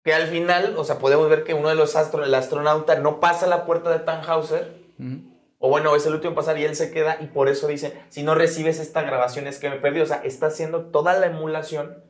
Que 0.04 0.13
al 0.13 0.28
final, 0.28 0.76
o 0.78 0.84
sea, 0.84 1.00
podemos 1.00 1.30
ver 1.30 1.43
que 1.43 1.54
uno 1.54 1.67
de 1.69 1.76
los 1.76 1.95
astros, 1.95 2.26
el 2.26 2.34
astronauta, 2.34 2.95
no 3.00 3.19
pasa 3.19 3.48
la 3.48 3.65
puerta 3.65 3.89
de 3.91 4.00
Tannhauser, 4.00 4.78
Mm. 4.98 5.30
o 5.60 5.69
bueno, 5.69 5.95
es 5.95 6.06
el 6.06 6.13
último 6.13 6.36
pasar 6.36 6.58
y 6.58 6.63
él 6.65 6.76
se 6.76 6.91
queda 6.91 7.17
y 7.22 7.28
por 7.28 7.48
eso 7.50 7.67
dice, 7.67 8.02
si 8.10 8.22
no 8.24 8.36
recibes 8.36 8.80
esta 8.80 9.02
grabación 9.02 9.48
es 9.48 9.60
que 9.60 9.69
me 9.69 9.78
perdí. 9.78 10.02
O 10.02 10.06
sea, 10.06 10.17
está 10.24 10.48
haciendo 10.48 10.86
toda 10.91 11.13
la 11.19 11.26
emulación, 11.28 12.04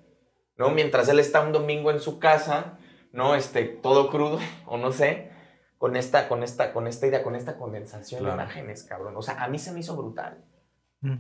¿no? 0.58 0.70
Mientras 0.70 1.08
él 1.10 1.20
está 1.20 1.42
un 1.42 1.52
domingo 1.52 1.90
en 1.92 2.00
su 2.00 2.20
casa, 2.20 2.78
¿no? 3.12 3.36
Este, 3.36 3.64
todo 3.64 4.10
crudo, 4.10 4.40
o 4.68 4.78
no 4.78 4.92
sé, 4.92 5.32
con 5.78 5.96
esta, 5.96 6.28
con 6.28 6.44
esta, 6.44 6.74
con 6.74 6.88
esta 6.88 7.08
idea, 7.08 7.24
con 7.24 7.36
esta 7.36 7.58
condensación 7.58 8.22
Claro. 8.22 8.36
de 8.38 8.44
imágenes, 8.44 8.84
cabrón. 8.84 9.16
O 9.18 9.22
sea, 9.22 9.42
a 9.44 9.48
mí 9.48 9.58
se 9.60 9.72
me 9.72 9.80
hizo 9.80 9.96
brutal. 9.96 10.44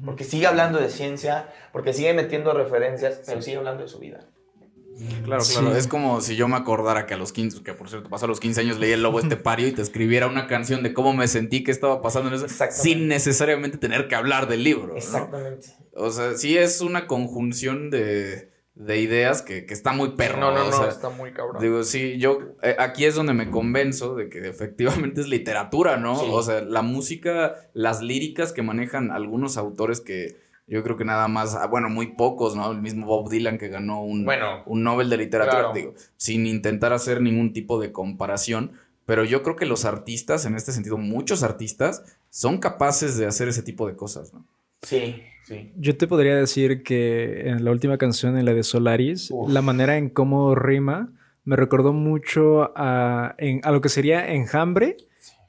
Porque 0.04 0.24
sigue 0.26 0.46
hablando 0.46 0.80
de 0.80 0.90
ciencia, 0.90 1.48
porque 1.72 1.94
sigue 1.94 2.14
metiendo 2.14 2.54
referencias, 2.54 3.22
pero 3.26 3.42
sigue 3.42 3.58
hablando 3.58 3.84
de 3.84 3.90
su 3.90 4.00
vida. 4.00 4.28
Claro, 5.24 5.42
Sí. 5.42 5.54
claro. 5.58 5.78
Es 5.78 5.88
como 5.88 6.20
si 6.20 6.36
yo 6.36 6.50
me 6.50 6.58
acordara 6.58 7.06
que 7.06 7.14
a 7.14 7.18
los 7.18 7.32
15, 7.32 7.64
que 7.64 7.74
por 7.74 7.90
cierto, 7.90 8.10
pasó 8.10 8.26
a 8.26 8.28
los 8.28 8.42
15 8.42 8.60
años, 8.60 8.80
leí 8.80 8.92
El 8.92 9.02
Lobo 9.02 9.22
Estepario 9.22 9.68
y 9.68 9.72
te 9.72 9.82
escribiera 9.82 10.28
una 10.28 10.48
canción 10.48 10.84
de 10.84 10.94
cómo 10.94 11.14
me 11.14 11.30
sentí, 11.30 11.64
qué 11.64 11.72
estaba 11.72 12.02
pasando 12.02 12.28
en 12.28 12.36
eso, 12.36 12.48
sin 12.70 13.08
necesariamente 13.08 13.78
tener 13.78 14.10
que 14.10 14.16
hablar 14.16 14.50
del 14.50 14.66
libro. 14.66 14.88
¿no? 14.88 14.96
Exactamente. 14.98 15.68
O 15.94 16.10
sea, 16.12 16.34
sí 16.36 16.58
es 16.58 16.82
una 16.82 17.08
conjunción 17.08 17.90
de, 17.90 18.52
de 18.80 18.98
ideas 18.98 19.42
que, 19.42 19.66
que 19.66 19.74
está 19.74 19.92
muy 19.92 20.12
perro. 20.12 20.40
no, 20.40 20.54
no, 20.54 20.66
o 20.66 20.72
no, 20.72 20.88
está 20.88 21.10
muy 21.10 21.34
cabrón. 21.34 21.62
Digo, 21.62 21.84
sí, 21.84 22.18
yo 22.18 22.40
eh, 22.64 22.78
aquí 22.80 23.04
es 23.04 23.14
donde 23.14 23.34
me 23.34 23.52
convenzo 23.52 24.16
de 24.16 24.30
que 24.30 24.48
efectivamente 24.48 25.20
es 25.20 25.28
literatura, 25.28 25.98
¿no? 25.98 26.16
Sí. 26.18 26.26
O 26.32 26.42
sea, 26.42 26.62
la 26.62 26.82
música, 26.82 27.56
las 27.74 28.02
líricas 28.02 28.54
que 28.54 28.62
manejan 28.62 29.12
algunos 29.12 29.58
autores 29.58 30.00
que 30.00 30.38
yo 30.66 30.82
creo 30.82 30.96
que 30.96 31.04
nada 31.04 31.28
más, 31.28 31.56
ah, 31.56 31.68
bueno, 31.68 31.90
muy 31.90 32.16
pocos, 32.16 32.56
¿no? 32.56 32.72
El 32.72 32.82
mismo 32.82 33.06
Bob 33.06 33.30
Dylan 33.30 33.58
que 33.58 33.68
ganó 33.68 34.02
un, 34.02 34.24
bueno, 34.24 34.64
un 34.66 34.84
Nobel 34.84 35.10
de 35.10 35.18
literatura, 35.18 35.60
Claro. 35.60 35.74
digo, 35.74 35.94
sin 36.16 36.46
intentar 36.48 36.94
hacer 36.94 37.22
ningún 37.22 37.52
tipo 37.52 37.82
de 37.82 37.92
comparación, 37.92 38.72
pero 39.06 39.26
yo 39.26 39.44
creo 39.44 39.58
que 39.58 39.66
los 39.66 39.84
artistas, 39.84 40.46
en 40.46 40.56
este 40.56 40.72
sentido, 40.72 40.98
muchos 40.98 41.44
artistas, 41.44 42.04
son 42.30 42.60
capaces 42.60 43.18
de 43.18 43.26
hacer 43.26 43.50
ese 43.50 43.62
tipo 43.64 43.88
de 43.88 43.96
cosas, 43.98 44.34
¿no? 44.34 44.46
sí, 44.84 45.22
sí. 45.50 45.72
Yo 45.78 45.98
te 45.98 46.08
podría 46.08 46.36
decir 46.36 46.84
que 46.84 47.50
en 47.50 47.66
la 47.66 47.72
última 47.72 47.98
canción, 47.98 48.38
en 48.38 48.46
la 48.46 48.54
de 48.54 48.64
Solaris, 48.64 49.30
Uf. 49.32 49.52
la 49.52 49.62
manera 49.62 49.98
en 49.98 50.10
cómo 50.10 50.56
rima 50.56 51.10
me 51.44 51.56
recordó 51.56 51.92
mucho 51.94 52.72
a, 52.78 53.34
en- 53.40 53.60
a 53.64 53.72
lo 53.72 53.82
que 53.82 53.90
sería 53.90 54.32
Enjambre, 54.32 54.98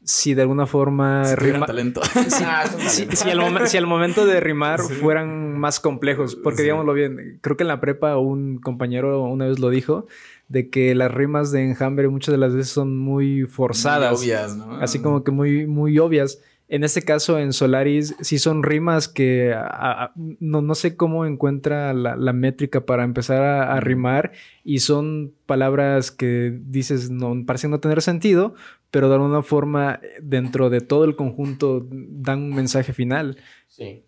si 0.02 0.32
de 0.32 0.42
alguna 0.42 0.66
forma 0.66 1.26
Si 1.26 1.34
rima- 1.36 1.66
talento. 1.66 2.00
Ah, 2.42 2.64
si, 2.88 3.02
talento. 3.04 3.16
si 3.16 3.30
al 3.30 3.38
momen- 3.38 3.66
si 3.66 3.76
al 3.76 3.86
momento 3.86 4.24
de 4.26 4.40
rimar 4.40 4.80
Sí. 4.80 4.94
fueran 4.94 5.58
más 5.58 5.78
complejos, 5.78 6.36
porque 6.36 6.62
digámoslo 6.62 6.94
bien, 6.94 7.38
creo 7.42 7.56
que 7.58 7.64
en 7.64 7.68
la 7.68 7.80
prepa 7.80 8.16
un 8.16 8.58
compañero 8.58 9.22
una 9.24 9.46
vez 9.46 9.58
lo 9.58 9.68
dijo, 9.68 10.06
de 10.48 10.70
que 10.70 10.94
las 10.94 11.12
rimas 11.12 11.52
de 11.52 11.62
enjambre 11.68 12.08
muchas 12.08 12.32
de 12.32 12.38
las 12.38 12.54
veces 12.54 12.72
son 12.72 12.96
muy 12.98 13.42
forzadas, 13.42 14.12
Muy 14.18 14.20
obvias, 14.28 14.56
¿no? 14.56 14.72
así 14.80 15.00
como 15.00 15.22
que 15.22 15.30
muy, 15.32 15.66
muy 15.66 15.98
obvias. 15.98 16.40
En 16.72 16.84
este 16.84 17.02
caso, 17.02 17.38
en 17.40 17.52
Solaris, 17.52 18.14
sí 18.20 18.38
son 18.38 18.62
rimas 18.62 19.08
que 19.08 19.52
a- 19.52 20.04
a- 20.04 20.12
no, 20.16 20.62
no 20.62 20.74
sé 20.76 20.96
cómo 20.96 21.26
encuentra 21.26 21.92
la, 21.92 22.14
la 22.16 22.32
métrica 22.32 22.86
para 22.86 23.02
empezar 23.02 23.42
a, 23.42 23.72
a 23.74 23.80
rimar 23.80 24.30
y 24.62 24.78
son 24.78 25.34
palabras 25.46 26.12
que 26.12 26.56
dices 26.66 27.10
no 27.10 27.34
parecen 27.44 27.72
no 27.72 27.80
tener 27.80 28.02
sentido, 28.02 28.54
pero 28.92 29.08
de 29.08 29.16
alguna 29.16 29.42
forma 29.42 30.00
dentro 30.22 30.70
de 30.70 30.80
todo 30.80 31.04
el 31.04 31.16
conjunto 31.16 31.86
dan 31.90 32.38
un 32.44 32.54
mensaje 32.54 32.92
final. 32.92 33.36
Sí. 33.66 34.04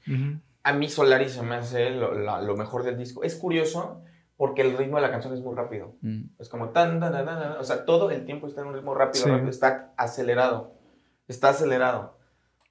A 0.62 0.72
mí 0.72 0.88
Solaris 0.88 1.32
se 1.32 1.42
me 1.42 1.56
hace 1.56 1.90
lo, 1.90 2.14
la- 2.16 2.40
lo 2.42 2.56
mejor 2.56 2.84
del 2.84 2.96
disco. 2.96 3.24
Es 3.24 3.34
curioso 3.34 4.02
porque 4.36 4.62
el 4.62 4.76
ritmo 4.78 4.96
de 4.96 5.02
la 5.02 5.10
canción 5.10 5.34
es 5.34 5.40
muy 5.40 5.54
rápido. 5.56 5.96
Mm. 6.00 6.22
Es 6.38 6.48
como 6.48 6.68
tan, 6.70 7.00
tan, 7.00 7.10
tan, 7.12 7.26
tan, 7.26 7.40
tan. 7.40 7.52
O 7.58 7.64
sea, 7.64 7.84
todo 7.84 8.10
el 8.12 8.24
tiempo 8.24 8.46
está 8.46 8.60
en 8.60 8.68
un 8.68 8.74
ritmo 8.74 8.94
rápido, 8.94 9.24
Sí. 9.24 9.30
rápido. 9.30 9.50
Está 9.50 9.92
acelerado. 9.96 10.74
Está 11.26 11.48
acelerado. 11.50 12.18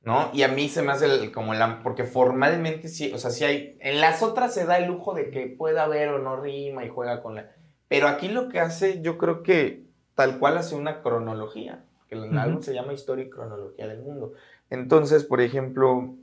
¿No? 0.03 0.31
Y 0.33 0.41
a 0.41 0.47
mí 0.47 0.67
se 0.67 0.81
me 0.81 0.91
hace 0.91 1.05
el- 1.05 1.31
como 1.31 1.53
la. 1.53 1.83
Porque 1.83 2.03
formalmente 2.05 2.87
sí. 2.87 3.11
O 3.13 3.17
sea, 3.19 3.29
sí 3.29 3.43
hay. 3.45 3.77
En 3.81 4.01
las 4.01 4.23
otras 4.23 4.53
se 4.53 4.65
da 4.65 4.77
el 4.79 4.87
lujo 4.87 5.13
de 5.13 5.29
que 5.29 5.45
pueda 5.47 5.83
haber 5.83 6.09
o 6.09 6.17
no 6.19 6.37
rima 6.37 6.83
y 6.83 6.89
juega 6.89 7.21
con 7.21 7.35
la. 7.35 7.51
Pero 7.87 8.07
aquí 8.07 8.27
lo 8.27 8.49
que 8.49 8.59
hace, 8.59 9.01
yo 9.01 9.17
creo 9.19 9.43
que 9.43 9.83
tal 10.15 10.39
cual 10.39 10.57
hace 10.57 10.73
una 10.75 11.01
cronología. 11.01 11.85
Que 12.07 12.15
el 12.15 12.37
álbum 12.37 12.61
se 12.61 12.73
llama 12.73 12.93
Historia 12.93 13.25
y 13.25 13.29
Cronología 13.29 13.87
del 13.87 13.99
Mundo. 14.01 14.33
Entonces, 14.69 15.23
por 15.23 15.39
ejemplo. 15.39 16.15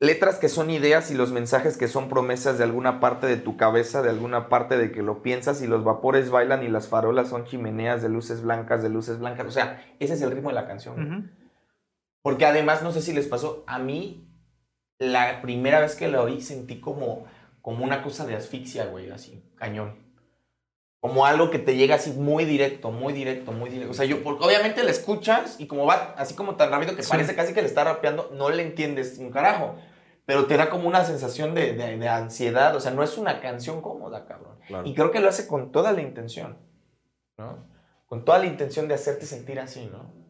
Letras 0.00 0.38
que 0.40 0.48
son 0.48 0.68
ideas 0.70 1.12
y 1.12 1.14
los 1.14 1.30
mensajes 1.30 1.76
que 1.78 1.86
son 1.86 2.08
promesas 2.08 2.58
de 2.58 2.64
alguna 2.64 2.98
parte 2.98 3.28
de 3.28 3.36
tu 3.36 3.56
cabeza, 3.56 4.02
de 4.02 4.10
alguna 4.10 4.48
parte 4.48 4.76
de 4.76 4.90
que 4.90 5.00
lo 5.00 5.22
piensas 5.22 5.62
y 5.62 5.68
los 5.68 5.84
vapores 5.84 6.28
bailan 6.28 6.64
y 6.64 6.68
las 6.68 6.88
farolas 6.88 7.28
son 7.28 7.44
chimeneas 7.44 8.02
de 8.02 8.08
luces 8.08 8.42
blancas, 8.42 8.82
de 8.82 8.88
luces 8.88 9.20
blancas. 9.20 9.46
O 9.46 9.50
sea, 9.52 9.80
ese 10.00 10.14
es 10.14 10.22
el 10.22 10.32
ritmo 10.32 10.48
de 10.48 10.56
la 10.56 10.66
canción. 10.66 11.30
Porque 12.22 12.46
además, 12.46 12.82
no 12.82 12.92
sé 12.92 13.02
si 13.02 13.12
les 13.12 13.26
pasó, 13.26 13.64
a 13.66 13.78
mí, 13.78 14.26
la 14.98 15.42
primera 15.42 15.80
vez 15.80 15.96
que 15.96 16.08
la 16.08 16.22
oí 16.22 16.40
sentí 16.40 16.80
como, 16.80 17.24
como 17.60 17.84
una 17.84 18.02
cosa 18.02 18.24
de 18.26 18.36
asfixia, 18.36 18.86
güey, 18.86 19.10
así, 19.10 19.42
cañón. 19.56 20.00
Como 21.00 21.26
algo 21.26 21.50
que 21.50 21.58
te 21.58 21.74
llega 21.76 21.96
así 21.96 22.12
muy 22.12 22.44
directo, 22.44 22.92
muy 22.92 23.12
directo, 23.12 23.50
muy 23.50 23.70
directo. 23.70 23.90
O 23.90 23.94
sea, 23.94 24.04
yo, 24.04 24.22
porque 24.22 24.44
obviamente 24.44 24.84
la 24.84 24.92
escuchas 24.92 25.56
y 25.58 25.66
como 25.66 25.84
va 25.84 26.14
así 26.16 26.34
como 26.34 26.54
tan 26.54 26.70
rápido 26.70 26.94
que 26.94 27.02
Sí. 27.02 27.10
parece 27.10 27.34
casi 27.34 27.52
que 27.52 27.60
le 27.60 27.66
está 27.66 27.82
rapeando, 27.82 28.30
no 28.34 28.50
le 28.50 28.62
entiendes 28.62 29.18
un 29.18 29.30
carajo. 29.32 29.74
Pero 30.24 30.46
te 30.46 30.56
da 30.56 30.70
como 30.70 30.86
una 30.86 31.04
sensación 31.04 31.52
de, 31.56 31.72
de- 31.72 31.98
de 31.98 32.08
ansiedad. 32.08 32.76
O 32.76 32.80
sea, 32.80 32.92
no 32.92 33.02
es 33.02 33.18
una 33.18 33.40
canción 33.40 33.80
cómoda, 33.82 34.24
cabrón. 34.26 34.56
Claro. 34.68 34.86
Y 34.86 34.94
creo 34.94 35.10
que 35.10 35.18
lo 35.18 35.28
hace 35.28 35.48
con 35.48 35.72
toda 35.72 35.90
la 35.90 36.02
intención, 36.02 36.56
¿no? 37.36 37.58
Con 38.06 38.24
toda 38.24 38.38
la 38.38 38.46
intención 38.46 38.86
de 38.86 38.94
hacerte 38.94 39.26
sentir 39.26 39.58
así, 39.58 39.86
¿no? 39.90 40.21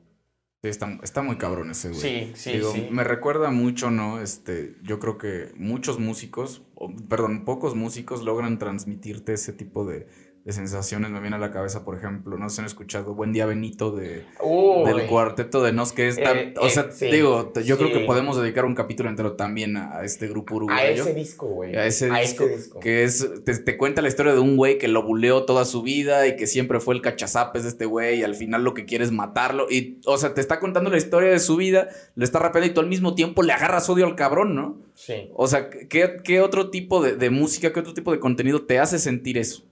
Sí, 0.62 0.68
está, 0.68 0.96
está 1.02 1.22
muy 1.22 1.36
cabrón 1.38 1.72
ese 1.72 1.88
güey. 1.88 2.00
Sí, 2.00 2.32
sí, 2.36 2.52
Digo, 2.52 2.70
sí. 2.72 2.86
Me 2.88 3.02
recuerda 3.02 3.50
mucho, 3.50 3.90
¿no? 3.90 4.20
Este, 4.20 4.76
yo 4.84 5.00
creo 5.00 5.18
que 5.18 5.50
muchos 5.56 5.98
músicos, 5.98 6.62
o, 6.76 6.94
perdón, 6.94 7.44
pocos 7.44 7.74
músicos 7.74 8.22
logran 8.22 8.60
transmitirte 8.60 9.32
ese 9.32 9.52
tipo 9.52 9.84
de, 9.84 10.06
de 10.44 10.52
sensaciones. 10.52 11.10
Me 11.10 11.20
viene 11.20 11.36
a 11.36 11.38
la 11.38 11.52
cabeza, 11.52 11.84
por 11.84 11.96
ejemplo, 11.96 12.36
no 12.36 12.48
sé 12.48 12.56
si 12.56 12.60
han 12.62 12.66
escuchado 12.66 13.14
Buen 13.14 13.32
Día 13.32 13.46
Benito 13.46 13.92
de, 13.92 14.24
Uy. 14.42 14.84
del 14.92 15.06
cuarteto 15.06 15.62
de 15.62 15.72
Nos, 15.72 15.92
que 15.92 16.08
está, 16.08 16.32
Eh, 16.32 16.54
o 16.60 16.66
eh, 16.66 16.70
sea, 16.70 16.90
sí, 16.90 17.06
digo, 17.10 17.52
yo 17.64 17.78
creo 17.78 17.92
que 17.92 18.00
podemos 18.00 18.40
dedicar 18.40 18.64
un 18.64 18.74
capítulo 18.74 19.08
entero 19.08 19.34
también 19.34 19.76
a, 19.76 19.98
a 19.98 20.04
este 20.04 20.26
grupo 20.26 20.54
A 20.54 20.56
uruguayo. 20.56 21.02
ese 21.04 21.14
disco, 21.14 21.46
güey. 21.46 21.76
A 21.76 21.86
ese 21.86 22.10
A 22.10 22.18
disco, 22.18 22.44
ese 22.44 22.56
disco. 22.56 22.80
que 22.80 23.04
es, 23.04 23.44
te, 23.44 23.56
te 23.58 23.76
cuenta 23.76 24.02
la 24.02 24.08
historia 24.08 24.32
de 24.34 24.40
un 24.40 24.56
güey 24.56 24.78
que 24.78 24.88
lo 24.88 25.04
buleó 25.04 25.44
toda 25.44 25.64
su 25.64 25.82
vida 25.82 26.26
y 26.26 26.34
que 26.36 26.46
siempre 26.48 26.80
fue 26.80 26.94
el 26.96 27.02
cachazapes 27.02 27.62
de 27.62 27.68
este 27.68 27.86
güey 27.86 28.18
y 28.20 28.22
al 28.24 28.34
final 28.34 28.64
lo 28.64 28.74
que 28.74 28.84
quiere 28.84 29.04
es 29.04 29.12
matarlo 29.12 29.66
y, 29.70 30.00
o 30.06 30.18
sea, 30.18 30.34
te 30.34 30.40
está 30.40 30.58
contando 30.58 30.90
la 30.90 30.96
historia 30.96 31.30
de 31.30 31.38
su 31.38 31.56
vida, 31.56 31.88
le 32.16 32.24
está 32.24 32.40
rapeando 32.40 32.68
y 32.68 32.74
tú 32.74 32.80
al 32.80 32.88
mismo 32.88 33.14
tiempo 33.14 33.42
le 33.44 33.52
agarras 33.52 33.88
odio 33.88 34.06
al 34.06 34.16
cabrón, 34.16 34.54
¿no? 34.56 34.80
Sí. 34.94 35.30
O 35.34 35.46
sea, 35.46 35.70
¿qué, 35.70 36.16
qué 36.24 36.40
otro 36.40 36.70
tipo 36.70 37.00
de, 37.02 37.14
de 37.16 37.30
música, 37.30 37.72
qué 37.72 37.78
otro 37.80 37.94
tipo 37.94 38.10
de 38.10 38.18
contenido 38.18 38.62
te 38.66 38.78
hace 38.80 38.98
sentir 38.98 39.38
eso? 39.38 39.64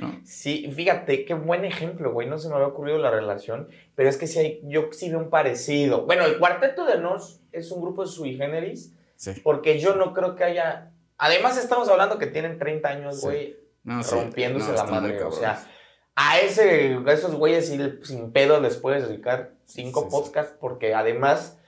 ¿No? 0.00 0.20
Sí, 0.24 0.70
fíjate, 0.74 1.24
qué 1.24 1.34
buen 1.34 1.64
ejemplo, 1.64 2.12
güey. 2.12 2.26
No 2.26 2.38
se 2.38 2.48
me 2.48 2.54
había 2.54 2.68
ocurrido 2.68 2.98
la 2.98 3.10
relación, 3.10 3.68
pero 3.94 4.08
es 4.08 4.16
que 4.16 4.26
sí 4.26 4.38
hay, 4.38 4.60
yo 4.64 4.88
sí 4.92 5.10
veo 5.10 5.18
un 5.18 5.30
parecido. 5.30 6.06
Bueno, 6.06 6.24
el 6.24 6.38
Cuarteto 6.38 6.86
de 6.86 6.98
Nos 6.98 7.40
es 7.52 7.70
un 7.70 7.82
grupo 7.82 8.06
sui 8.06 8.36
generis, 8.36 8.94
Sí. 9.16 9.32
porque 9.44 9.78
yo 9.78 9.94
no 9.96 10.14
creo 10.14 10.34
que 10.34 10.44
haya... 10.44 10.92
Además 11.18 11.58
estamos 11.58 11.88
hablando 11.90 12.18
que 12.18 12.26
tienen 12.26 12.58
30 12.58 12.88
años, 12.88 13.20
Sí. 13.20 13.26
güey, 13.26 13.56
No, 13.84 14.02
rompiéndose 14.02 14.70
no, 14.70 14.76
la 14.76 14.84
madre. 14.84 15.22
O 15.22 15.32
sea, 15.32 15.62
a, 16.14 16.40
ese, 16.40 16.98
a 17.06 17.12
esos 17.12 17.34
güeyes 17.34 17.68
sin 18.02 18.32
pedo 18.32 18.60
les 18.60 18.76
puedes 18.76 19.06
dedicar 19.06 19.52
cinco 19.66 20.08
podcasts, 20.08 20.56
porque 20.58 20.94
además 20.94 21.58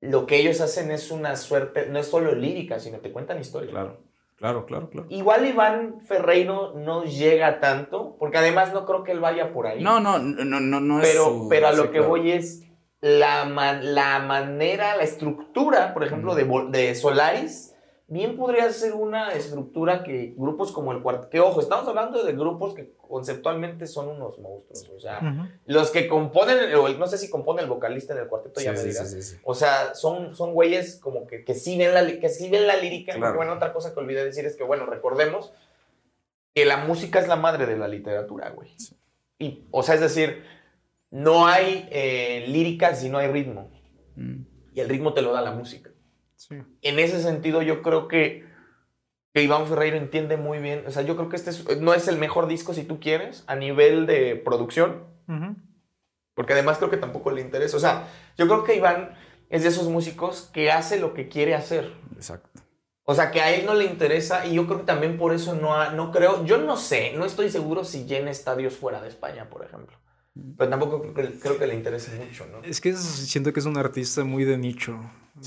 lo 0.00 0.26
que 0.26 0.36
ellos 0.36 0.60
hacen 0.60 0.90
es 0.90 1.10
una 1.10 1.34
suerte, 1.36 1.86
no 1.86 1.98
es 1.98 2.06
solo 2.06 2.34
lírica, 2.34 2.78
sino 2.78 2.98
te 2.98 3.10
cuentan 3.10 3.40
historias. 3.40 3.72
Claro, 3.72 3.98
claro, 4.36 4.66
claro, 4.66 4.90
claro. 4.90 5.06
Igual 5.10 5.46
Iván 5.46 6.00
Ferreiro 6.00 6.72
no 6.76 7.04
llega 7.04 7.60
tanto, 7.60 8.16
porque 8.18 8.38
además 8.38 8.72
no 8.72 8.84
creo 8.86 9.02
que 9.04 9.12
él 9.12 9.20
vaya 9.20 9.52
por 9.52 9.66
ahí. 9.66 9.82
No, 9.82 10.00
no, 10.00 10.18
no, 10.18 10.60
no, 10.60 10.80
no 10.80 11.00
es 11.00 11.08
pero, 11.08 11.24
su- 11.24 11.48
pero 11.48 11.68
a 11.68 11.72
lo 11.72 11.82
sí, 11.84 11.88
que 11.88 11.98
claro. 11.98 12.08
voy 12.08 12.32
es 12.32 12.62
la, 13.00 13.44
ma- 13.44 13.74
la 13.82 14.18
manera, 14.20 14.96
la 14.96 15.02
estructura, 15.02 15.92
por 15.92 16.04
ejemplo, 16.04 16.34
de, 16.34 16.44
de 16.70 16.94
Solaris, 16.94 17.73
bien 18.06 18.36
podría 18.36 18.70
ser 18.70 18.92
una 18.94 19.32
estructura 19.32 20.02
que 20.04 20.34
grupos 20.36 20.72
como 20.72 20.92
el 20.92 21.02
cuarto, 21.02 21.30
que 21.30 21.40
ojo, 21.40 21.60
estamos 21.60 21.88
hablando 21.88 22.22
de 22.22 22.32
grupos 22.34 22.74
que 22.74 22.92
conceptualmente 22.98 23.86
son 23.86 24.08
unos 24.08 24.38
monstruos, 24.38 24.90
o 24.96 25.00
sea, 25.00 25.48
los 25.66 25.90
que 25.90 26.06
componen, 26.06 26.74
o 26.74 26.86
el- 26.86 26.98
no 26.98 27.06
sé 27.06 27.16
si 27.18 27.30
compone 27.30 27.62
el 27.62 27.68
vocalista 27.68 28.12
en 28.12 28.20
el 28.20 28.28
cuarteto, 28.28 28.60
ya 28.60 28.72
me 28.72 28.78
sí, 28.78 28.88
dirás. 28.88 29.10
sí, 29.10 29.22
sí, 29.22 29.34
sí. 29.34 29.40
O 29.44 29.54
sea, 29.54 29.94
son, 29.94 30.34
son 30.36 30.52
güeyes 30.52 30.96
como 31.00 31.26
que, 31.26 31.44
que, 31.44 31.54
sí 31.54 31.78
ven 31.78 31.94
la, 31.94 32.06
que 32.20 32.28
sí 32.28 32.50
ven 32.50 32.66
la 32.66 32.76
lírica. 32.76 33.14
Claro. 33.14 33.36
Bueno, 33.36 33.54
otra 33.54 33.72
cosa 33.72 33.94
que 33.94 34.00
olvidé 34.00 34.24
decir 34.24 34.44
es 34.44 34.56
que, 34.56 34.64
bueno, 34.64 34.84
recordemos 34.86 35.52
que 36.54 36.64
la 36.66 36.76
música 36.78 37.18
es 37.20 37.26
la 37.28 37.36
madre 37.36 37.66
de 37.66 37.76
la 37.76 37.88
literatura, 37.88 38.50
güey. 38.50 38.74
Sí. 38.78 38.96
Y, 39.38 39.64
o 39.70 39.82
sea, 39.82 39.94
es 39.96 40.00
decir, 40.00 40.44
no 41.10 41.46
hay 41.46 41.88
eh, 41.90 42.44
lírica 42.48 42.94
si 42.94 43.08
no 43.08 43.18
hay 43.18 43.28
ritmo. 43.28 43.70
Mm. 44.16 44.42
Y 44.74 44.80
el 44.80 44.88
ritmo 44.88 45.14
te 45.14 45.22
lo 45.22 45.32
da 45.32 45.40
la 45.40 45.52
música. 45.52 45.90
Sí. 46.48 46.56
En 46.82 46.98
ese 46.98 47.22
sentido, 47.22 47.62
yo 47.62 47.82
creo 47.82 48.06
que, 48.08 48.44
que 49.32 49.42
Iván 49.42 49.66
Ferreiro 49.66 49.96
entiende 49.96 50.36
muy 50.36 50.58
bien. 50.58 50.84
O 50.86 50.90
sea, 50.90 51.02
yo 51.02 51.16
creo 51.16 51.28
que 51.28 51.36
este 51.36 51.50
es- 51.50 51.80
no 51.80 51.94
es 51.94 52.06
el 52.08 52.18
mejor 52.18 52.46
disco, 52.46 52.74
si 52.74 52.84
tú 52.84 53.00
quieres, 53.00 53.44
a 53.46 53.56
nivel 53.56 54.06
de 54.06 54.36
producción. 54.36 55.04
Porque 56.34 56.52
además 56.52 56.78
creo 56.78 56.90
que 56.90 56.96
tampoco 56.96 57.30
le 57.30 57.40
interesa. 57.40 57.76
O 57.76 57.80
sea, 57.80 58.08
yo 58.36 58.46
creo 58.46 58.64
que 58.64 58.76
Iván 58.76 59.14
es 59.48 59.62
de 59.62 59.68
esos 59.68 59.88
músicos 59.88 60.50
que 60.52 60.70
hace 60.70 60.98
lo 60.98 61.14
que 61.14 61.28
quiere 61.28 61.54
hacer. 61.54 61.92
Exacto. 62.14 62.60
O 63.04 63.14
sea, 63.14 63.30
que 63.30 63.40
a 63.40 63.54
él 63.54 63.66
no 63.66 63.74
le 63.74 63.84
interesa 63.84 64.46
y 64.46 64.54
yo 64.54 64.66
creo 64.66 64.78
que 64.80 64.84
también 64.86 65.16
por 65.18 65.34
eso 65.34 65.54
no, 65.54 65.74
ha- 65.74 65.90
no 65.90 66.10
creo, 66.10 66.44
yo 66.46 66.58
no 66.58 66.76
sé, 66.76 67.12
no 67.16 67.24
estoy 67.26 67.50
seguro 67.50 67.84
si 67.84 68.06
llena 68.06 68.30
estadios 68.30 68.74
fuera 68.76 69.00
de 69.02 69.08
España, 69.08 69.48
por 69.50 69.64
ejemplo. 69.64 69.96
Pero 70.58 70.70
tampoco 70.70 71.00
creo 71.12 71.14
que, 71.14 71.38
creo 71.38 71.58
que 71.58 71.66
le 71.66 71.74
interese 71.74 72.16
mucho, 72.18 72.46
¿no? 72.46 72.62
Es 72.64 72.80
que 72.80 72.88
es- 72.90 72.98
siento 73.00 73.52
que 73.52 73.60
es 73.60 73.66
un 73.66 73.76
artista 73.76 74.24
muy 74.24 74.44
de 74.44 74.56
nicho. 74.58 74.98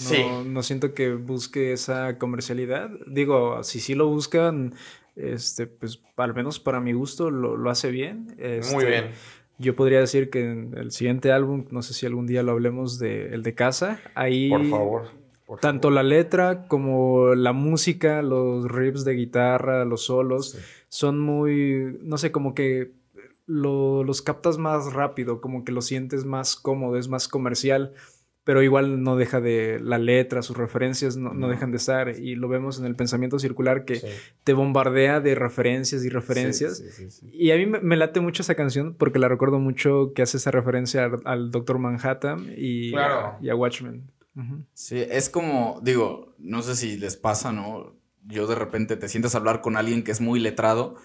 No, 0.03 0.09
Sí. 0.09 0.23
no 0.45 0.63
siento 0.63 0.93
que 0.93 1.13
busque 1.15 1.73
esa 1.73 2.17
comercialidad. 2.19 2.89
Digo, 3.07 3.63
si 3.63 3.79
sí 3.79 3.95
lo 3.95 4.07
buscan, 4.07 4.75
este, 5.15 5.65
pues 5.65 6.01
al 6.17 6.33
menos 6.35 6.59
para 6.59 6.79
mi 6.79 6.93
gusto 6.93 7.31
lo, 7.31 7.57
lo 7.57 7.69
hace 7.69 7.89
bien. 7.89 8.35
Este, 8.37 8.75
Muy 8.75 8.85
bien. 8.85 9.11
Yo 9.57 9.75
podría 9.75 9.99
decir 9.99 10.29
que 10.29 10.51
en 10.51 10.77
el 10.77 10.91
siguiente 10.91 11.31
álbum, 11.31 11.65
no 11.71 11.81
sé 11.81 11.95
si 11.95 12.05
algún 12.05 12.27
día 12.27 12.43
lo 12.43 12.51
hablemos 12.51 12.99
de 12.99 13.33
el 13.33 13.41
de 13.41 13.55
casa, 13.55 13.99
ahí 14.13 14.49
Por 14.49 14.69
favor. 14.69 15.07
por 15.47 15.59
tanto 15.59 15.89
la 15.89 16.03
letra 16.03 16.67
como 16.67 17.33
la 17.33 17.53
música, 17.53 18.21
los 18.21 18.69
riffs 18.71 19.03
de 19.03 19.13
guitarra, 19.13 19.83
los 19.83 20.03
solos, 20.03 20.51
Sí. 20.51 20.57
son 20.89 21.19
muy, 21.19 21.97
no 22.03 22.19
sé, 22.19 22.31
como 22.31 22.53
que 22.53 22.91
lo- 23.47 24.03
los 24.03 24.21
captas 24.21 24.59
más 24.59 24.93
rápido, 24.93 25.41
como 25.41 25.63
que 25.65 25.71
lo 25.71 25.81
sientes 25.81 26.23
más 26.25 26.55
cómodo, 26.55 26.97
es 26.97 27.07
más 27.07 27.27
comercial, 27.27 27.93
pero 28.47 28.63
igual 28.63 29.03
no 29.03 29.17
deja 29.17 29.41
de 29.41 29.77
la 29.81 29.97
letra, 29.97 30.41
sus 30.41 30.55
referencias 30.55 31.17
no, 31.17 31.33
no 31.33 31.41
No. 31.41 31.49
dejan 31.49 31.71
de 31.71 31.77
estar 31.77 32.17
y 32.17 32.35
lo 32.35 32.47
vemos 32.47 32.79
en 32.79 32.85
el 32.85 32.95
pensamiento 32.95 33.39
circular 33.39 33.83
que 33.83 33.97
Sí. 33.97 34.07
te 34.45 34.53
bombardea 34.53 35.19
de 35.19 35.35
referencias 35.35 36.05
y 36.05 36.09
referencias. 36.09 36.77
Sí, 36.77 36.85
sí, 36.89 37.11
sí, 37.11 37.11
sí. 37.11 37.29
Y 37.33 37.51
a 37.51 37.57
mí 37.57 37.65
me, 37.65 37.81
me 37.81 37.97
late 37.97 38.21
mucho 38.21 38.43
esa 38.43 38.55
canción 38.55 38.95
porque 38.97 39.19
la 39.19 39.27
recuerdo 39.27 39.59
mucho 39.59 40.13
que 40.15 40.21
hace 40.21 40.37
esa 40.37 40.49
referencia 40.51 41.03
al, 41.03 41.19
al 41.25 41.51
Doctor 41.51 41.77
Manhattan 41.77 42.47
y, 42.55 42.91
Claro. 42.91 43.35
y 43.41 43.49
a 43.49 43.55
Watchmen. 43.55 44.09
Sí, 44.73 45.03
es 45.09 45.29
como, 45.29 45.81
digo, 45.83 46.33
no 46.37 46.61
sé 46.61 46.75
si 46.77 46.97
les 46.97 47.17
pasa, 47.17 47.51
¿no? 47.51 47.97
Yo 48.25 48.47
de 48.47 48.55
repente 48.55 48.95
te 48.95 49.09
sientes 49.09 49.35
a 49.35 49.39
hablar 49.39 49.59
con 49.59 49.75
alguien 49.75 50.03
que 50.03 50.11
es 50.11 50.21
muy 50.21 50.39
letrado 50.39 50.95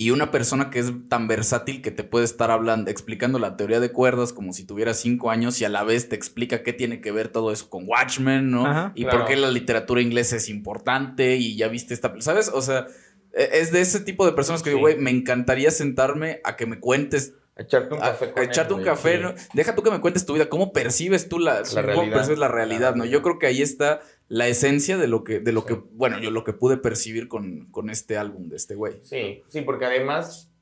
y 0.00 0.12
una 0.12 0.30
persona 0.30 0.70
que 0.70 0.78
es 0.78 0.92
tan 1.08 1.26
versátil 1.26 1.82
que 1.82 1.90
te 1.90 2.04
puede 2.04 2.24
estar 2.24 2.52
hablando, 2.52 2.88
explicando 2.88 3.40
la 3.40 3.56
teoría 3.56 3.80
de 3.80 3.90
cuerdas 3.90 4.32
como 4.32 4.52
si 4.52 4.62
tuviera 4.64 4.94
cinco 4.94 5.28
años 5.28 5.60
y 5.60 5.64
a 5.64 5.68
la 5.68 5.82
vez 5.82 6.08
te 6.08 6.14
explica 6.14 6.62
qué 6.62 6.72
tiene 6.72 7.00
que 7.00 7.10
ver 7.10 7.30
todo 7.30 7.50
eso 7.50 7.68
con 7.68 7.82
Watchmen, 7.84 8.48
¿no? 8.48 8.64
Ajá, 8.64 8.92
y 8.94 9.02
claro. 9.02 9.18
por 9.18 9.26
qué 9.26 9.34
la 9.34 9.50
literatura 9.50 10.00
inglesa 10.00 10.36
es 10.36 10.48
importante 10.48 11.34
y 11.34 11.56
ya 11.56 11.66
viste 11.66 11.94
esta, 11.94 12.14
¿sabes? 12.20 12.48
O 12.54 12.62
sea, 12.62 12.86
e- 13.32 13.48
es 13.54 13.72
de 13.72 13.80
ese 13.80 13.98
tipo 13.98 14.24
de 14.24 14.30
personas 14.34 14.62
que 14.62 14.70
digo, 14.70 14.82
güey, 14.82 14.96
me 14.96 15.10
encantaría 15.10 15.72
sentarme 15.72 16.40
a 16.44 16.54
que 16.54 16.66
me 16.66 16.78
cuentes, 16.78 17.34
Echarte 17.56 17.92
un 17.94 18.00
café 18.00 18.24
a 18.26 18.32
con 18.32 18.42
él, 18.44 18.48
echarte 18.50 18.74
un 18.74 18.80
güey, 18.82 18.92
café, 18.92 19.16
sí. 19.16 19.22
¿no? 19.24 19.34
Deja 19.52 19.74
tú 19.74 19.82
que 19.82 19.90
me 19.90 20.00
cuentes 20.00 20.24
tu 20.24 20.34
vida, 20.34 20.48
cómo 20.48 20.72
percibes 20.72 21.28
tú 21.28 21.40
la, 21.40 21.62
cómo 21.64 21.82
realidad. 21.82 22.14
percibes 22.14 22.38
la 22.38 22.46
realidad, 22.46 22.94
¿no? 22.94 23.04
Yo 23.04 23.20
creo 23.20 23.40
que 23.40 23.48
ahí 23.48 23.62
está 23.62 24.00
la 24.28 24.46
esencia 24.46 24.96
de 24.98 25.08
lo 25.08 25.24
que, 25.24 25.40
de 25.40 25.52
lo 25.52 25.62
Sí. 25.62 25.68
que, 25.68 25.74
bueno, 25.92 26.18
yo 26.20 26.30
lo 26.30 26.44
que 26.44 26.52
pude 26.52 26.76
percibir 26.76 27.28
con, 27.28 27.66
con 27.70 27.88
este 27.90 28.16
álbum 28.18 28.48
de 28.48 28.56
este 28.56 28.74
güey. 28.74 29.00
Sí, 29.02 29.42
sí, 29.48 29.62
porque 29.62 29.86
además, 29.86 30.52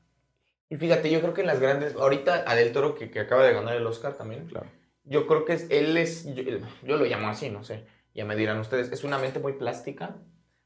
y 0.69 0.77
fíjate, 0.77 1.11
yo 1.11 1.19
creo 1.21 1.33
que 1.33 1.41
en 1.41 1.47
las 1.47 1.59
grandes, 1.59 1.95
ahorita 1.95 2.43
Adel 2.47 2.71
Toro, 2.71 2.95
que, 2.95 3.11
que 3.11 3.19
acaba 3.19 3.45
de 3.45 3.53
ganar 3.53 3.75
el 3.75 3.85
Oscar 3.85 4.15
también, 4.17 4.47
Claro. 4.47 4.67
yo 5.03 5.27
creo 5.27 5.43
que 5.45 5.53
es- 5.53 5.67
él 5.69 5.97
es, 5.97 6.25
yo, 6.33 6.43
yo 6.83 6.97
lo 6.97 7.05
llamo 7.05 7.27
así, 7.27 7.49
no 7.49 7.63
sé, 7.63 7.85
ya 8.15 8.23
me 8.25 8.35
dirán 8.35 8.59
ustedes, 8.59 8.91
es 8.91 9.03
una 9.03 9.17
mente 9.19 9.39
muy 9.39 9.53
plástica, 9.53 10.15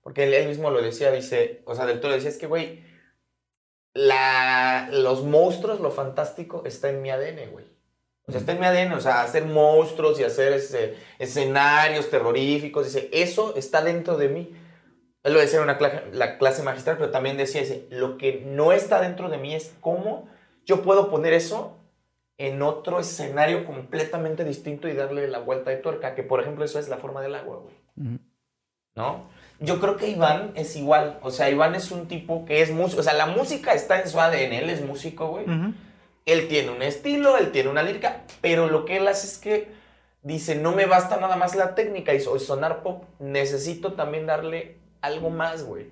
porque 0.02 0.24
él, 0.26 0.34
él 0.34 0.48
mismo 0.48 0.70
lo 0.72 0.82
decía, 0.82 1.12
dice, 1.12 1.62
o 1.66 1.74
sea, 1.76 1.86
Del 1.86 2.00
Toro 2.02 2.14
decía, 2.14 2.30
es 2.30 2.38
que, 2.38 2.48
güey, 2.48 2.84
la, 3.94 4.90
los 4.92 5.24
monstruos, 5.26 5.80
lo 5.82 5.92
fantástico 5.92 6.64
está 6.66 6.90
en 6.90 7.02
mi 7.02 7.10
ADN, 7.10 7.48
güey. 7.52 7.66
O 8.28 8.32
sea, 8.32 8.40
está 8.40 8.52
en 8.54 8.60
mi 8.60 8.66
ADN, 8.66 8.94
o 8.94 9.02
sea, 9.02 9.22
hacer 9.24 9.46
monstruos 9.46 10.20
y 10.20 10.24
hacer 10.24 10.54
ese- 10.54 10.96
escenarios 11.20 12.10
terroríficos, 12.10 12.86
dice, 12.86 13.10
eso 13.12 13.56
está 13.56 13.82
dentro 13.84 14.18
de 14.18 14.30
mí. 14.30 14.56
Él 15.24 15.34
lo 15.34 15.40
decía 15.40 15.58
en 15.58 15.64
una 15.66 15.78
clase, 15.78 16.04
la 16.14 16.38
clase 16.38 16.64
magistral, 16.64 16.98
pero 16.98 17.12
también 17.12 17.38
decía, 17.38 17.62
dice, 17.62 17.88
lo 17.90 18.18
que 18.18 18.44
no 18.46 18.72
está 18.72 19.02
dentro 19.02 19.30
de 19.30 19.38
mí 19.38 19.54
es 19.54 19.74
cómo 19.82 20.28
yo 20.66 20.82
puedo 20.84 21.10
poner 21.10 21.34
eso 21.34 21.78
en 22.38 22.62
otro 22.62 23.00
escenario 23.00 23.66
completamente 23.66 24.44
distinto 24.44 24.88
y 24.88 24.94
darle 24.94 25.28
la 25.28 25.40
vuelta 25.40 25.70
de 25.72 25.78
tuerca, 25.78 26.16
que 26.16 26.24
por 26.24 26.42
ejemplo 26.42 26.64
eso 26.66 26.80
es 26.80 26.90
la 26.90 26.98
forma 26.98 27.22
del 27.22 27.36
agua, 27.36 27.58
güey. 27.58 27.76
¿no? 28.96 29.30
Yo 29.60 29.80
creo 29.80 29.96
que 29.96 30.08
Iván 30.10 30.52
es 30.56 30.76
igual. 30.76 31.20
O 31.22 31.30
sea, 31.32 31.50
Iván 31.50 31.76
es 31.76 31.92
un 31.92 32.08
tipo 32.08 32.46
que 32.46 32.62
es 32.62 32.72
músico. 32.72 33.02
O 33.02 33.04
sea, 33.04 33.14
la 33.14 33.28
música 33.28 33.74
está 33.74 34.02
en 34.02 34.10
su 34.10 34.20
ADN. 34.20 34.54
Él 34.54 34.70
es 34.72 34.82
músico, 34.84 35.28
güey. 35.28 35.46
Ujú. 35.46 35.74
Él 36.26 36.48
tiene 36.48 36.72
un 36.72 36.82
estilo, 36.82 37.38
él 37.38 37.52
tiene 37.52 37.70
una 37.70 37.84
lírica, 37.84 38.24
pero 38.42 38.68
lo 38.68 38.86
que 38.86 38.98
él 38.98 39.08
hace 39.08 39.28
es 39.28 39.38
que 39.38 39.72
dice, 40.24 40.56
no 40.56 40.72
me 40.74 40.86
basta 40.86 41.18
nada 41.18 41.36
más 41.36 41.56
la 41.56 41.76
técnica 41.76 42.14
y 42.14 42.20
so- 42.20 42.38
sonar 42.40 42.84
pop, 42.84 43.06
necesito 43.20 43.94
también 43.94 44.28
darle 44.28 44.80
algo 45.02 45.30
más, 45.30 45.64
güey. 45.64 45.90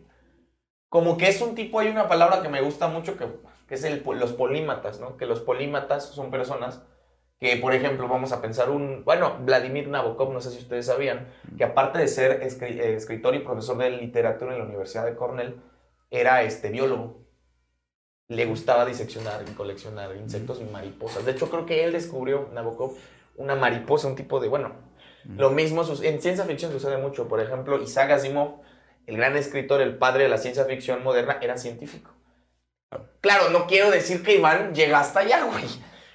Como 0.90 1.18
que 1.18 1.28
es 1.30 1.42
un 1.42 1.56
tipo, 1.56 1.80
hay 1.80 1.90
una 1.90 2.08
palabra 2.08 2.42
que 2.42 2.50
me 2.50 2.62
gusta 2.62 2.88
mucho 2.88 3.18
que, 3.18 3.28
es 3.70 3.84
el, 3.84 4.04
los 4.16 4.34
polímatas, 4.34 5.00
¿no? 5.00 5.18
Que 5.18 5.26
los 5.28 5.40
polímatas 5.42 6.06
son 6.10 6.32
personas 6.32 6.82
que, 7.40 7.56
por 7.58 7.74
ejemplo, 7.74 8.08
vamos 8.08 8.32
a 8.32 8.42
pensar 8.42 8.70
un, 8.72 9.04
bueno, 9.06 9.38
Vladimir 9.42 9.88
Nabokov, 9.88 10.34
no 10.34 10.42
sé 10.42 10.52
si 10.52 10.58
ustedes 10.60 10.88
sabían, 10.88 11.28
que 11.58 11.64
aparte 11.64 12.00
de 12.00 12.08
ser 12.08 12.42
eh, 12.44 12.96
escritor 12.96 13.36
y 13.36 13.40
profesor 13.40 13.78
de 13.78 13.92
literatura 13.92 14.54
en 14.54 14.60
la 14.60 14.66
Universidad 14.66 15.06
de 15.06 15.16
Cornell, 15.16 15.62
era 16.10 16.42
este 16.44 16.70
biólogo. 16.70 17.24
Le 18.30 18.46
gustaba 18.46 18.86
diseccionar 18.86 19.44
y 19.48 19.54
coleccionar 19.54 20.16
insectos 20.16 20.62
y 20.62 20.64
mariposas. 20.64 21.26
De 21.26 21.32
hecho, 21.32 21.50
creo 21.50 21.66
que 21.66 21.84
él 21.84 21.92
descubrió, 21.92 22.50
Nabokov, 22.54 22.96
una 23.38 23.56
mariposa, 23.56 24.08
un 24.08 24.16
tipo 24.16 24.40
de, 24.40 24.48
bueno, 24.48 24.76
lo 25.26 25.50
mismo 25.50 25.84
en 26.04 26.22
ciencia 26.22 26.46
ficción 26.46 26.72
sucede 26.72 26.98
mucho. 26.98 27.28
Por 27.28 27.42
ejemplo, 27.42 27.82
Isaac 27.82 28.12
Asimov, 28.12 28.62
el 29.08 29.18
gran 29.18 29.36
escritor, 29.36 29.82
el 29.82 29.98
padre 29.98 30.24
de 30.24 30.30
la 30.30 30.38
ciencia 30.38 30.66
ficción 30.66 31.04
moderna, 31.04 31.40
era 31.42 31.58
científico. 31.58 32.12
Claro, 33.22 33.50
no 33.50 33.68
quiero 33.68 33.92
decir 33.92 34.24
que 34.24 34.36
Iván 34.36 34.74
llega 34.74 35.00
hasta 35.00 35.22
allá, 35.22 35.44
güey. 35.46 35.66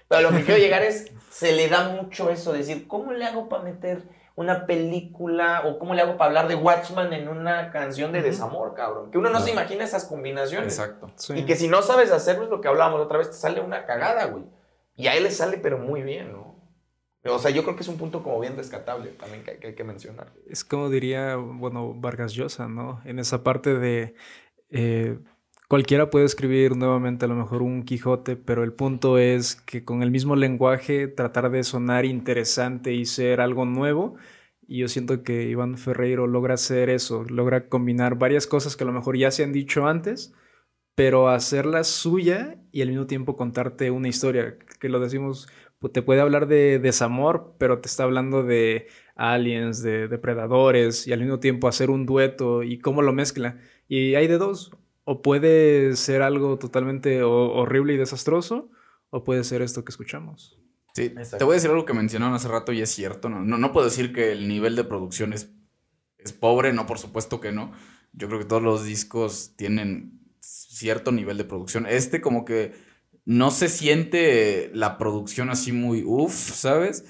Pero 0.09 0.23
lo 0.23 0.37
que 0.37 0.45
quiero 0.45 0.61
llegar 0.61 0.83
es, 0.83 1.12
se 1.31 1.53
le 1.53 1.69
da 1.69 1.89
mucho 1.89 2.31
eso, 2.31 2.53
decir, 2.53 2.87
¿cómo 2.87 3.12
le 3.12 3.25
hago 3.25 3.49
para 3.49 3.65
meter 3.65 4.03
una 4.37 4.66
película 4.66 5.62
o 5.64 5.78
cómo 5.78 5.95
le 5.95 6.03
hago 6.03 6.16
para 6.16 6.28
hablar 6.28 6.49
de 6.49 6.57
Watchman 6.57 7.12
en 7.12 7.28
una 7.28 7.70
canción 7.70 8.12
de 8.12 8.22
desamor, 8.22 8.74
cabrón? 8.74 9.11
Que 9.11 9.18
uno 9.18 9.30
no 9.30 9.41
se 9.41 9.53
imagina 9.53 9.85
esas 9.85 10.05
combinaciones. 10.05 10.78
Exacto. 10.78 11.07
Sí. 11.16 11.35
Y 11.35 11.47
que 11.47 11.57
si 11.57 11.68
no 11.68 11.82
sabes 11.82 12.11
hacerlo 12.11 12.45
es 12.45 12.51
lo 12.51 12.61
que 12.61 12.68
hablábamos 12.68 13.01
otra 13.01 13.18
vez, 13.18 13.30
te 13.30 13.37
sale 13.37 13.61
una 13.61 13.87
cagada, 13.87 14.26
güey. 14.26 14.45
Y 14.97 15.07
a 15.07 15.16
él 15.16 15.24
le 15.24 15.30
sale, 15.30 15.59
pero 15.59 15.78
muy 15.78 16.03
bien, 16.03 16.32
¿no? 16.32 16.55
O 17.26 17.39
sea, 17.39 17.51
yo 17.51 17.62
creo 17.62 17.74
que 17.74 17.82
es 17.82 17.89
un 17.89 17.97
punto 17.97 18.22
como 18.22 18.39
bien 18.39 18.57
rescatable 18.57 19.11
también 19.11 19.45
que, 19.45 19.59
que 19.59 19.68
hay 19.68 19.74
que 19.74 19.85
mencionar. 19.85 20.32
Es 20.47 20.62
como 20.62 20.91
diría, 20.91 21.37
bueno, 21.37 21.95
Vargas 21.95 22.35
Llosa, 22.35 22.68
¿no? 22.68 23.01
En 23.05 23.18
esa 23.18 23.43
parte 23.43 23.74
de 23.78 24.14
eh, 24.68 25.18
cualquiera 25.75 26.09
puede 26.09 26.25
escribir 26.25 26.77
nuevamente 26.77 27.25
a 27.25 27.29
lo 27.29 27.35
mejor 27.35 27.61
un 27.61 27.83
Quijote, 27.83 28.37
pero 28.37 28.62
el 28.62 28.72
punto 28.72 29.18
es 29.18 29.57
que 29.57 29.85
con 29.85 30.05
el 30.05 30.12
mismo 30.12 30.37
lenguaje 30.37 31.09
tratar 31.09 31.51
de 31.51 31.64
sonar 31.64 32.05
interesante 32.05 32.93
y 32.95 33.05
ser 33.07 33.41
algo 33.41 33.64
nuevo. 33.64 34.14
Y 34.68 34.79
yo 34.79 34.87
siento 34.89 35.25
que 35.25 35.43
Iván 35.49 35.77
Ferreiro 35.77 36.29
logra 36.29 36.55
hacer 36.55 36.91
eso, 36.91 37.25
logra 37.25 37.68
combinar 37.68 38.14
varias 38.16 38.47
cosas 38.47 38.77
que 38.77 38.85
a 38.85 38.87
lo 38.87 38.93
mejor 38.93 39.16
ya 39.18 39.33
se 39.33 39.43
han 39.43 39.53
dicho 39.53 39.89
antes, 39.89 40.33
pero 40.95 41.29
hacerla 41.29 41.85
suya 41.85 42.57
y 42.72 42.83
al 42.83 42.89
mismo 42.91 43.07
tiempo 43.07 43.37
contarte 43.37 43.91
una 43.91 44.09
historia, 44.09 44.59
que 44.81 44.89
lo 44.89 45.01
decimos, 45.01 45.49
pu- 45.81 45.93
te 45.93 46.03
puede 46.03 46.20
hablar 46.20 46.47
de 46.49 46.79
desamor, 46.79 47.55
pero 47.59 47.81
te 47.81 47.89
está 47.89 48.05
hablando 48.05 48.43
de 48.45 48.89
aliens, 49.16 49.83
de 49.83 50.09
depredadores, 50.09 51.07
y 51.09 51.12
al 51.12 51.20
mismo 51.20 51.41
tiempo 51.41 51.68
hacer 51.68 51.91
un 51.91 52.07
dueto 52.07 52.62
y 52.62 52.79
cómo 52.79 53.03
lo 53.03 53.12
mezcla. 53.12 53.59
Y 53.89 54.14
hay 54.14 54.29
de 54.29 54.39
dos, 54.39 54.72
o 55.05 55.23
puede 55.23 55.97
ser 55.97 56.23
algo 56.23 56.59
totalmente 56.59 57.23
ho- 57.23 57.53
horrible 57.55 57.95
y 57.95 57.97
desastroso, 57.99 58.71
o 59.11 59.25
puede 59.25 59.45
ser 59.45 59.63
esto 59.63 59.85
que 59.85 59.91
escuchamos. 59.91 60.59
Sí, 60.95 61.05
Exacto. 61.07 61.39
te 61.39 61.45
voy 61.45 61.55
a 61.55 61.57
decir 61.57 61.71
algo 61.71 61.85
que 61.85 61.93
mencionaron 61.95 62.35
hace 62.35 62.49
rato 62.49 62.73
y 62.73 62.81
es 62.81 62.91
cierto. 62.91 63.29
No, 63.29 63.41
no, 63.45 63.59
no 63.59 63.73
puedo 63.73 63.87
decir 63.87 64.13
que 64.13 64.33
el 64.33 64.49
nivel 64.49 64.77
de 64.77 64.85
producción 64.85 65.33
es, 65.33 65.51
es 66.19 66.33
pobre, 66.33 66.73
no, 66.73 66.87
por 66.87 66.99
supuesto 66.99 67.41
que 67.41 67.53
no. 67.53 67.73
Yo 68.13 68.29
creo 68.29 68.39
que 68.39 68.45
todos 68.47 68.63
los 68.63 68.85
discos 68.85 69.55
tienen 69.57 70.21
cierto 70.41 71.11
nivel 71.13 71.37
de 71.37 71.45
producción. 71.45 71.87
Este 71.87 72.21
como 72.21 72.45
que 72.45 72.73
no 73.25 73.51
se 73.51 73.69
siente 73.69 74.71
la 74.75 74.99
producción 74.99 75.51
así 75.51 75.73
muy 75.73 76.03
uff, 76.05 76.33
¿sabes? 76.35 77.05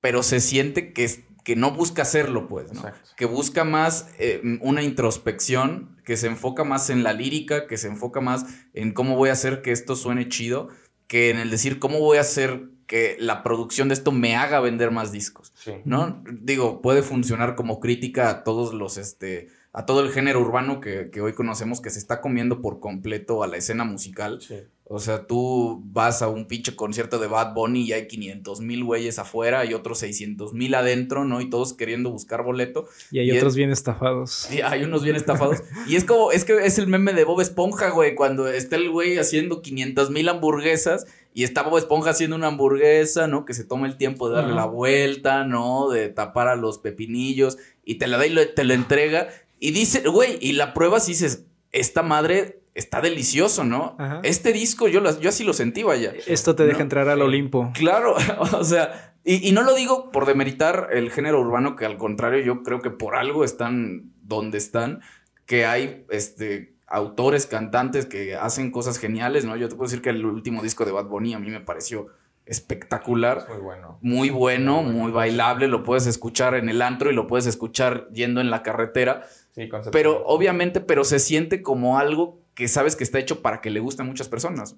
Pero 0.00 0.22
se 0.22 0.40
siente 0.40 0.92
que, 0.92 1.04
es- 1.04 1.20
que 1.44 1.54
no 1.56 1.70
busca 1.70 2.02
hacerlo, 2.02 2.48
pues, 2.48 2.72
¿no? 2.72 2.80
Exacto. 2.80 3.10
que 3.16 3.26
busca 3.26 3.64
más 3.64 4.08
eh, 4.18 4.40
una 4.62 4.82
introspección, 4.82 5.96
que 6.04 6.16
se 6.16 6.26
enfoca 6.26 6.64
más 6.64 6.90
en 6.90 7.02
la 7.02 7.12
lírica, 7.12 7.66
que 7.66 7.76
se 7.76 7.88
enfoca 7.88 8.20
más 8.20 8.46
en 8.72 8.92
cómo 8.92 9.16
voy 9.16 9.28
a 9.28 9.32
hacer 9.34 9.62
que 9.62 9.70
esto 9.70 9.94
suene 9.94 10.28
chido, 10.28 10.68
que 11.06 11.30
en 11.30 11.38
el 11.38 11.50
decir 11.50 11.78
cómo 11.78 12.00
voy 12.00 12.18
a 12.18 12.22
hacer 12.22 12.64
que 12.86 13.16
la 13.18 13.42
producción 13.42 13.88
de 13.88 13.94
esto 13.94 14.10
me 14.12 14.36
haga 14.36 14.60
vender 14.60 14.90
más 14.90 15.12
discos, 15.12 15.52
Sí. 15.54 15.72
¿no? 15.84 16.22
Digo, 16.30 16.82
puede 16.82 17.02
funcionar 17.02 17.54
como 17.54 17.80
crítica 17.80 18.28
a 18.30 18.44
todos 18.44 18.74
los, 18.74 18.96
este, 18.98 19.48
a 19.74 19.84
todo 19.86 20.00
el 20.00 20.10
género 20.10 20.40
urbano 20.40 20.80
que, 20.80 21.10
que 21.10 21.20
hoy 21.20 21.34
conocemos 21.34 21.80
que 21.82 21.90
se 21.90 21.98
está 21.98 22.20
comiendo 22.22 22.62
por 22.62 22.80
completo 22.80 23.42
a 23.42 23.46
la 23.48 23.56
escena 23.58 23.84
musical. 23.84 24.38
Sí. 24.40 24.54
O 24.86 24.98
sea, 25.00 25.26
tú 25.26 25.82
vas 25.86 26.20
a 26.22 26.28
un 26.28 26.46
pinche 26.46 26.76
concierto 26.76 27.18
de 27.18 27.26
Bad 27.26 27.54
Bunny 27.54 27.82
y 27.84 27.92
hay 27.94 28.06
500 28.06 28.60
mil 28.60 28.84
güeyes 28.84 29.18
afuera 29.18 29.64
y 29.64 29.72
otros 29.74 29.98
600 30.00 30.52
mil 30.52 30.74
adentro, 30.74 31.24
¿no? 31.24 31.40
Y 31.40 31.48
todos 31.48 31.72
queriendo 31.72 32.10
buscar 32.10 32.44
boleto. 32.44 32.86
Y 33.10 33.18
hay 33.18 33.28
Y 33.32 33.36
otros 33.38 33.54
es- 33.54 33.56
bien 33.56 33.70
estafados. 33.70 34.48
Y 34.52 34.60
hay 34.60 34.84
unos 34.84 35.02
bien 35.02 35.16
estafados. 35.16 35.62
y 35.88 35.96
es 35.96 36.04
como, 36.04 36.30
es 36.32 36.44
que 36.44 36.66
es 36.66 36.78
el 36.78 36.86
meme 36.86 37.14
de 37.14 37.24
Bob 37.24 37.40
Esponja, 37.40 37.90
güey, 37.90 38.14
cuando 38.14 38.46
está 38.46 38.76
el 38.76 38.90
güey 38.90 39.18
haciendo 39.18 39.62
500 39.62 40.10
mil 40.10 40.28
hamburguesas 40.28 41.06
y 41.32 41.42
está 41.44 41.62
Bob 41.62 41.78
Esponja 41.78 42.10
haciendo 42.10 42.36
una 42.36 42.48
hamburguesa, 42.48 43.26
¿no? 43.26 43.44
Que 43.46 43.54
se 43.54 43.64
toma 43.64 43.86
el 43.88 43.96
tiempo 43.96 44.28
de 44.28 44.36
darle 44.36 44.54
la 44.54 44.66
vuelta, 44.66 45.44
¿no? 45.44 45.88
De 45.88 46.10
tapar 46.10 46.46
a 46.46 46.56
los 46.56 46.76
pepinillos 46.78 47.56
y 47.86 47.96
te 47.96 48.06
la 48.06 48.18
da 48.18 48.26
y 48.26 48.30
lo- 48.30 48.48
te 48.50 48.64
lo 48.64 48.74
entrega. 48.74 49.28
Y 49.66 49.70
dice, 49.70 50.00
güey, 50.08 50.38
y 50.40 50.52
la 50.52 50.74
pruebas 50.74 51.08
y 51.08 51.12
dices, 51.12 51.46
esta 51.72 52.02
madre 52.02 52.60
está 52.74 53.00
delicioso, 53.00 53.64
¿no? 53.64 53.96
Ajá. 53.98 54.20
Este 54.22 54.52
disco 54.52 54.88
yo, 54.88 55.00
lo- 55.00 55.18
yo 55.20 55.28
así 55.30 55.42
lo 55.44 55.52
sentí, 55.54 55.82
vaya. 55.82 56.12
Esto 56.26 56.54
te 56.54 56.64
deja 56.66 56.78
No, 56.78 56.82
entrar 56.82 57.08
al 57.08 57.18
sí. 57.18 57.24
Olimpo. 57.24 57.70
Claro, 57.74 58.14
o 58.52 58.64
sea, 58.64 59.14
y, 59.24 59.48
y 59.48 59.52
no 59.52 59.62
lo 59.62 59.74
digo 59.74 60.10
por 60.10 60.26
demeritar 60.26 60.88
el 60.92 61.10
género 61.10 61.40
urbano, 61.40 61.76
que 61.76 61.86
al 61.86 61.96
contrario, 61.96 62.44
yo 62.44 62.62
creo 62.62 62.80
que 62.82 62.90
por 62.90 63.16
algo 63.16 63.42
están 63.44 64.12
donde 64.22 64.58
están, 64.58 65.00
que 65.46 65.64
hay 65.64 66.04
este 66.10 66.74
autores, 66.86 67.46
cantantes 67.46 68.04
que 68.06 68.34
hacen 68.36 68.70
cosas 68.70 68.98
geniales, 68.98 69.44
¿no? 69.46 69.56
Yo 69.56 69.68
te 69.70 69.76
puedo 69.76 69.88
decir 69.88 70.02
que 70.02 70.10
el 70.10 70.24
último 70.26 70.62
disco 70.62 70.84
de 70.84 70.92
Bad 70.92 71.06
Bunny 71.06 71.32
a 71.32 71.38
mí 71.38 71.48
me 71.50 71.60
pareció 71.60 72.08
espectacular. 72.46 73.38
Es 73.38 73.48
muy 73.48 73.58
bueno. 73.58 73.98
Muy 74.02 74.30
bueno, 74.30 74.82
Muy 74.82 75.12
bailable, 75.12 75.68
lo 75.68 75.82
puedes 75.82 76.06
escuchar 76.06 76.54
en 76.54 76.68
el 76.68 76.82
antro 76.82 77.10
y 77.10 77.14
lo 77.14 77.26
puedes 77.26 77.46
escuchar 77.46 78.08
yendo 78.12 78.40
en 78.40 78.50
la 78.50 78.62
carretera. 78.62 79.26
Sí. 79.52 79.68
Pero 79.92 80.24
obviamente, 80.26 80.80
pero 80.80 81.04
se 81.04 81.18
siente 81.18 81.62
como 81.62 81.98
algo 81.98 82.40
que 82.54 82.68
sabes 82.68 82.96
que 82.96 83.04
está 83.04 83.18
hecho 83.18 83.42
para 83.42 83.60
que 83.60 83.70
le 83.70 83.80
guste 83.80 84.02
a 84.02 84.04
muchas 84.04 84.28
personas. 84.28 84.76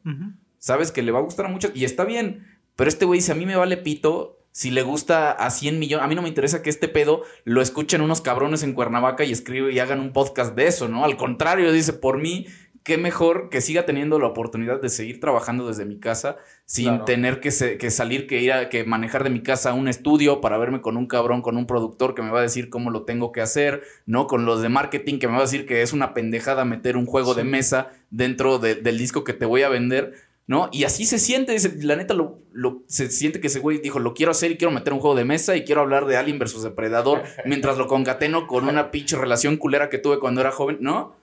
Sabes 0.58 0.92
que 0.92 1.02
le 1.02 1.12
va 1.12 1.18
a 1.18 1.22
gustar 1.22 1.46
a 1.46 1.48
muchos 1.48 1.72
y 1.74 1.84
está 1.84 2.04
bien. 2.04 2.46
Pero 2.74 2.88
este 2.88 3.04
güey 3.04 3.20
dice, 3.20 3.32
a 3.32 3.34
mí 3.34 3.46
me 3.46 3.56
vale 3.56 3.76
pito 3.76 4.38
si 4.52 4.70
le 4.70 4.82
gusta 4.82 5.32
a 5.32 5.50
100 5.50 5.78
millones. 5.78 6.04
A 6.04 6.08
mí 6.08 6.14
no 6.14 6.22
me 6.22 6.28
interesa 6.28 6.62
que 6.62 6.70
este 6.70 6.88
pedo 6.88 7.22
lo 7.44 7.60
escuchen 7.60 8.00
unos 8.00 8.22
cabrones 8.22 8.62
en 8.62 8.72
Cuernavaca 8.72 9.24
y 9.24 9.32
escribe 9.32 9.72
y 9.72 9.78
hagan 9.78 10.00
un 10.00 10.12
podcast 10.12 10.54
de 10.54 10.66
eso, 10.66 10.88
¿no? 10.88 11.04
Al 11.04 11.16
contrario, 11.16 11.72
dice, 11.72 11.92
por 11.92 12.18
mí, 12.18 12.46
qué 12.86 12.96
mejor 12.98 13.48
que 13.50 13.60
siga 13.60 13.84
teniendo 13.84 14.18
la 14.20 14.28
oportunidad 14.28 14.80
de 14.80 14.88
seguir 14.88 15.18
trabajando 15.20 15.66
desde 15.66 15.84
mi 15.84 15.98
casa 15.98 16.36
sin 16.64 16.86
Claro. 16.86 17.04
tener 17.04 17.40
que, 17.40 17.50
se- 17.50 17.78
que 17.78 17.90
salir, 17.90 18.26
que 18.28 18.40
ir 18.40 18.52
a 18.52 18.68
que 18.68 18.84
manejar 18.84 19.24
de 19.24 19.30
mi 19.30 19.42
casa 19.42 19.70
a 19.70 19.74
un 19.74 19.88
estudio 19.88 20.40
para 20.40 20.56
verme 20.56 20.80
con 20.80 20.96
un 20.96 21.06
cabrón, 21.06 21.42
con 21.42 21.56
un 21.56 21.66
productor 21.66 22.14
que 22.14 22.22
me 22.22 22.30
va 22.30 22.38
a 22.38 22.42
decir 22.42 22.70
cómo 22.70 22.90
lo 22.90 23.02
tengo 23.02 23.32
que 23.32 23.40
hacer, 23.40 23.82
¿no? 24.06 24.26
Con 24.28 24.46
los 24.46 24.62
de 24.62 24.68
marketing 24.68 25.18
que 25.18 25.26
me 25.26 25.32
va 25.34 25.40
a 25.40 25.42
decir 25.42 25.66
que 25.66 25.82
es 25.82 25.92
una 25.92 26.14
pendejada 26.14 26.64
meter 26.64 26.96
un 26.96 27.06
juego 27.06 27.34
de 27.34 27.44
mesa 27.44 27.90
dentro 28.10 28.58
de- 28.58 28.76
del 28.76 28.98
disco 28.98 29.24
que 29.24 29.32
te 29.32 29.46
voy 29.46 29.62
a 29.62 29.68
vender, 29.68 30.14
¿no? 30.46 30.68
Y 30.72 30.84
así 30.84 31.06
se 31.06 31.18
siente, 31.18 31.50
dice, 31.50 31.74
la 31.82 31.96
neta, 31.96 32.14
lo, 32.14 32.38
lo- 32.52 32.82
se 32.86 33.10
siente 33.10 33.40
que 33.40 33.48
ese 33.48 33.58
güey 33.58 33.78
dijo, 33.80 33.98
lo 33.98 34.14
quiero 34.14 34.30
hacer 34.30 34.52
y 34.52 34.56
quiero 34.56 34.70
meter 34.70 34.92
un 34.92 35.00
juego 35.00 35.16
de 35.16 35.24
mesa 35.24 35.56
y 35.56 35.64
quiero 35.64 35.80
hablar 35.80 36.06
de 36.06 36.16
Alien 36.16 36.38
versus 36.38 36.62
Depredador 36.62 37.22
mientras 37.46 37.78
lo 37.78 37.88
concateno 37.88 38.46
con 38.46 38.68
una 38.68 38.92
pinche 38.92 39.16
relación 39.16 39.56
culera 39.56 39.88
que 39.88 39.98
tuve 39.98 40.20
cuando 40.20 40.40
era 40.40 40.52
joven, 40.52 40.78
¿no? 40.80 41.16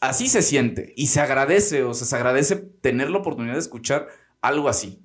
Así 0.00 0.28
se 0.28 0.42
siente 0.42 0.92
y 0.96 1.08
se 1.08 1.20
agradece, 1.20 1.82
o 1.82 1.94
sea, 1.94 2.06
se 2.06 2.16
agradece 2.16 2.56
tener 2.56 3.10
la 3.10 3.18
oportunidad 3.18 3.54
de 3.54 3.60
escuchar 3.60 4.08
algo 4.40 4.68
así. 4.68 5.04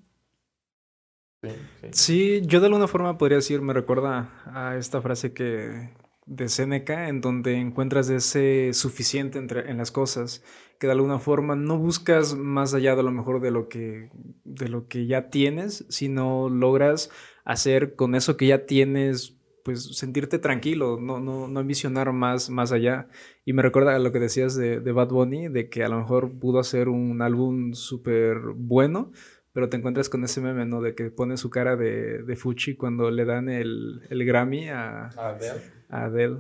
Sí, 1.44 1.50
sí. 1.82 1.88
Sí, 1.92 2.42
yo 2.46 2.60
de 2.60 2.68
alguna 2.68 2.88
forma 2.88 3.18
podría 3.18 3.38
decir, 3.38 3.62
me 3.62 3.74
recuerda 3.74 4.44
a 4.46 4.76
esta 4.78 5.02
frase 5.02 5.34
que 5.34 5.90
de 6.28 6.50
Séneca, 6.50 7.08
en 7.08 7.22
donde 7.22 7.56
encuentras 7.56 8.10
ese 8.10 8.72
suficiente 8.74 9.40
entre, 9.40 9.72
en 9.72 9.78
las 9.78 9.92
cosas, 9.92 10.44
que 10.80 10.88
de 10.88 10.94
alguna 10.94 11.20
forma 11.20 11.56
no 11.56 11.78
buscas 11.80 12.36
más 12.36 12.74
allá 12.74 12.96
de 12.96 13.04
lo 13.04 13.12
mejor 13.12 13.40
de 13.42 13.50
lo 13.50 13.70
que, 13.70 14.12
de 14.44 14.68
lo 14.68 14.88
que 14.88 15.08
ya 15.08 15.30
tienes, 15.30 15.86
sino 15.90 16.50
logras 16.50 17.10
hacer 17.46 17.96
con 17.96 18.14
eso 18.14 18.36
que 18.36 18.48
ya 18.48 18.66
tienes, 18.66 19.37
pues 19.68 19.98
sentirte 19.98 20.40
tranquilo, 20.40 20.98
no, 20.98 21.20
no, 21.20 21.50
no 21.50 21.60
ambicionar 21.60 22.14
más, 22.14 22.50
más 22.50 22.72
allá. 22.72 23.10
Y 23.44 23.52
me 23.52 23.62
recuerda 23.62 23.94
a 23.94 24.00
lo 24.00 24.14
que 24.14 24.20
decías 24.20 24.56
de, 24.56 24.80
de 24.80 24.92
Bad 24.94 25.10
Bunny, 25.10 25.50
de 25.50 25.68
que 25.68 25.84
a 25.84 25.90
lo 25.90 25.98
mejor 25.98 26.40
pudo 26.40 26.60
hacer 26.60 26.88
un 26.88 27.22
álbum 27.22 27.74
súper 27.74 28.38
bueno, 28.56 29.12
pero 29.52 29.68
te 29.68 29.76
encuentras 29.76 30.08
con 30.08 30.24
ese 30.24 30.40
meme, 30.40 30.66
¿no? 30.66 30.80
De 30.82 30.96
que 30.96 31.12
pone 31.12 31.36
su 31.36 31.50
cara 31.50 31.76
de, 31.76 32.24
de 32.24 32.36
Fuchi 32.38 32.78
cuando 32.78 33.12
le 33.12 33.26
dan 33.26 33.50
el, 33.50 34.04
el 34.10 34.24
Grammy 34.24 34.70
a, 34.70 35.08
A 35.10 35.34
ver. 35.34 35.62
a 35.90 36.06
Adele. 36.06 36.38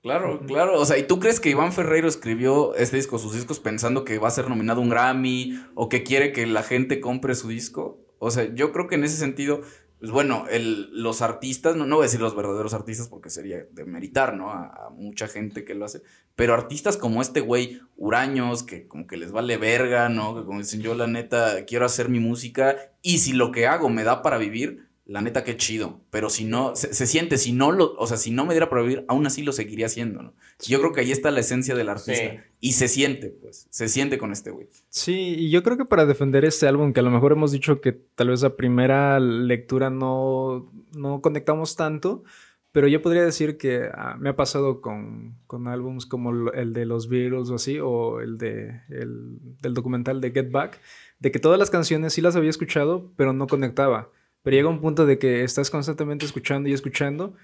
Claro, 0.00 0.40
claro. 0.46 0.80
O 0.80 0.86
sea, 0.86 0.96
¿y 0.96 1.02
tú 1.02 1.20
crees 1.20 1.40
que 1.40 1.50
Iván 1.50 1.74
Ferreiro 1.74 2.08
escribió 2.08 2.74
este 2.76 2.96
disco, 2.96 3.18
sus 3.18 3.34
discos, 3.34 3.60
pensando 3.60 4.06
que 4.06 4.18
va 4.18 4.28
a 4.28 4.30
ser 4.30 4.48
nominado 4.48 4.80
a 4.80 4.84
un 4.84 4.88
Grammy 4.88 5.62
o 5.74 5.90
que 5.90 6.02
quiere 6.02 6.32
que 6.32 6.46
la 6.46 6.62
gente 6.62 6.98
compre 6.98 7.34
su 7.34 7.48
disco? 7.48 8.00
O 8.18 8.30
sea, 8.30 8.54
yo 8.54 8.72
creo 8.72 8.86
que 8.88 8.94
en 8.94 9.04
ese 9.04 9.18
sentido, 9.18 9.60
pues 10.04 10.12
bueno, 10.12 10.44
el, 10.50 10.90
los 10.92 11.22
artistas, 11.22 11.76
no, 11.76 11.86
no 11.86 11.96
voy 11.96 12.02
a 12.02 12.08
decir 12.08 12.20
los 12.20 12.36
verdaderos 12.36 12.74
artistas 12.74 13.08
porque 13.08 13.30
sería 13.30 13.64
de 13.70 13.86
meritar, 13.86 14.36
¿no? 14.36 14.50
A, 14.50 14.66
a 14.66 14.90
mucha 14.90 15.28
gente 15.28 15.64
que 15.64 15.72
lo 15.72 15.86
hace. 15.86 16.02
Pero 16.36 16.52
artistas 16.52 16.98
como 16.98 17.22
este 17.22 17.40
güey, 17.40 17.80
huraños, 17.96 18.64
que 18.64 18.86
como 18.86 19.06
que 19.06 19.16
les 19.16 19.32
vale 19.32 19.56
verga, 19.56 20.10
¿no? 20.10 20.36
Que 20.36 20.44
como 20.44 20.58
dicen, 20.58 20.82
yo 20.82 20.94
la 20.94 21.06
neta 21.06 21.64
quiero 21.64 21.86
hacer 21.86 22.10
mi 22.10 22.20
música 22.20 22.76
y 23.00 23.20
si 23.20 23.32
lo 23.32 23.50
que 23.50 23.66
hago 23.66 23.88
me 23.88 24.04
da 24.04 24.20
para 24.20 24.36
vivir, 24.36 24.90
la 25.06 25.20
neta 25.20 25.44
qué 25.44 25.56
chido. 25.56 26.00
Pero 26.10 26.30
si 26.30 26.44
no, 26.44 26.74
se, 26.76 26.94
se 26.94 27.06
siente, 27.06 27.36
si 27.36 27.52
no 27.52 27.72
lo, 27.72 27.94
o 27.94 28.06
sea, 28.06 28.16
si 28.16 28.30
no 28.30 28.46
me 28.46 28.54
diera 28.54 28.70
para 28.70 28.82
vivir, 28.82 29.04
aún 29.08 29.26
así 29.26 29.42
lo 29.42 29.52
seguiría 29.52 29.86
haciendo, 29.86 30.22
¿no? 30.22 30.34
Yo 30.60 30.80
creo 30.80 30.92
que 30.92 31.00
ahí 31.00 31.12
está 31.12 31.30
la 31.30 31.40
esencia 31.40 31.74
del 31.74 31.88
artista. 31.88 32.30
Sí. 32.30 32.38
Y 32.60 32.72
se 32.72 32.88
siente, 32.88 33.28
pues, 33.28 33.66
se 33.70 33.88
siente 33.88 34.18
con 34.18 34.32
este 34.32 34.50
güey. 34.50 34.68
Sí, 34.88 35.34
y 35.38 35.50
yo 35.50 35.62
creo 35.62 35.76
que 35.76 35.84
para 35.84 36.06
defender 36.06 36.44
este 36.44 36.66
álbum, 36.66 36.92
que 36.92 37.00
a 37.00 37.02
lo 37.02 37.10
mejor 37.10 37.32
hemos 37.32 37.52
dicho 37.52 37.80
que 37.80 37.92
tal 37.92 38.28
vez 38.28 38.42
a 38.44 38.56
primera 38.56 39.20
lectura 39.20 39.90
no, 39.90 40.72
no 40.96 41.20
conectamos 41.20 41.76
tanto, 41.76 42.24
pero 42.72 42.88
yo 42.88 43.02
podría 43.02 43.24
decir 43.24 43.56
que 43.56 43.88
ah, 43.94 44.16
me 44.18 44.30
ha 44.30 44.36
pasado 44.36 44.80
con, 44.80 45.36
con 45.46 45.68
álbums 45.68 46.06
como 46.06 46.50
el 46.50 46.72
de 46.72 46.86
los 46.86 47.08
Beatles 47.08 47.50
o 47.50 47.54
así, 47.56 47.78
o 47.78 48.20
el, 48.20 48.38
de, 48.38 48.80
el 48.88 49.38
del 49.60 49.74
documental 49.74 50.20
de 50.20 50.32
Get 50.32 50.50
Back, 50.50 50.80
de 51.20 51.30
que 51.30 51.38
todas 51.38 51.58
las 51.58 51.70
canciones 51.70 52.14
sí 52.14 52.20
las 52.20 52.34
había 52.34 52.50
escuchado, 52.50 53.12
pero 53.16 53.32
no 53.32 53.46
conectaba. 53.46 54.10
Pero 54.44 54.56
llega 54.56 54.68
un 54.68 54.80
punto 54.80 55.06
de 55.06 55.18
que 55.18 55.42
estás 55.42 55.70
constantemente 55.70 56.26
escuchando 56.26 56.68
y 56.68 56.74
escuchando 56.74 57.34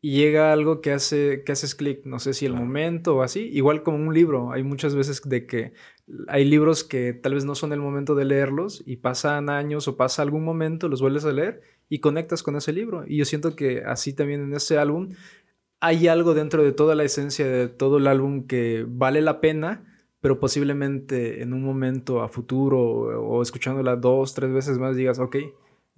y 0.00 0.16
llega 0.16 0.52
algo 0.52 0.80
que 0.80 0.92
hace 0.92 1.42
que 1.44 1.52
haces 1.52 1.74
clic, 1.74 2.04
no 2.04 2.18
sé 2.18 2.34
si 2.34 2.46
el 2.46 2.54
momento 2.54 3.16
o 3.16 3.22
así, 3.22 3.48
igual 3.52 3.82
como 3.82 3.98
un 3.98 4.12
libro, 4.12 4.52
hay 4.52 4.62
muchas 4.64 4.94
veces 4.94 5.22
de 5.24 5.46
que 5.46 5.72
hay 6.26 6.44
libros 6.44 6.84
que 6.84 7.12
tal 7.12 7.34
vez 7.34 7.44
no 7.44 7.54
son 7.54 7.72
el 7.72 7.80
momento 7.80 8.14
de 8.16 8.24
leerlos 8.24 8.82
y 8.86 8.96
pasan 8.96 9.50
años 9.50 9.86
o 9.88 9.96
pasa 9.96 10.22
algún 10.22 10.44
momento, 10.44 10.88
los 10.88 11.00
vuelves 11.00 11.24
a 11.24 11.32
leer 11.32 11.62
y 11.88 12.00
conectas 12.00 12.42
con 12.42 12.56
ese 12.56 12.72
libro. 12.72 13.04
Y 13.06 13.18
yo 13.18 13.24
siento 13.24 13.56
que 13.56 13.82
así 13.84 14.12
también 14.12 14.42
en 14.42 14.54
ese 14.54 14.78
álbum 14.78 15.10
hay 15.80 16.08
algo 16.08 16.34
dentro 16.34 16.64
de 16.64 16.72
toda 16.72 16.94
la 16.96 17.04
esencia 17.04 17.46
de 17.46 17.68
todo 17.68 17.98
el 17.98 18.08
álbum 18.08 18.46
que 18.46 18.84
vale 18.88 19.22
la 19.22 19.40
pena, 19.40 19.84
pero 20.20 20.40
posiblemente 20.40 21.42
en 21.42 21.52
un 21.52 21.62
momento 21.62 22.22
a 22.22 22.28
futuro 22.28 22.80
o, 22.80 23.38
o 23.38 23.42
escuchándola 23.42 23.96
dos, 23.96 24.34
tres 24.34 24.52
veces 24.52 24.78
más 24.78 24.96
digas, 24.96 25.18
ok, 25.20 25.36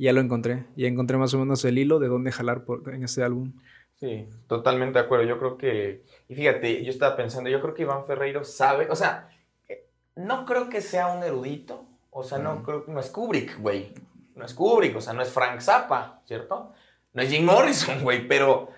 ya 0.00 0.14
lo 0.14 0.20
encontré, 0.22 0.64
ya 0.76 0.88
encontré 0.88 1.18
más 1.18 1.34
o 1.34 1.38
menos 1.38 1.62
el 1.66 1.76
hilo 1.76 1.98
de 1.98 2.08
dónde 2.08 2.32
jalar 2.32 2.64
por, 2.64 2.88
en 2.94 3.04
este 3.04 3.22
álbum. 3.22 3.52
Sí, 3.96 4.26
totalmente 4.46 4.98
de 4.98 5.04
acuerdo. 5.04 5.26
Yo 5.26 5.38
creo 5.38 5.58
que, 5.58 6.04
y 6.26 6.34
fíjate, 6.34 6.82
yo 6.82 6.90
estaba 6.90 7.16
pensando, 7.16 7.50
yo 7.50 7.60
creo 7.60 7.74
que 7.74 7.82
Iván 7.82 8.06
Ferreiro 8.06 8.42
sabe, 8.42 8.88
o 8.90 8.96
sea, 8.96 9.28
eh, 9.68 9.86
no 10.16 10.46
creo 10.46 10.70
que 10.70 10.80
sea 10.80 11.08
un 11.08 11.22
erudito, 11.22 11.86
o 12.08 12.22
sea, 12.22 12.38
no 12.38 12.62
creo 12.62 12.86
que 12.86 12.92
no 12.92 12.98
es 12.98 13.10
Kubrick, 13.10 13.60
güey. 13.60 13.92
No 14.34 14.46
es 14.46 14.54
Kubrick, 14.54 14.96
o 14.96 15.02
sea, 15.02 15.12
no 15.12 15.20
es 15.20 15.28
Frank 15.28 15.60
Zappa, 15.60 16.22
¿cierto? 16.24 16.72
No 17.12 17.20
es 17.20 17.28
Jim 17.28 17.44
Morrison, 17.44 18.02
güey, 18.02 18.26
pero, 18.26 18.70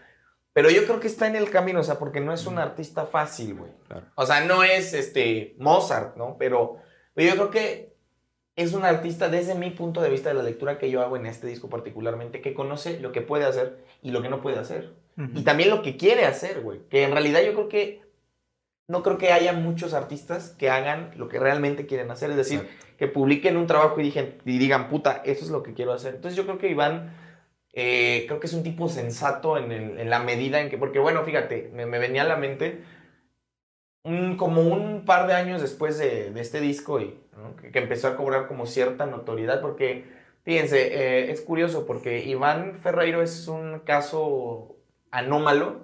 pero 0.52 0.70
yo 0.70 0.84
creo 0.86 0.98
que 0.98 1.06
está 1.06 1.28
en 1.28 1.36
el 1.36 1.50
camino, 1.50 1.78
o 1.78 1.84
sea, 1.84 2.00
porque 2.00 2.18
no 2.18 2.32
es 2.32 2.46
un 2.48 2.58
artista 2.58 3.06
fácil, 3.06 3.54
güey. 3.54 3.70
Claro. 3.86 4.06
O 4.16 4.26
sea, 4.26 4.44
no 4.44 4.64
es 4.64 4.92
este 4.92 5.54
Mozart, 5.58 6.16
¿no? 6.16 6.36
Pero, 6.36 6.78
pero 7.14 7.28
yo 7.28 7.34
creo 7.36 7.50
que 7.50 7.91
es 8.56 8.74
un 8.74 8.84
artista 8.84 9.28
desde 9.28 9.54
mi 9.54 9.70
punto 9.70 10.00
de 10.02 10.10
vista 10.10 10.28
de 10.28 10.34
la 10.34 10.42
lectura 10.42 10.78
que 10.78 10.90
yo 10.90 11.00
hago 11.02 11.16
en 11.16 11.26
este 11.26 11.46
disco 11.46 11.68
particularmente, 11.70 12.40
que 12.40 12.52
conoce 12.54 13.00
lo 13.00 13.10
que 13.12 13.20
puede 13.22 13.44
hacer 13.44 13.78
y 14.02 14.10
lo 14.10 14.20
que 14.22 14.28
no 14.28 14.42
puede 14.42 14.58
hacer. 14.58 14.92
Y 15.34 15.42
también 15.42 15.70
lo 15.70 15.82
que 15.82 15.96
quiere 15.96 16.24
hacer, 16.26 16.60
güey. 16.60 16.80
Que 16.90 17.04
en 17.04 17.12
realidad 17.12 17.42
yo 17.42 17.52
creo 17.54 17.68
que 17.68 18.02
no 18.88 19.02
creo 19.02 19.16
que 19.18 19.32
haya 19.32 19.52
muchos 19.52 19.94
artistas 19.94 20.50
que 20.58 20.68
hagan 20.68 21.12
lo 21.16 21.28
que 21.28 21.38
realmente 21.38 21.86
quieren 21.86 22.10
hacer. 22.10 22.30
Es 22.30 22.36
decir, 22.36 22.60
que 22.98 23.08
publiquen 23.08 23.56
un 23.56 23.66
trabajo 23.66 23.98
y, 24.00 24.04
digan, 24.04 24.34
y 24.44 24.58
digan, 24.58 24.88
puta, 24.88 25.22
eso 25.24 25.44
es 25.44 25.50
lo 25.50 25.62
que 25.62 25.72
quiero 25.74 25.92
hacer. 25.92 26.14
Entonces 26.16 26.36
yo 26.36 26.44
creo 26.44 26.58
que 26.58 26.68
Iván, 26.68 27.14
eh, 27.72 28.24
creo 28.26 28.38
que 28.38 28.46
es 28.48 28.52
un 28.52 28.62
tipo 28.62 28.88
sensato 28.88 29.56
en, 29.56 29.72
el- 29.72 29.98
en 29.98 30.10
la 30.10 30.18
medida 30.18 30.60
en 30.60 30.68
que, 30.68 30.76
porque 30.78 30.98
bueno, 30.98 31.24
fíjate, 31.24 31.70
me, 31.74 31.86
me 31.86 31.98
venía 31.98 32.22
a 32.22 32.26
la 32.26 32.36
mente 32.36 32.82
un- 34.04 34.36
como 34.36 34.62
un 34.62 35.04
par 35.04 35.26
de 35.26 35.34
años 35.34 35.62
después 35.62 35.96
de, 35.98 36.30
de 36.30 36.40
este 36.40 36.60
disco 36.60 37.00
y 37.00 37.18
¿no? 37.36 37.56
que, 37.56 37.70
que 37.70 37.78
empezó 37.78 38.08
a 38.08 38.16
cobrar 38.16 38.46
como 38.48 38.66
cierta 38.66 39.06
notoriedad, 39.06 39.60
porque 39.60 40.04
fíjense, 40.44 40.78
eh, 40.94 41.30
es 41.30 41.40
curioso 41.40 41.86
porque 41.86 42.24
Iván 42.24 42.78
Ferreiro 42.82 43.22
es 43.22 43.48
un 43.48 43.80
caso 43.80 44.76
anómalo 45.10 45.80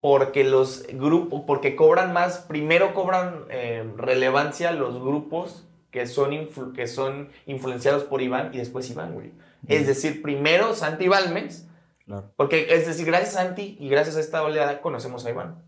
porque 0.00 0.44
los 0.44 0.86
grupos, 0.92 1.42
porque 1.46 1.76
cobran 1.76 2.12
más, 2.12 2.38
primero 2.38 2.94
cobran 2.94 3.44
eh, 3.50 3.84
relevancia 3.96 4.72
los 4.72 4.98
grupos 5.00 5.66
que 5.90 6.06
son, 6.06 6.30
influ- 6.30 6.72
que 6.74 6.86
son 6.86 7.28
influenciados 7.46 8.04
por 8.04 8.22
Iván 8.22 8.50
y 8.54 8.58
después 8.58 8.88
Iván, 8.90 9.12
güey. 9.12 9.32
Es 9.68 9.86
decir, 9.86 10.22
primero 10.22 10.74
Santi 10.74 11.08
Balmes, 11.08 11.66
Claro. 12.06 12.32
porque 12.36 12.74
es 12.74 12.86
decir, 12.86 13.06
gracias 13.06 13.36
a 13.36 13.42
Santi 13.44 13.76
y 13.78 13.88
gracias 13.88 14.16
a 14.16 14.20
esta 14.20 14.42
oleada 14.42 14.80
conocemos 14.80 15.26
a 15.26 15.30
Iván. 15.30 15.62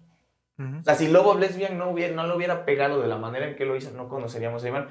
Ujú. 0.59 0.79
O 0.81 0.85
sea, 0.85 0.95
si 0.95 1.09
Lobo 1.09 1.35
Lesbian 1.35 1.79
no, 1.79 1.91
hubiera, 1.91 2.15
no 2.15 2.27
lo 2.27 2.37
hubiera 2.37 2.65
pegado 2.65 3.01
de 3.01 3.09
la 3.09 3.17
manera 3.17 3.49
en 3.49 3.57
que 3.57 3.65
lo 3.65 3.77
hizo, 3.77 3.91
no 3.93 4.09
conoceríamos 4.09 4.65
a 4.65 4.69
Iván. 4.69 4.89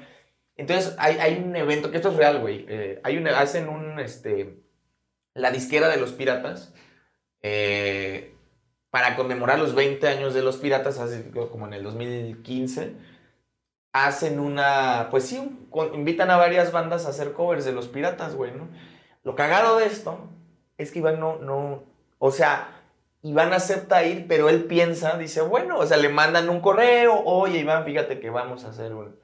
Entonces, 0.56 0.94
hay, 0.98 1.18
hay 1.18 1.42
un 1.42 1.56
evento, 1.56 1.90
que 1.90 1.96
esto 1.96 2.10
es 2.10 2.16
real, 2.16 2.40
güey. 2.40 2.66
eh, 2.68 3.00
hacen 3.34 3.68
un, 3.68 3.98
este, 4.00 4.62
la 5.34 5.50
disquera 5.50 5.88
de 5.88 5.96
los 5.96 6.12
piratas, 6.12 6.74
eh, 7.42 8.34
para 8.90 9.16
conmemorar 9.16 9.58
los 9.58 9.74
20 9.74 10.06
años 10.06 10.34
de 10.34 10.42
los 10.42 10.58
piratas, 10.58 10.98
hace, 10.98 11.30
como 11.30 11.66
en 11.66 11.72
el 11.72 11.82
2015, 11.82 12.94
hacen 13.92 14.38
una, 14.38 15.08
pues 15.10 15.24
sí, 15.24 15.66
invitan 15.94 16.30
a 16.30 16.36
varias 16.36 16.72
bandas 16.72 17.06
a 17.06 17.10
hacer 17.10 17.32
covers 17.32 17.64
de 17.64 17.72
los 17.72 17.88
piratas, 17.88 18.34
güey, 18.34 18.52
¿no? 18.52 18.68
Lo 19.22 19.34
cagado 19.34 19.78
de 19.78 19.86
esto 19.86 20.28
es 20.76 20.90
que 20.90 20.98
Iván 20.98 21.20
no, 21.20 21.38
no, 21.38 21.84
o 22.18 22.30
sea, 22.30 22.81
Iván 23.22 23.52
acepta 23.52 24.04
ir, 24.04 24.26
pero 24.26 24.48
él 24.48 24.64
piensa, 24.64 25.16
dice, 25.16 25.42
bueno, 25.42 25.78
o 25.78 25.86
sea, 25.86 25.96
le 25.96 26.08
mandan 26.08 26.48
un 26.48 26.60
correo, 26.60 27.22
oye, 27.24 27.58
Iván, 27.58 27.84
fíjate 27.84 28.18
que 28.18 28.30
vamos 28.30 28.64
a 28.64 28.70
hacer 28.70 28.92
un, 28.94 29.16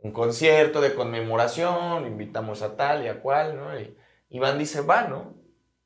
un 0.00 0.12
concierto 0.12 0.80
de 0.80 0.94
conmemoración, 0.94 2.06
invitamos 2.06 2.62
a 2.62 2.76
tal 2.76 3.04
y 3.04 3.08
a 3.08 3.20
cual, 3.20 3.56
¿no? 3.56 3.78
Y 3.78 3.96
Iván 4.30 4.58
dice, 4.58 4.80
va, 4.80 5.02
¿no? 5.02 5.34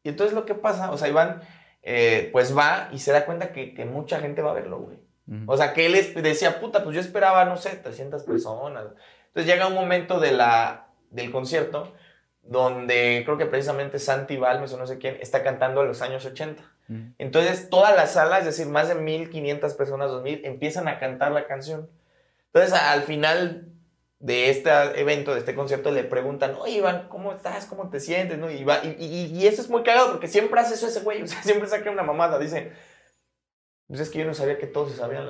Y 0.02 0.08
entonces 0.08 0.34
lo 0.34 0.46
que 0.46 0.54
pasa, 0.54 0.90
o 0.90 0.98
sea, 0.98 1.08
Iván, 1.08 1.42
eh, 1.82 2.30
pues 2.32 2.56
va 2.56 2.88
y 2.92 2.98
se 2.98 3.12
da 3.12 3.26
cuenta 3.26 3.52
que, 3.52 3.74
que 3.74 3.84
mucha 3.84 4.20
gente 4.20 4.40
va 4.40 4.50
a 4.50 4.54
verlo, 4.54 4.78
güey. 4.78 4.98
O 5.46 5.56
sea, 5.56 5.72
que 5.72 5.86
él 5.86 6.22
decía, 6.22 6.60
puta, 6.60 6.82
pues 6.84 6.94
yo 6.94 7.00
esperaba, 7.00 7.44
no 7.44 7.56
sé, 7.56 7.70
300 7.76 8.24
personas. 8.24 8.84
Entonces 9.28 9.50
llega 9.50 9.68
un 9.68 9.74
momento 9.74 10.20
de 10.20 10.32
la, 10.32 10.88
del 11.10 11.30
concierto 11.30 11.94
donde 12.42 13.22
creo 13.24 13.38
que 13.38 13.46
precisamente 13.46 13.98
Santi 13.98 14.36
Balmes 14.36 14.72
o 14.72 14.78
no 14.78 14.86
sé 14.86 14.98
quién 14.98 15.16
está 15.20 15.42
cantando 15.42 15.80
a 15.80 15.84
los 15.84 16.02
años 16.02 16.26
80. 16.26 16.62
Entonces 17.18 17.70
toda 17.70 17.92
la 17.92 18.06
sala, 18.06 18.38
es 18.38 18.44
decir, 18.44 18.66
más 18.66 18.88
de 18.88 18.94
1500 18.94 19.74
personas, 19.74 20.10
2000, 20.10 20.44
empiezan 20.44 20.88
a 20.88 20.98
cantar 20.98 21.32
la 21.32 21.46
canción. 21.46 21.88
Entonces, 22.52 22.72
al 22.74 23.02
final 23.02 23.72
de 24.18 24.50
este 24.50 24.70
evento, 25.00 25.32
de 25.32 25.40
este 25.40 25.54
concierto, 25.54 25.90
le 25.90 26.04
preguntan, 26.04 26.54
oye, 26.60 26.76
Iván, 26.76 27.08
¿cómo 27.08 27.32
estás? 27.32 27.66
¿Cómo 27.66 27.90
te 27.90 27.98
sientes? 27.98 28.38
¿No? 28.38 28.50
Y, 28.50 28.64
y, 28.98 29.46
eso 29.46 29.62
es 29.62 29.68
muy 29.68 29.82
cagado 29.82 30.12
porque 30.12 30.28
siempre 30.28 30.60
hace 30.60 30.74
eso 30.74 30.86
ese 30.86 31.00
güey, 31.00 31.22
o 31.22 31.26
sea, 31.26 31.42
siempre 31.44 31.68
saca 31.68 31.90
una 31.90 32.02
mamada, 32.04 32.38
dice, 32.38 32.72
pues 33.88 34.00
es 34.00 34.10
que 34.10 34.20
yo 34.20 34.24
no 34.24 34.34
sabía 34.34 34.58
que 34.58 34.66
todos 34.66 34.92
se 34.92 34.96
sabían 34.96 35.26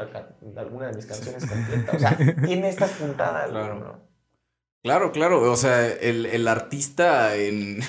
alguna 0.56 0.88
de 0.88 0.94
mis 0.94 1.06
canciones 1.06 1.46
completas, 1.46 1.94
o 1.94 1.98
sea, 1.98 2.16
tiene 2.44 2.68
estas 2.68 2.90
puntadas, 2.92 3.50
claro. 3.50 3.74
¿no? 3.76 4.12
Claro, 4.82 5.12
claro, 5.12 5.50
o 5.50 5.56
sea, 5.56 5.86
el, 5.86 6.48
artista 6.48 7.36
en 7.36 7.80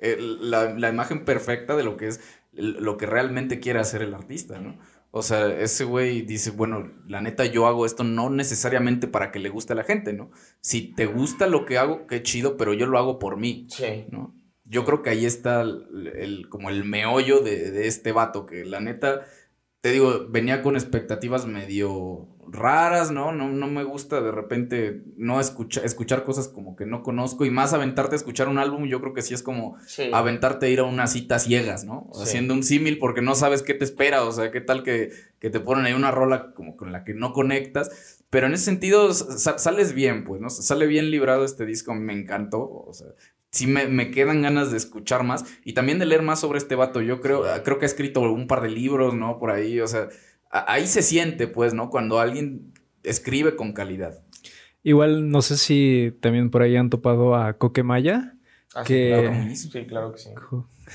la, 0.40 0.64
la, 0.74 0.88
imagen 0.88 1.24
perfecta 1.24 1.76
de 1.76 1.84
lo 1.84 1.96
que 1.96 2.08
es 2.08 2.20
lo 2.52 2.96
que 2.96 3.06
realmente 3.06 3.60
quiere 3.60 3.78
hacer 3.78 4.02
el 4.02 4.14
artista, 4.14 4.58
¿no? 4.58 4.78
O 5.12 5.22
sea, 5.22 5.48
ese 5.60 5.84
güey 5.84 6.22
dice, 6.22 6.52
bueno, 6.52 6.92
la 7.08 7.20
neta 7.20 7.44
yo 7.44 7.66
hago 7.66 7.84
esto 7.84 8.04
no 8.04 8.30
necesariamente 8.30 9.08
para 9.08 9.32
que 9.32 9.40
le 9.40 9.48
guste 9.48 9.72
a 9.72 9.76
la 9.76 9.82
gente, 9.82 10.12
¿no? 10.12 10.30
Si 10.60 10.94
te 10.94 11.06
gusta 11.06 11.48
lo 11.48 11.64
que 11.64 11.78
hago, 11.78 12.06
qué 12.06 12.22
chido, 12.22 12.56
pero 12.56 12.74
yo 12.74 12.86
lo 12.86 12.96
hago 12.98 13.18
por 13.18 13.36
mí, 13.36 13.66
sí. 13.70 14.06
¿no? 14.10 14.36
Yo 14.64 14.84
creo 14.84 15.02
que 15.02 15.10
ahí 15.10 15.26
está 15.26 15.62
el, 15.62 16.46
como 16.48 16.70
el 16.70 16.84
meollo 16.84 17.40
de, 17.40 17.72
de 17.72 17.88
este 17.88 18.12
vato, 18.12 18.46
que 18.46 18.64
la 18.64 18.78
neta, 18.78 19.22
te 19.80 19.92
digo, 19.92 20.26
venía 20.28 20.62
con 20.62 20.76
expectativas 20.76 21.46
medio 21.46 22.28
raras, 22.52 23.10
¿no? 23.10 23.32
No, 23.32 23.48
no 23.48 23.66
me 23.68 23.84
gusta 23.84 24.20
de 24.20 24.32
repente 24.32 25.02
no 25.16 25.40
escuchar, 25.40 25.84
escuchar 25.84 26.24
cosas 26.24 26.48
como 26.48 26.76
que 26.76 26.84
no 26.84 27.02
conozco 27.02 27.44
y 27.44 27.50
más 27.50 27.72
aventarte 27.72 28.14
a 28.14 28.18
escuchar 28.18 28.48
un 28.48 28.58
álbum, 28.58 28.86
yo 28.86 29.00
creo 29.00 29.14
que 29.14 29.22
sí 29.22 29.34
es 29.34 29.42
como 29.42 29.76
aventarte 30.12 30.66
a 30.66 30.68
ir 30.68 30.80
a 30.80 30.84
unas 30.84 31.12
citas 31.12 31.44
ciegas, 31.44 31.84
¿no? 31.84 32.10
Haciendo 32.20 32.52
un 32.52 32.62
símil 32.62 32.98
porque 32.98 33.22
no 33.22 33.34
sabes 33.34 33.62
qué 33.62 33.72
te 33.72 33.84
espera, 33.84 34.24
o 34.24 34.32
sea, 34.32 34.50
qué 34.50 34.60
tal 34.60 34.82
que, 34.82 35.12
que, 35.38 35.48
te 35.48 35.60
ponen 35.60 35.86
ahí 35.86 35.92
una 35.92 36.10
rola 36.10 36.52
como 36.54 36.76
con 36.76 36.92
la 36.92 37.04
que 37.04 37.14
no 37.14 37.32
conectas, 37.32 38.22
pero 38.30 38.48
en 38.48 38.54
ese 38.54 38.64
sentido 38.64 39.14
sales 39.14 39.94
bien, 39.94 40.24
pues, 40.24 40.40
¿no? 40.40 40.50
Sale 40.50 40.86
bien 40.86 41.10
librado 41.10 41.44
este 41.44 41.64
disco, 41.64 41.94
me 41.94 42.12
encantó, 42.12 42.68
o 42.68 42.92
sea, 42.92 43.08
sí 43.50 43.66
me, 43.66 43.86
me, 43.86 44.10
quedan 44.10 44.42
ganas 44.42 44.70
de 44.70 44.76
escuchar 44.76 45.24
más 45.24 45.44
y 45.64 45.72
también 45.72 45.98
de 45.98 46.06
leer 46.06 46.22
más 46.22 46.40
sobre 46.40 46.58
este 46.58 46.74
vato. 46.74 47.00
Yo 47.02 47.20
creo, 47.20 47.44
creo 47.64 47.78
que 47.78 47.84
ha 47.84 47.88
escrito 47.88 48.20
un 48.20 48.46
par 48.46 48.62
de 48.62 48.70
libros, 48.70 49.14
¿no? 49.14 49.38
Por 49.38 49.50
ahí, 49.50 49.80
o 49.80 49.86
sea, 49.86 50.08
ahí 50.50 50.86
se 50.86 51.02
siente, 51.02 51.46
pues, 51.46 51.74
¿no? 51.74 51.90
Cuando 51.90 52.20
alguien 52.20 52.72
escribe 53.02 53.56
con 53.56 53.72
calidad. 53.72 54.22
Igual, 54.82 55.30
no 55.30 55.42
sé 55.42 55.56
si 55.56 56.16
también 56.20 56.50
por 56.50 56.62
ahí 56.62 56.76
han 56.76 56.90
topado 56.90 57.34
a 57.34 57.58
Coquemaya. 57.58 58.34
Ah, 58.74 58.84
que... 58.84 59.52
sí, 59.54 59.68
claro 59.86 60.12
que 60.12 60.18
sí. 60.18 60.30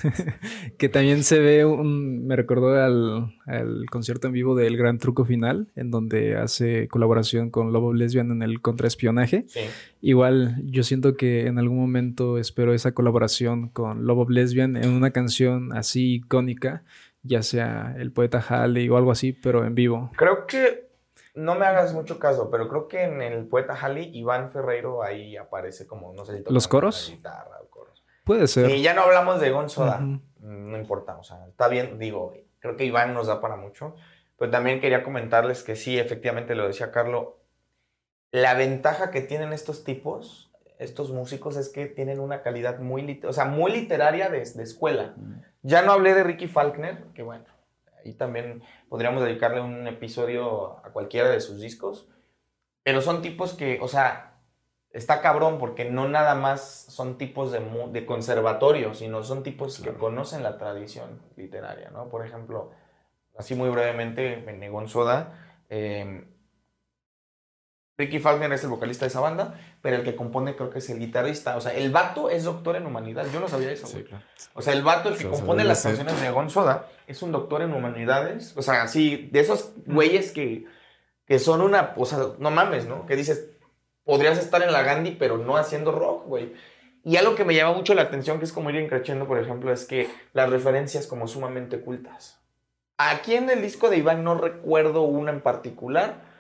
que 0.78 0.90
también 0.90 1.24
se 1.24 1.40
ve 1.40 1.66
un. 1.66 2.26
Me 2.26 2.36
recordó 2.36 2.74
al, 2.82 3.36
concierto 3.90 4.28
en 4.28 4.34
vivo 4.34 4.56
del 4.56 4.78
Gran 4.78 4.98
Truco 4.98 5.26
Final, 5.26 5.68
en 5.76 5.92
donde 5.92 6.36
hace 6.38 6.88
colaboración 6.88 7.50
con 7.50 7.74
Lobo 7.74 7.94
Lesbian 7.94 8.32
en 8.32 8.42
el 8.42 8.62
contraespionaje. 8.62 9.46
Sí. 9.48 9.62
Igual, 10.02 10.62
yo 10.66 10.84
siento 10.84 11.16
que 11.16 11.48
en 11.48 11.60
algún 11.60 11.80
momento 11.80 12.38
espero 12.38 12.74
esa 12.74 12.94
colaboración 12.94 13.70
con 13.70 14.06
Lobo 14.06 14.30
Lesbian 14.30 14.78
en 14.78 14.90
una 14.92 15.12
canción 15.12 15.74
así 15.74 16.16
icónica 16.16 16.84
ya 17.26 17.42
sea 17.42 17.96
el 17.98 18.12
poeta 18.12 18.44
Halley 18.48 18.88
o 18.90 18.98
algo 18.98 19.12
así, 19.12 19.34
pero 19.34 19.66
en 19.66 19.76
vivo. 19.76 20.12
Creo 20.16 20.46
que, 20.46 20.86
no 21.34 21.56
me 21.56 21.66
hagas 21.66 21.94
mucho 21.94 22.18
caso, 22.20 22.50
pero 22.50 22.70
creo 22.70 22.88
que 22.88 23.04
en 23.04 23.22
el 23.22 23.48
poeta 23.48 23.74
Halley, 23.74 24.10
Iván 24.14 24.52
Ferreiro 24.52 25.04
ahí 25.04 25.36
aparece 25.36 25.86
como, 25.86 26.14
no 26.14 26.26
sé 26.26 26.38
si 26.38 26.54
¿Los 26.54 26.68
coros? 26.68 27.12
Guitarra 27.14 27.58
o 27.62 27.68
coros. 27.68 27.75
Puede 28.26 28.48
ser. 28.48 28.70
Y 28.72 28.82
ya 28.82 28.94
no 28.94 29.04
hablamos 29.04 29.40
de 29.40 29.52
Gonzoda, 29.52 30.02
no 30.40 30.78
importa, 30.78 31.16
o 31.18 31.24
sea, 31.24 31.46
está 31.48 31.68
bien, 31.68 32.00
digo, 32.00 32.34
creo 32.60 32.76
que 32.76 32.84
Iván 32.84 33.14
nos 33.14 33.28
da 33.28 33.40
para 33.40 33.56
mucho, 33.56 33.96
pero 34.38 34.52
también 34.52 34.82
quería 34.82 35.04
comentarles 35.04 35.64
que 35.64 35.76
sí, 35.76 35.98
efectivamente 35.98 36.56
lo 36.56 36.68
decía 36.68 36.92
Carlos, 36.92 37.28
la 38.32 38.56
ventaja 38.56 39.12
que 39.12 39.22
tienen 39.22 39.54
estos 39.54 39.84
tipos, 39.84 40.52
estos 40.80 41.12
músicos, 41.12 41.56
es 41.56 41.70
que 41.70 41.86
tienen 41.86 42.20
una 42.20 42.42
calidad 42.42 42.80
muy, 42.80 43.22
o 43.26 43.32
sea, 43.32 43.46
muy 43.46 43.72
literaria 43.72 44.30
de, 44.30 44.40
de 44.40 44.64
escuela. 44.64 45.16
Ya 45.62 45.84
no 45.84 45.94
hablé 45.94 46.14
de 46.14 46.24
Ricky 46.24 46.48
Falkner, 46.48 47.06
que 47.14 47.24
bueno, 47.24 47.46
ahí 48.04 48.14
también 48.14 48.64
podríamos 48.90 49.24
dedicarle 49.24 49.62
un 49.62 49.88
episodio 49.88 50.84
a 50.86 50.92
cualquiera 50.92 51.30
de 51.30 51.40
sus 51.40 51.62
discos, 51.62 52.10
pero 52.84 53.02
son 53.02 53.22
tipos 53.22 53.54
que, 53.54 53.80
o 53.82 53.88
sea, 53.88 54.35
está 54.96 55.22
cabrón 55.22 55.58
porque 55.60 55.86
no 55.86 56.08
nada 56.08 56.36
más 56.36 56.88
son 56.90 57.18
tipos 57.18 57.52
de, 57.52 57.60
de 57.92 58.06
conservatorio, 58.06 58.94
sino 58.94 59.24
son 59.24 59.44
tipos 59.44 59.80
que 59.80 59.94
conocen 59.94 60.42
la 60.42 60.58
tradición 60.58 61.22
literaria, 61.36 61.90
¿no? 61.90 62.08
Por 62.08 62.26
ejemplo, 62.26 62.72
así 63.38 63.56
muy 63.56 63.70
brevemente, 63.70 64.38
Negón 64.58 64.88
Soda, 64.88 65.34
eh, 65.70 66.26
Ricky 67.98 68.20
Falkner 68.20 68.52
es 68.52 68.64
el 68.64 68.70
vocalista 68.70 69.06
de 69.06 69.10
esa 69.10 69.20
banda, 69.20 69.60
pero 69.82 69.98
el 69.98 70.04
que 70.04 70.16
compone 70.16 70.56
creo 70.56 70.70
que 70.70 70.80
es 70.80 70.90
el 70.90 71.00
guitarrista. 71.00 71.56
O 71.56 71.62
sea, 71.62 71.74
el 71.74 71.92
vato 71.92 72.30
es 72.30 72.44
doctor 72.44 72.76
en 72.76 72.86
humanidades. 72.86 73.32
Yo 73.32 73.40
no 73.40 73.48
sabía 73.48 73.72
eso, 73.72 73.88
O 74.54 74.62
sea, 74.62 74.74
el 74.74 74.84
vato, 74.84 75.10
el 75.10 75.18
que 75.18 75.30
compone 75.30 75.64
las 75.64 75.82
canciones 75.82 76.20
de 76.20 76.30
Gonzoda, 76.30 76.90
es 77.08 77.22
un 77.22 77.32
doctor 77.32 77.62
en 77.62 77.74
humanidades. 77.74 78.54
O 78.58 78.62
sea, 78.62 78.84
así, 78.84 79.30
de 79.32 79.40
esos 79.40 79.72
güeyes 79.86 80.34
que, 80.34 80.66
que 81.26 81.40
son 81.40 81.62
una. 81.62 81.94
O 81.96 82.06
sea, 82.06 82.20
no 82.38 82.52
mames, 82.52 82.86
¿no? 82.86 83.06
Que 83.06 83.16
dices, 83.16 83.55
podrías 84.06 84.38
estar 84.38 84.62
en 84.62 84.72
la 84.72 84.84
Gandhi, 84.84 85.12
pero 85.12 85.38
no 85.38 85.58
haciendo 85.58 85.92
rock, 85.92 86.26
güey. 86.28 86.54
Y 87.04 87.18
algo 87.18 87.36
que 87.36 87.44
me 87.44 87.54
llama 87.54 87.76
mucho 87.76 87.94
la 87.94 88.04
atención, 88.04 88.40
que 88.40 88.46
es 88.46 88.54
como 88.54 88.70
ir 88.70 88.88
creciendo, 88.88 89.28
por 89.28 89.38
ejemplo, 89.38 89.72
es 89.74 89.86
que 89.86 90.08
las 90.34 90.50
referencias 90.50 91.06
como 91.06 91.28
sumamente 91.28 91.76
ocultas. 91.78 92.40
Aquí 92.98 93.36
en 93.36 93.50
el 93.50 93.62
disco 93.62 93.90
de 93.90 93.98
Iván 93.98 94.24
no 94.24 94.36
recuerdo 94.36 95.02
una 95.02 95.32
en 95.32 95.42
particular 95.42 96.36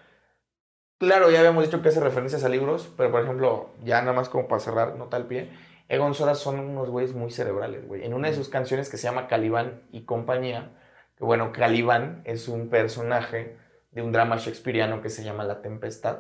Claro, 0.97 1.29
ya 1.29 1.39
habíamos 1.39 1.65
dicho 1.65 1.81
que 1.81 1.89
hace 1.89 1.99
referencias 1.99 2.45
a 2.45 2.49
libros, 2.49 2.89
pero 2.95 3.11
por 3.11 3.21
ejemplo, 3.21 3.69
ya 3.83 3.99
nada 3.99 4.13
más 4.13 4.29
como 4.29 4.47
para 4.47 4.61
cerrar, 4.61 4.95
nota 4.95 5.17
al 5.17 5.25
pie, 5.25 5.49
Egon 5.89 6.13
Soda 6.13 6.35
son 6.35 6.57
unos 6.57 6.89
güeyes 6.89 7.13
muy 7.13 7.31
cerebrales, 7.31 7.85
güey. 7.85 8.05
En 8.05 8.13
una 8.13 8.29
de 8.29 8.33
sus 8.33 8.47
canciones 8.47 8.89
que 8.89 8.95
se 8.95 9.03
llama 9.03 9.27
Calibán 9.27 9.83
y 9.91 10.05
compañía, 10.05 10.71
que 11.17 11.25
bueno, 11.25 11.51
Calibán 11.51 12.21
es 12.23 12.47
un 12.47 12.69
personaje 12.69 13.57
de 13.91 14.01
un 14.03 14.13
drama 14.13 14.37
shakespeariano 14.37 15.01
que 15.01 15.09
se 15.09 15.25
llama 15.25 15.43
La 15.43 15.61
Tempestad. 15.61 16.19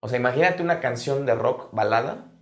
O 0.00 0.08
sea, 0.08 0.18
imagínate 0.18 0.62
una 0.62 0.80
canción 0.80 1.26
de 1.26 1.34
rock 1.34 1.70
balada 1.72 2.32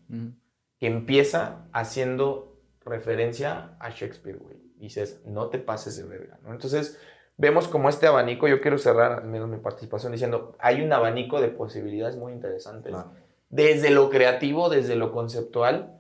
que 0.79 0.87
empieza 0.87 1.67
haciendo 1.73 2.61
referencia 2.85 3.77
a 3.81 3.91
Shakespeare, 3.91 4.39
güey. 4.39 4.57
Y 4.77 4.85
dices, 4.85 5.23
no 5.25 5.49
te 5.49 5.59
pases 5.59 5.97
de 5.97 6.05
verga, 6.05 6.39
¿no? 6.43 6.53
Entonces, 6.53 6.99
vemos 7.37 7.67
como 7.67 7.89
este 7.89 8.07
abanico, 8.07 8.47
yo 8.47 8.61
quiero 8.61 8.79
cerrar 8.79 9.13
al 9.13 9.25
menos 9.25 9.49
mi 9.49 9.57
participación 9.57 10.13
diciendo, 10.13 10.55
hay 10.59 10.83
un 10.83 10.93
abanico 10.93 11.41
de 11.41 11.49
posibilidades 11.49 12.17
muy 12.17 12.33
interesantes. 12.33 12.95
Desde 13.49 13.91
lo 13.91 14.11
creativo, 14.11 14.69
desde 14.69 14.97
lo 14.97 15.13
conceptual, 15.13 15.99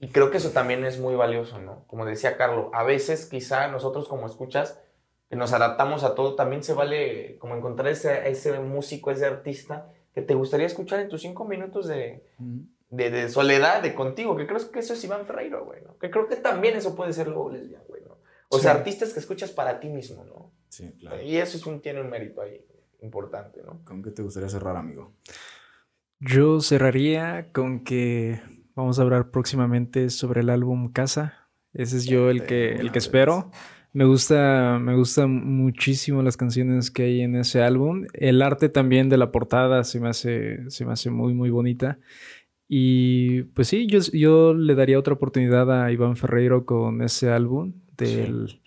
y 0.00 0.08
creo 0.08 0.30
que 0.30 0.38
eso 0.38 0.50
también 0.50 0.84
es 0.84 0.98
muy 0.98 1.14
valioso, 1.14 1.58
¿no? 1.58 1.84
Como 1.86 2.04
decía 2.04 2.36
Carlos, 2.36 2.68
a 2.72 2.82
veces 2.82 3.26
quizá 3.26 3.68
nosotros 3.68 4.08
como 4.08 4.26
escuchas, 4.26 4.80
que 5.28 5.36
nos 5.36 5.52
adaptamos 5.52 6.04
a 6.04 6.14
todo, 6.14 6.34
también 6.34 6.62
se 6.62 6.72
vale 6.72 7.36
como 7.38 7.54
encontrar 7.54 7.88
ese, 7.88 8.30
ese 8.30 8.58
músico, 8.60 9.10
ese 9.10 9.26
artista 9.26 9.92
que 10.18 10.26
te 10.26 10.34
gustaría 10.34 10.66
escuchar 10.66 10.98
en 10.98 11.08
tus 11.08 11.22
cinco 11.22 11.44
minutos 11.44 11.86
de, 11.86 12.24
de, 12.90 13.28
soledad, 13.28 13.82
de 13.82 13.94
contigo, 13.94 14.34
que 14.36 14.48
creo 14.48 14.58
que 14.72 14.80
eso 14.80 14.94
es 14.94 15.04
Iván 15.04 15.26
Ferreiro, 15.26 15.64
güey, 15.64 15.80
¿no? 15.82 15.96
Que 15.96 16.10
creo 16.10 16.26
que 16.26 16.34
también 16.34 16.76
eso 16.76 16.96
puede 16.96 17.12
ser 17.12 17.28
luego 17.28 17.52
lesbiana, 17.52 17.84
güey, 17.86 18.02
¿no? 18.02 18.18
O 18.48 18.58
sea, 18.58 18.72
artistas 18.72 19.12
que 19.12 19.20
escuchas 19.20 19.52
para 19.52 19.78
ti 19.78 19.88
mismo, 19.88 20.24
¿no? 20.24 20.50
Sí, 20.70 20.92
claro. 20.98 21.22
Y 21.22 21.36
eso 21.36 21.56
es 21.56 21.64
un, 21.66 21.80
tiene 21.80 22.00
un 22.00 22.10
mérito 22.10 22.42
ahí 22.42 22.60
importante, 23.00 23.62
¿no? 23.64 23.84
¿Con 23.84 24.02
qué 24.02 24.10
te 24.10 24.22
gustaría 24.22 24.48
cerrar, 24.48 24.76
amigo? 24.76 25.12
Yo 26.18 26.60
cerraría 26.60 27.52
con 27.52 27.84
que 27.84 28.40
vamos 28.74 28.98
a 28.98 29.02
hablar 29.02 29.30
próximamente 29.30 30.10
sobre 30.10 30.40
el 30.40 30.50
álbum 30.50 30.90
Casa. 30.92 31.48
Ese 31.74 31.96
es 31.96 32.06
yo 32.06 32.28
el 32.28 32.44
que, 32.44 32.72
el 32.72 32.90
que 32.90 32.98
espero. 32.98 33.52
Me 33.92 34.04
gusta, 34.04 34.78
me 34.80 34.94
gustan 34.94 35.30
muchísimo 35.30 36.22
las 36.22 36.36
canciones 36.36 36.90
que 36.90 37.04
hay 37.04 37.20
en 37.22 37.36
ese 37.36 37.62
álbum. 37.62 38.04
El 38.12 38.42
arte 38.42 38.68
también 38.68 39.08
de 39.08 39.16
la 39.16 39.32
portada 39.32 39.82
se 39.84 39.98
me 39.98 40.08
hace, 40.08 40.70
se 40.70 40.84
me 40.84 40.92
hace 40.92 41.10
muy, 41.10 41.34
muy 41.34 41.50
bonita. 41.50 41.98
Y 42.68 43.44
pues 43.54 43.68
sí, 43.68 43.86
yo, 43.86 44.00
yo 44.12 44.52
le 44.52 44.74
daría 44.74 44.98
otra 44.98 45.14
oportunidad 45.14 45.72
a 45.72 45.90
Iván 45.90 46.16
Ferreiro 46.16 46.66
con 46.66 47.00
ese 47.00 47.30
álbum 47.30 47.72
del, 47.96 48.60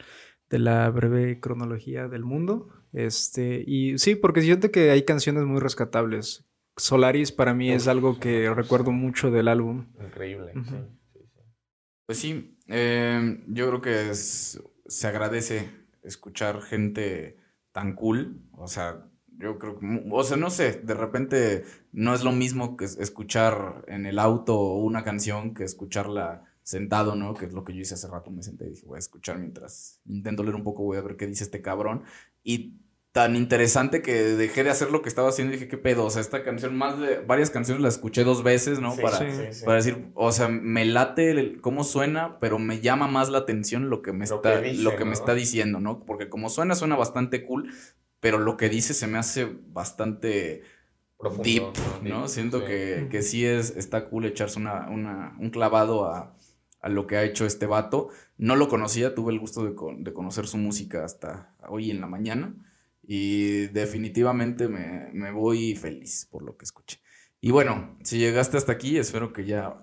de 0.50 0.60
la 0.60 0.90
breve 0.90 1.40
cronología 1.40 2.08
del 2.08 2.26
mundo. 2.26 2.70
Este, 2.94 3.64
y 3.66 4.00
sí, 4.00 4.16
porque 4.16 4.42
siento 4.42 4.72
que 4.72 4.90
hay 4.90 5.04
canciones 5.04 5.44
muy 5.46 5.60
rescatables. 5.60 6.46
Solaris 6.78 7.32
para 7.32 7.54
mí 7.54 7.72
es 7.72 7.88
algo 7.88 8.20
que 8.20 8.52
recuerdo 8.54 8.92
mucho 8.92 9.30
del 9.30 9.48
álbum. 9.48 9.86
Increíble. 10.04 10.54
Pues 12.08 12.18
sí, 12.18 12.58
em, 12.68 13.44
yo 13.48 13.68
creo 13.68 13.82
que 13.82 14.10
se 14.92 15.08
agradece 15.08 15.70
escuchar 16.04 16.62
gente 16.62 17.38
tan 17.72 17.96
cool. 17.96 18.42
O 18.52 18.68
sea, 18.68 19.08
yo 19.38 19.58
creo 19.58 19.80
que, 19.80 20.06
o 20.12 20.24
sea, 20.24 20.36
no 20.36 20.50
sé, 20.50 20.82
de 20.84 20.94
repente 20.94 21.64
no 21.94 22.14
es 22.14 22.24
lo 22.24 22.34
mismo 22.34 22.76
que 22.76 22.86
escuchar 22.86 23.86
en 23.88 24.06
el 24.06 24.20
auto 24.20 24.60
una 24.76 25.06
canción 25.06 25.54
que 25.54 25.64
escucharla 25.64 26.44
sentado, 26.64 27.16
¿no? 27.16 27.34
Que 27.34 27.46
es 27.46 27.54
lo 27.54 27.64
que 27.64 27.74
yo 27.74 27.82
hice 27.82 27.94
hace 27.94 28.10
rato, 28.10 28.32
me 28.32 28.44
senté 28.44 28.66
y 28.66 28.72
dije, 28.72 28.86
voy 28.86 28.98
a 28.98 29.00
escuchar 29.00 29.40
mientras 29.40 30.02
intento 30.06 30.44
leer 30.44 30.56
un 30.56 30.64
poco, 30.64 30.84
voy 30.84 30.98
a 30.98 31.02
ver 31.02 31.16
qué 31.16 31.26
dice 31.26 31.46
este 31.46 31.62
cabrón. 31.62 32.04
Y 32.44 32.81
tan 33.12 33.36
interesante 33.36 34.02
que 34.02 34.14
dejé 34.14 34.64
de 34.64 34.70
hacer 34.70 34.90
lo 34.90 35.02
que 35.02 35.10
estaba 35.10 35.28
haciendo 35.30 35.54
y 35.54 35.58
dije, 35.58 35.68
¿qué 35.68 35.78
pedo? 35.78 36.06
O 36.06 36.10
sea, 36.10 36.22
esta 36.22 36.44
canción, 36.44 36.78
más 36.78 36.98
de 36.98 37.20
varias 37.20 37.50
canciones 37.50 37.82
la 37.82 37.90
escuché 37.90 38.24
dos 38.24 38.42
veces, 38.42 38.80
¿no? 38.80 38.96
Sí, 38.96 39.02
para, 39.02 39.18
sí, 39.18 39.26
sí. 39.52 39.66
para 39.66 39.78
decir, 39.78 40.08
o 40.16 40.32
sea, 40.32 40.48
me 40.48 40.86
late 40.86 41.32
el- 41.32 41.60
cómo 41.60 41.84
suena, 41.84 42.40
pero 42.40 42.58
me 42.58 42.80
llama 42.80 43.08
más 43.08 43.30
la 43.30 43.40
atención 43.40 43.90
lo 43.90 44.02
que 44.02 44.14
me, 44.14 44.26
Lo 44.28 44.36
está, 44.36 44.62
que 44.62 44.70
dice, 44.70 44.84
lo 44.84 44.96
que 44.96 45.04
me 45.04 45.14
está 45.14 45.34
diciendo, 45.34 45.82
¿no? 45.82 46.06
Porque 46.06 46.30
como 46.30 46.50
suena, 46.50 46.74
suena 46.76 46.96
bastante 46.96 47.46
cool, 47.46 47.74
pero 48.22 48.38
lo 48.38 48.56
que 48.56 48.70
dice 48.70 48.94
se 48.94 49.08
me 49.08 49.18
hace 49.18 49.46
bastante 49.68 50.64
Profundo, 51.18 51.44
deep, 51.44 51.64
deep, 52.02 52.10
¿no? 52.14 52.28
Siento 52.30 52.60
sí. 52.62 52.66
que, 52.66 53.08
que 53.12 53.22
sí 53.24 53.46
es, 53.46 53.76
está 53.76 54.06
cool 54.10 54.24
echarse 54.26 54.58
una, 54.58 54.90
una- 54.90 55.36
un 55.38 55.50
clavado 55.50 56.06
a, 56.06 56.34
a 56.80 56.90
lo 56.90 57.08
que 57.08 57.18
ha 57.18 57.24
hecho 57.24 57.46
este 57.46 57.66
vato. 57.66 58.08
No 58.38 58.56
lo 58.56 58.70
conocía, 58.70 59.14
tuve 59.14 59.34
el 59.34 59.40
gusto 59.40 59.66
de, 59.66 59.76
con- 59.76 60.04
de 60.06 60.14
conocer 60.14 60.48
su 60.48 60.58
música 60.58 61.04
hasta 61.04 61.54
hoy 61.68 61.92
en 61.92 62.00
la 62.00 62.08
mañana 62.08 62.56
y 63.14 63.68
definitivamente 63.68 64.70
me, 64.70 65.10
me 65.12 65.32
voy 65.32 65.76
feliz 65.76 66.30
por 66.32 66.44
lo 66.44 66.56
que 66.56 66.64
escuché. 66.64 67.02
Y 67.42 67.52
bueno, 67.52 67.98
si 68.04 68.20
llegaste 68.20 68.56
hasta 68.56 68.72
aquí, 68.72 68.98
espero 68.98 69.34
que 69.34 69.44
ya... 69.44 69.74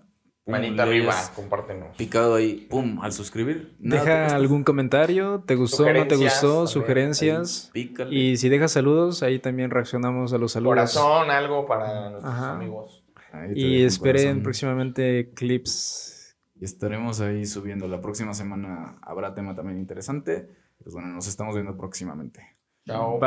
pum, 0.44 0.52
Manita 0.52 0.84
arriba, 0.84 1.14
compártenos. 1.36 1.94
Picado 1.98 2.36
ahí, 2.36 2.66
pum, 2.70 3.00
al 3.02 3.12
suscribir. 3.12 3.76
nada 3.80 4.00
Deja 4.02 4.34
algún 4.34 4.64
comentario, 4.64 5.44
¿te 5.46 5.56
gustó 5.56 5.92
no 5.92 6.06
te 6.06 6.16
gustó? 6.16 6.64
también, 6.64 6.68
Sugerencias. 6.68 7.70
Pícale. 7.74 8.16
Y 8.16 8.38
si 8.38 8.48
dejas 8.48 8.72
saludos, 8.72 9.22
ahí 9.22 9.38
también 9.40 9.70
reaccionamos 9.70 10.32
a 10.32 10.38
los 10.38 10.52
saludos. 10.52 10.70
Corazón, 10.76 11.30
algo 11.30 11.66
para 11.66 12.08
nuestros 12.08 12.32
Ajá. 12.32 12.54
amigos. 12.56 13.04
Ahí 13.30 13.52
Y 13.54 13.82
esperen 13.84 14.22
corazón. 14.22 14.42
próximamente 14.42 15.32
clips. 15.34 16.34
Y 16.58 16.64
estaremos 16.64 17.20
ahí 17.20 17.44
subiendo. 17.44 17.88
La 17.88 18.00
próxima 18.00 18.32
semana 18.32 18.96
habrá 19.02 19.34
tema 19.34 19.54
también 19.54 19.78
interesante. 19.78 20.48
Pues 20.82 20.94
bueno, 20.94 21.08
nos 21.08 21.26
estamos 21.28 21.54
viendo 21.54 21.76
próximamente. 21.76 22.57
Chào. 22.88 23.20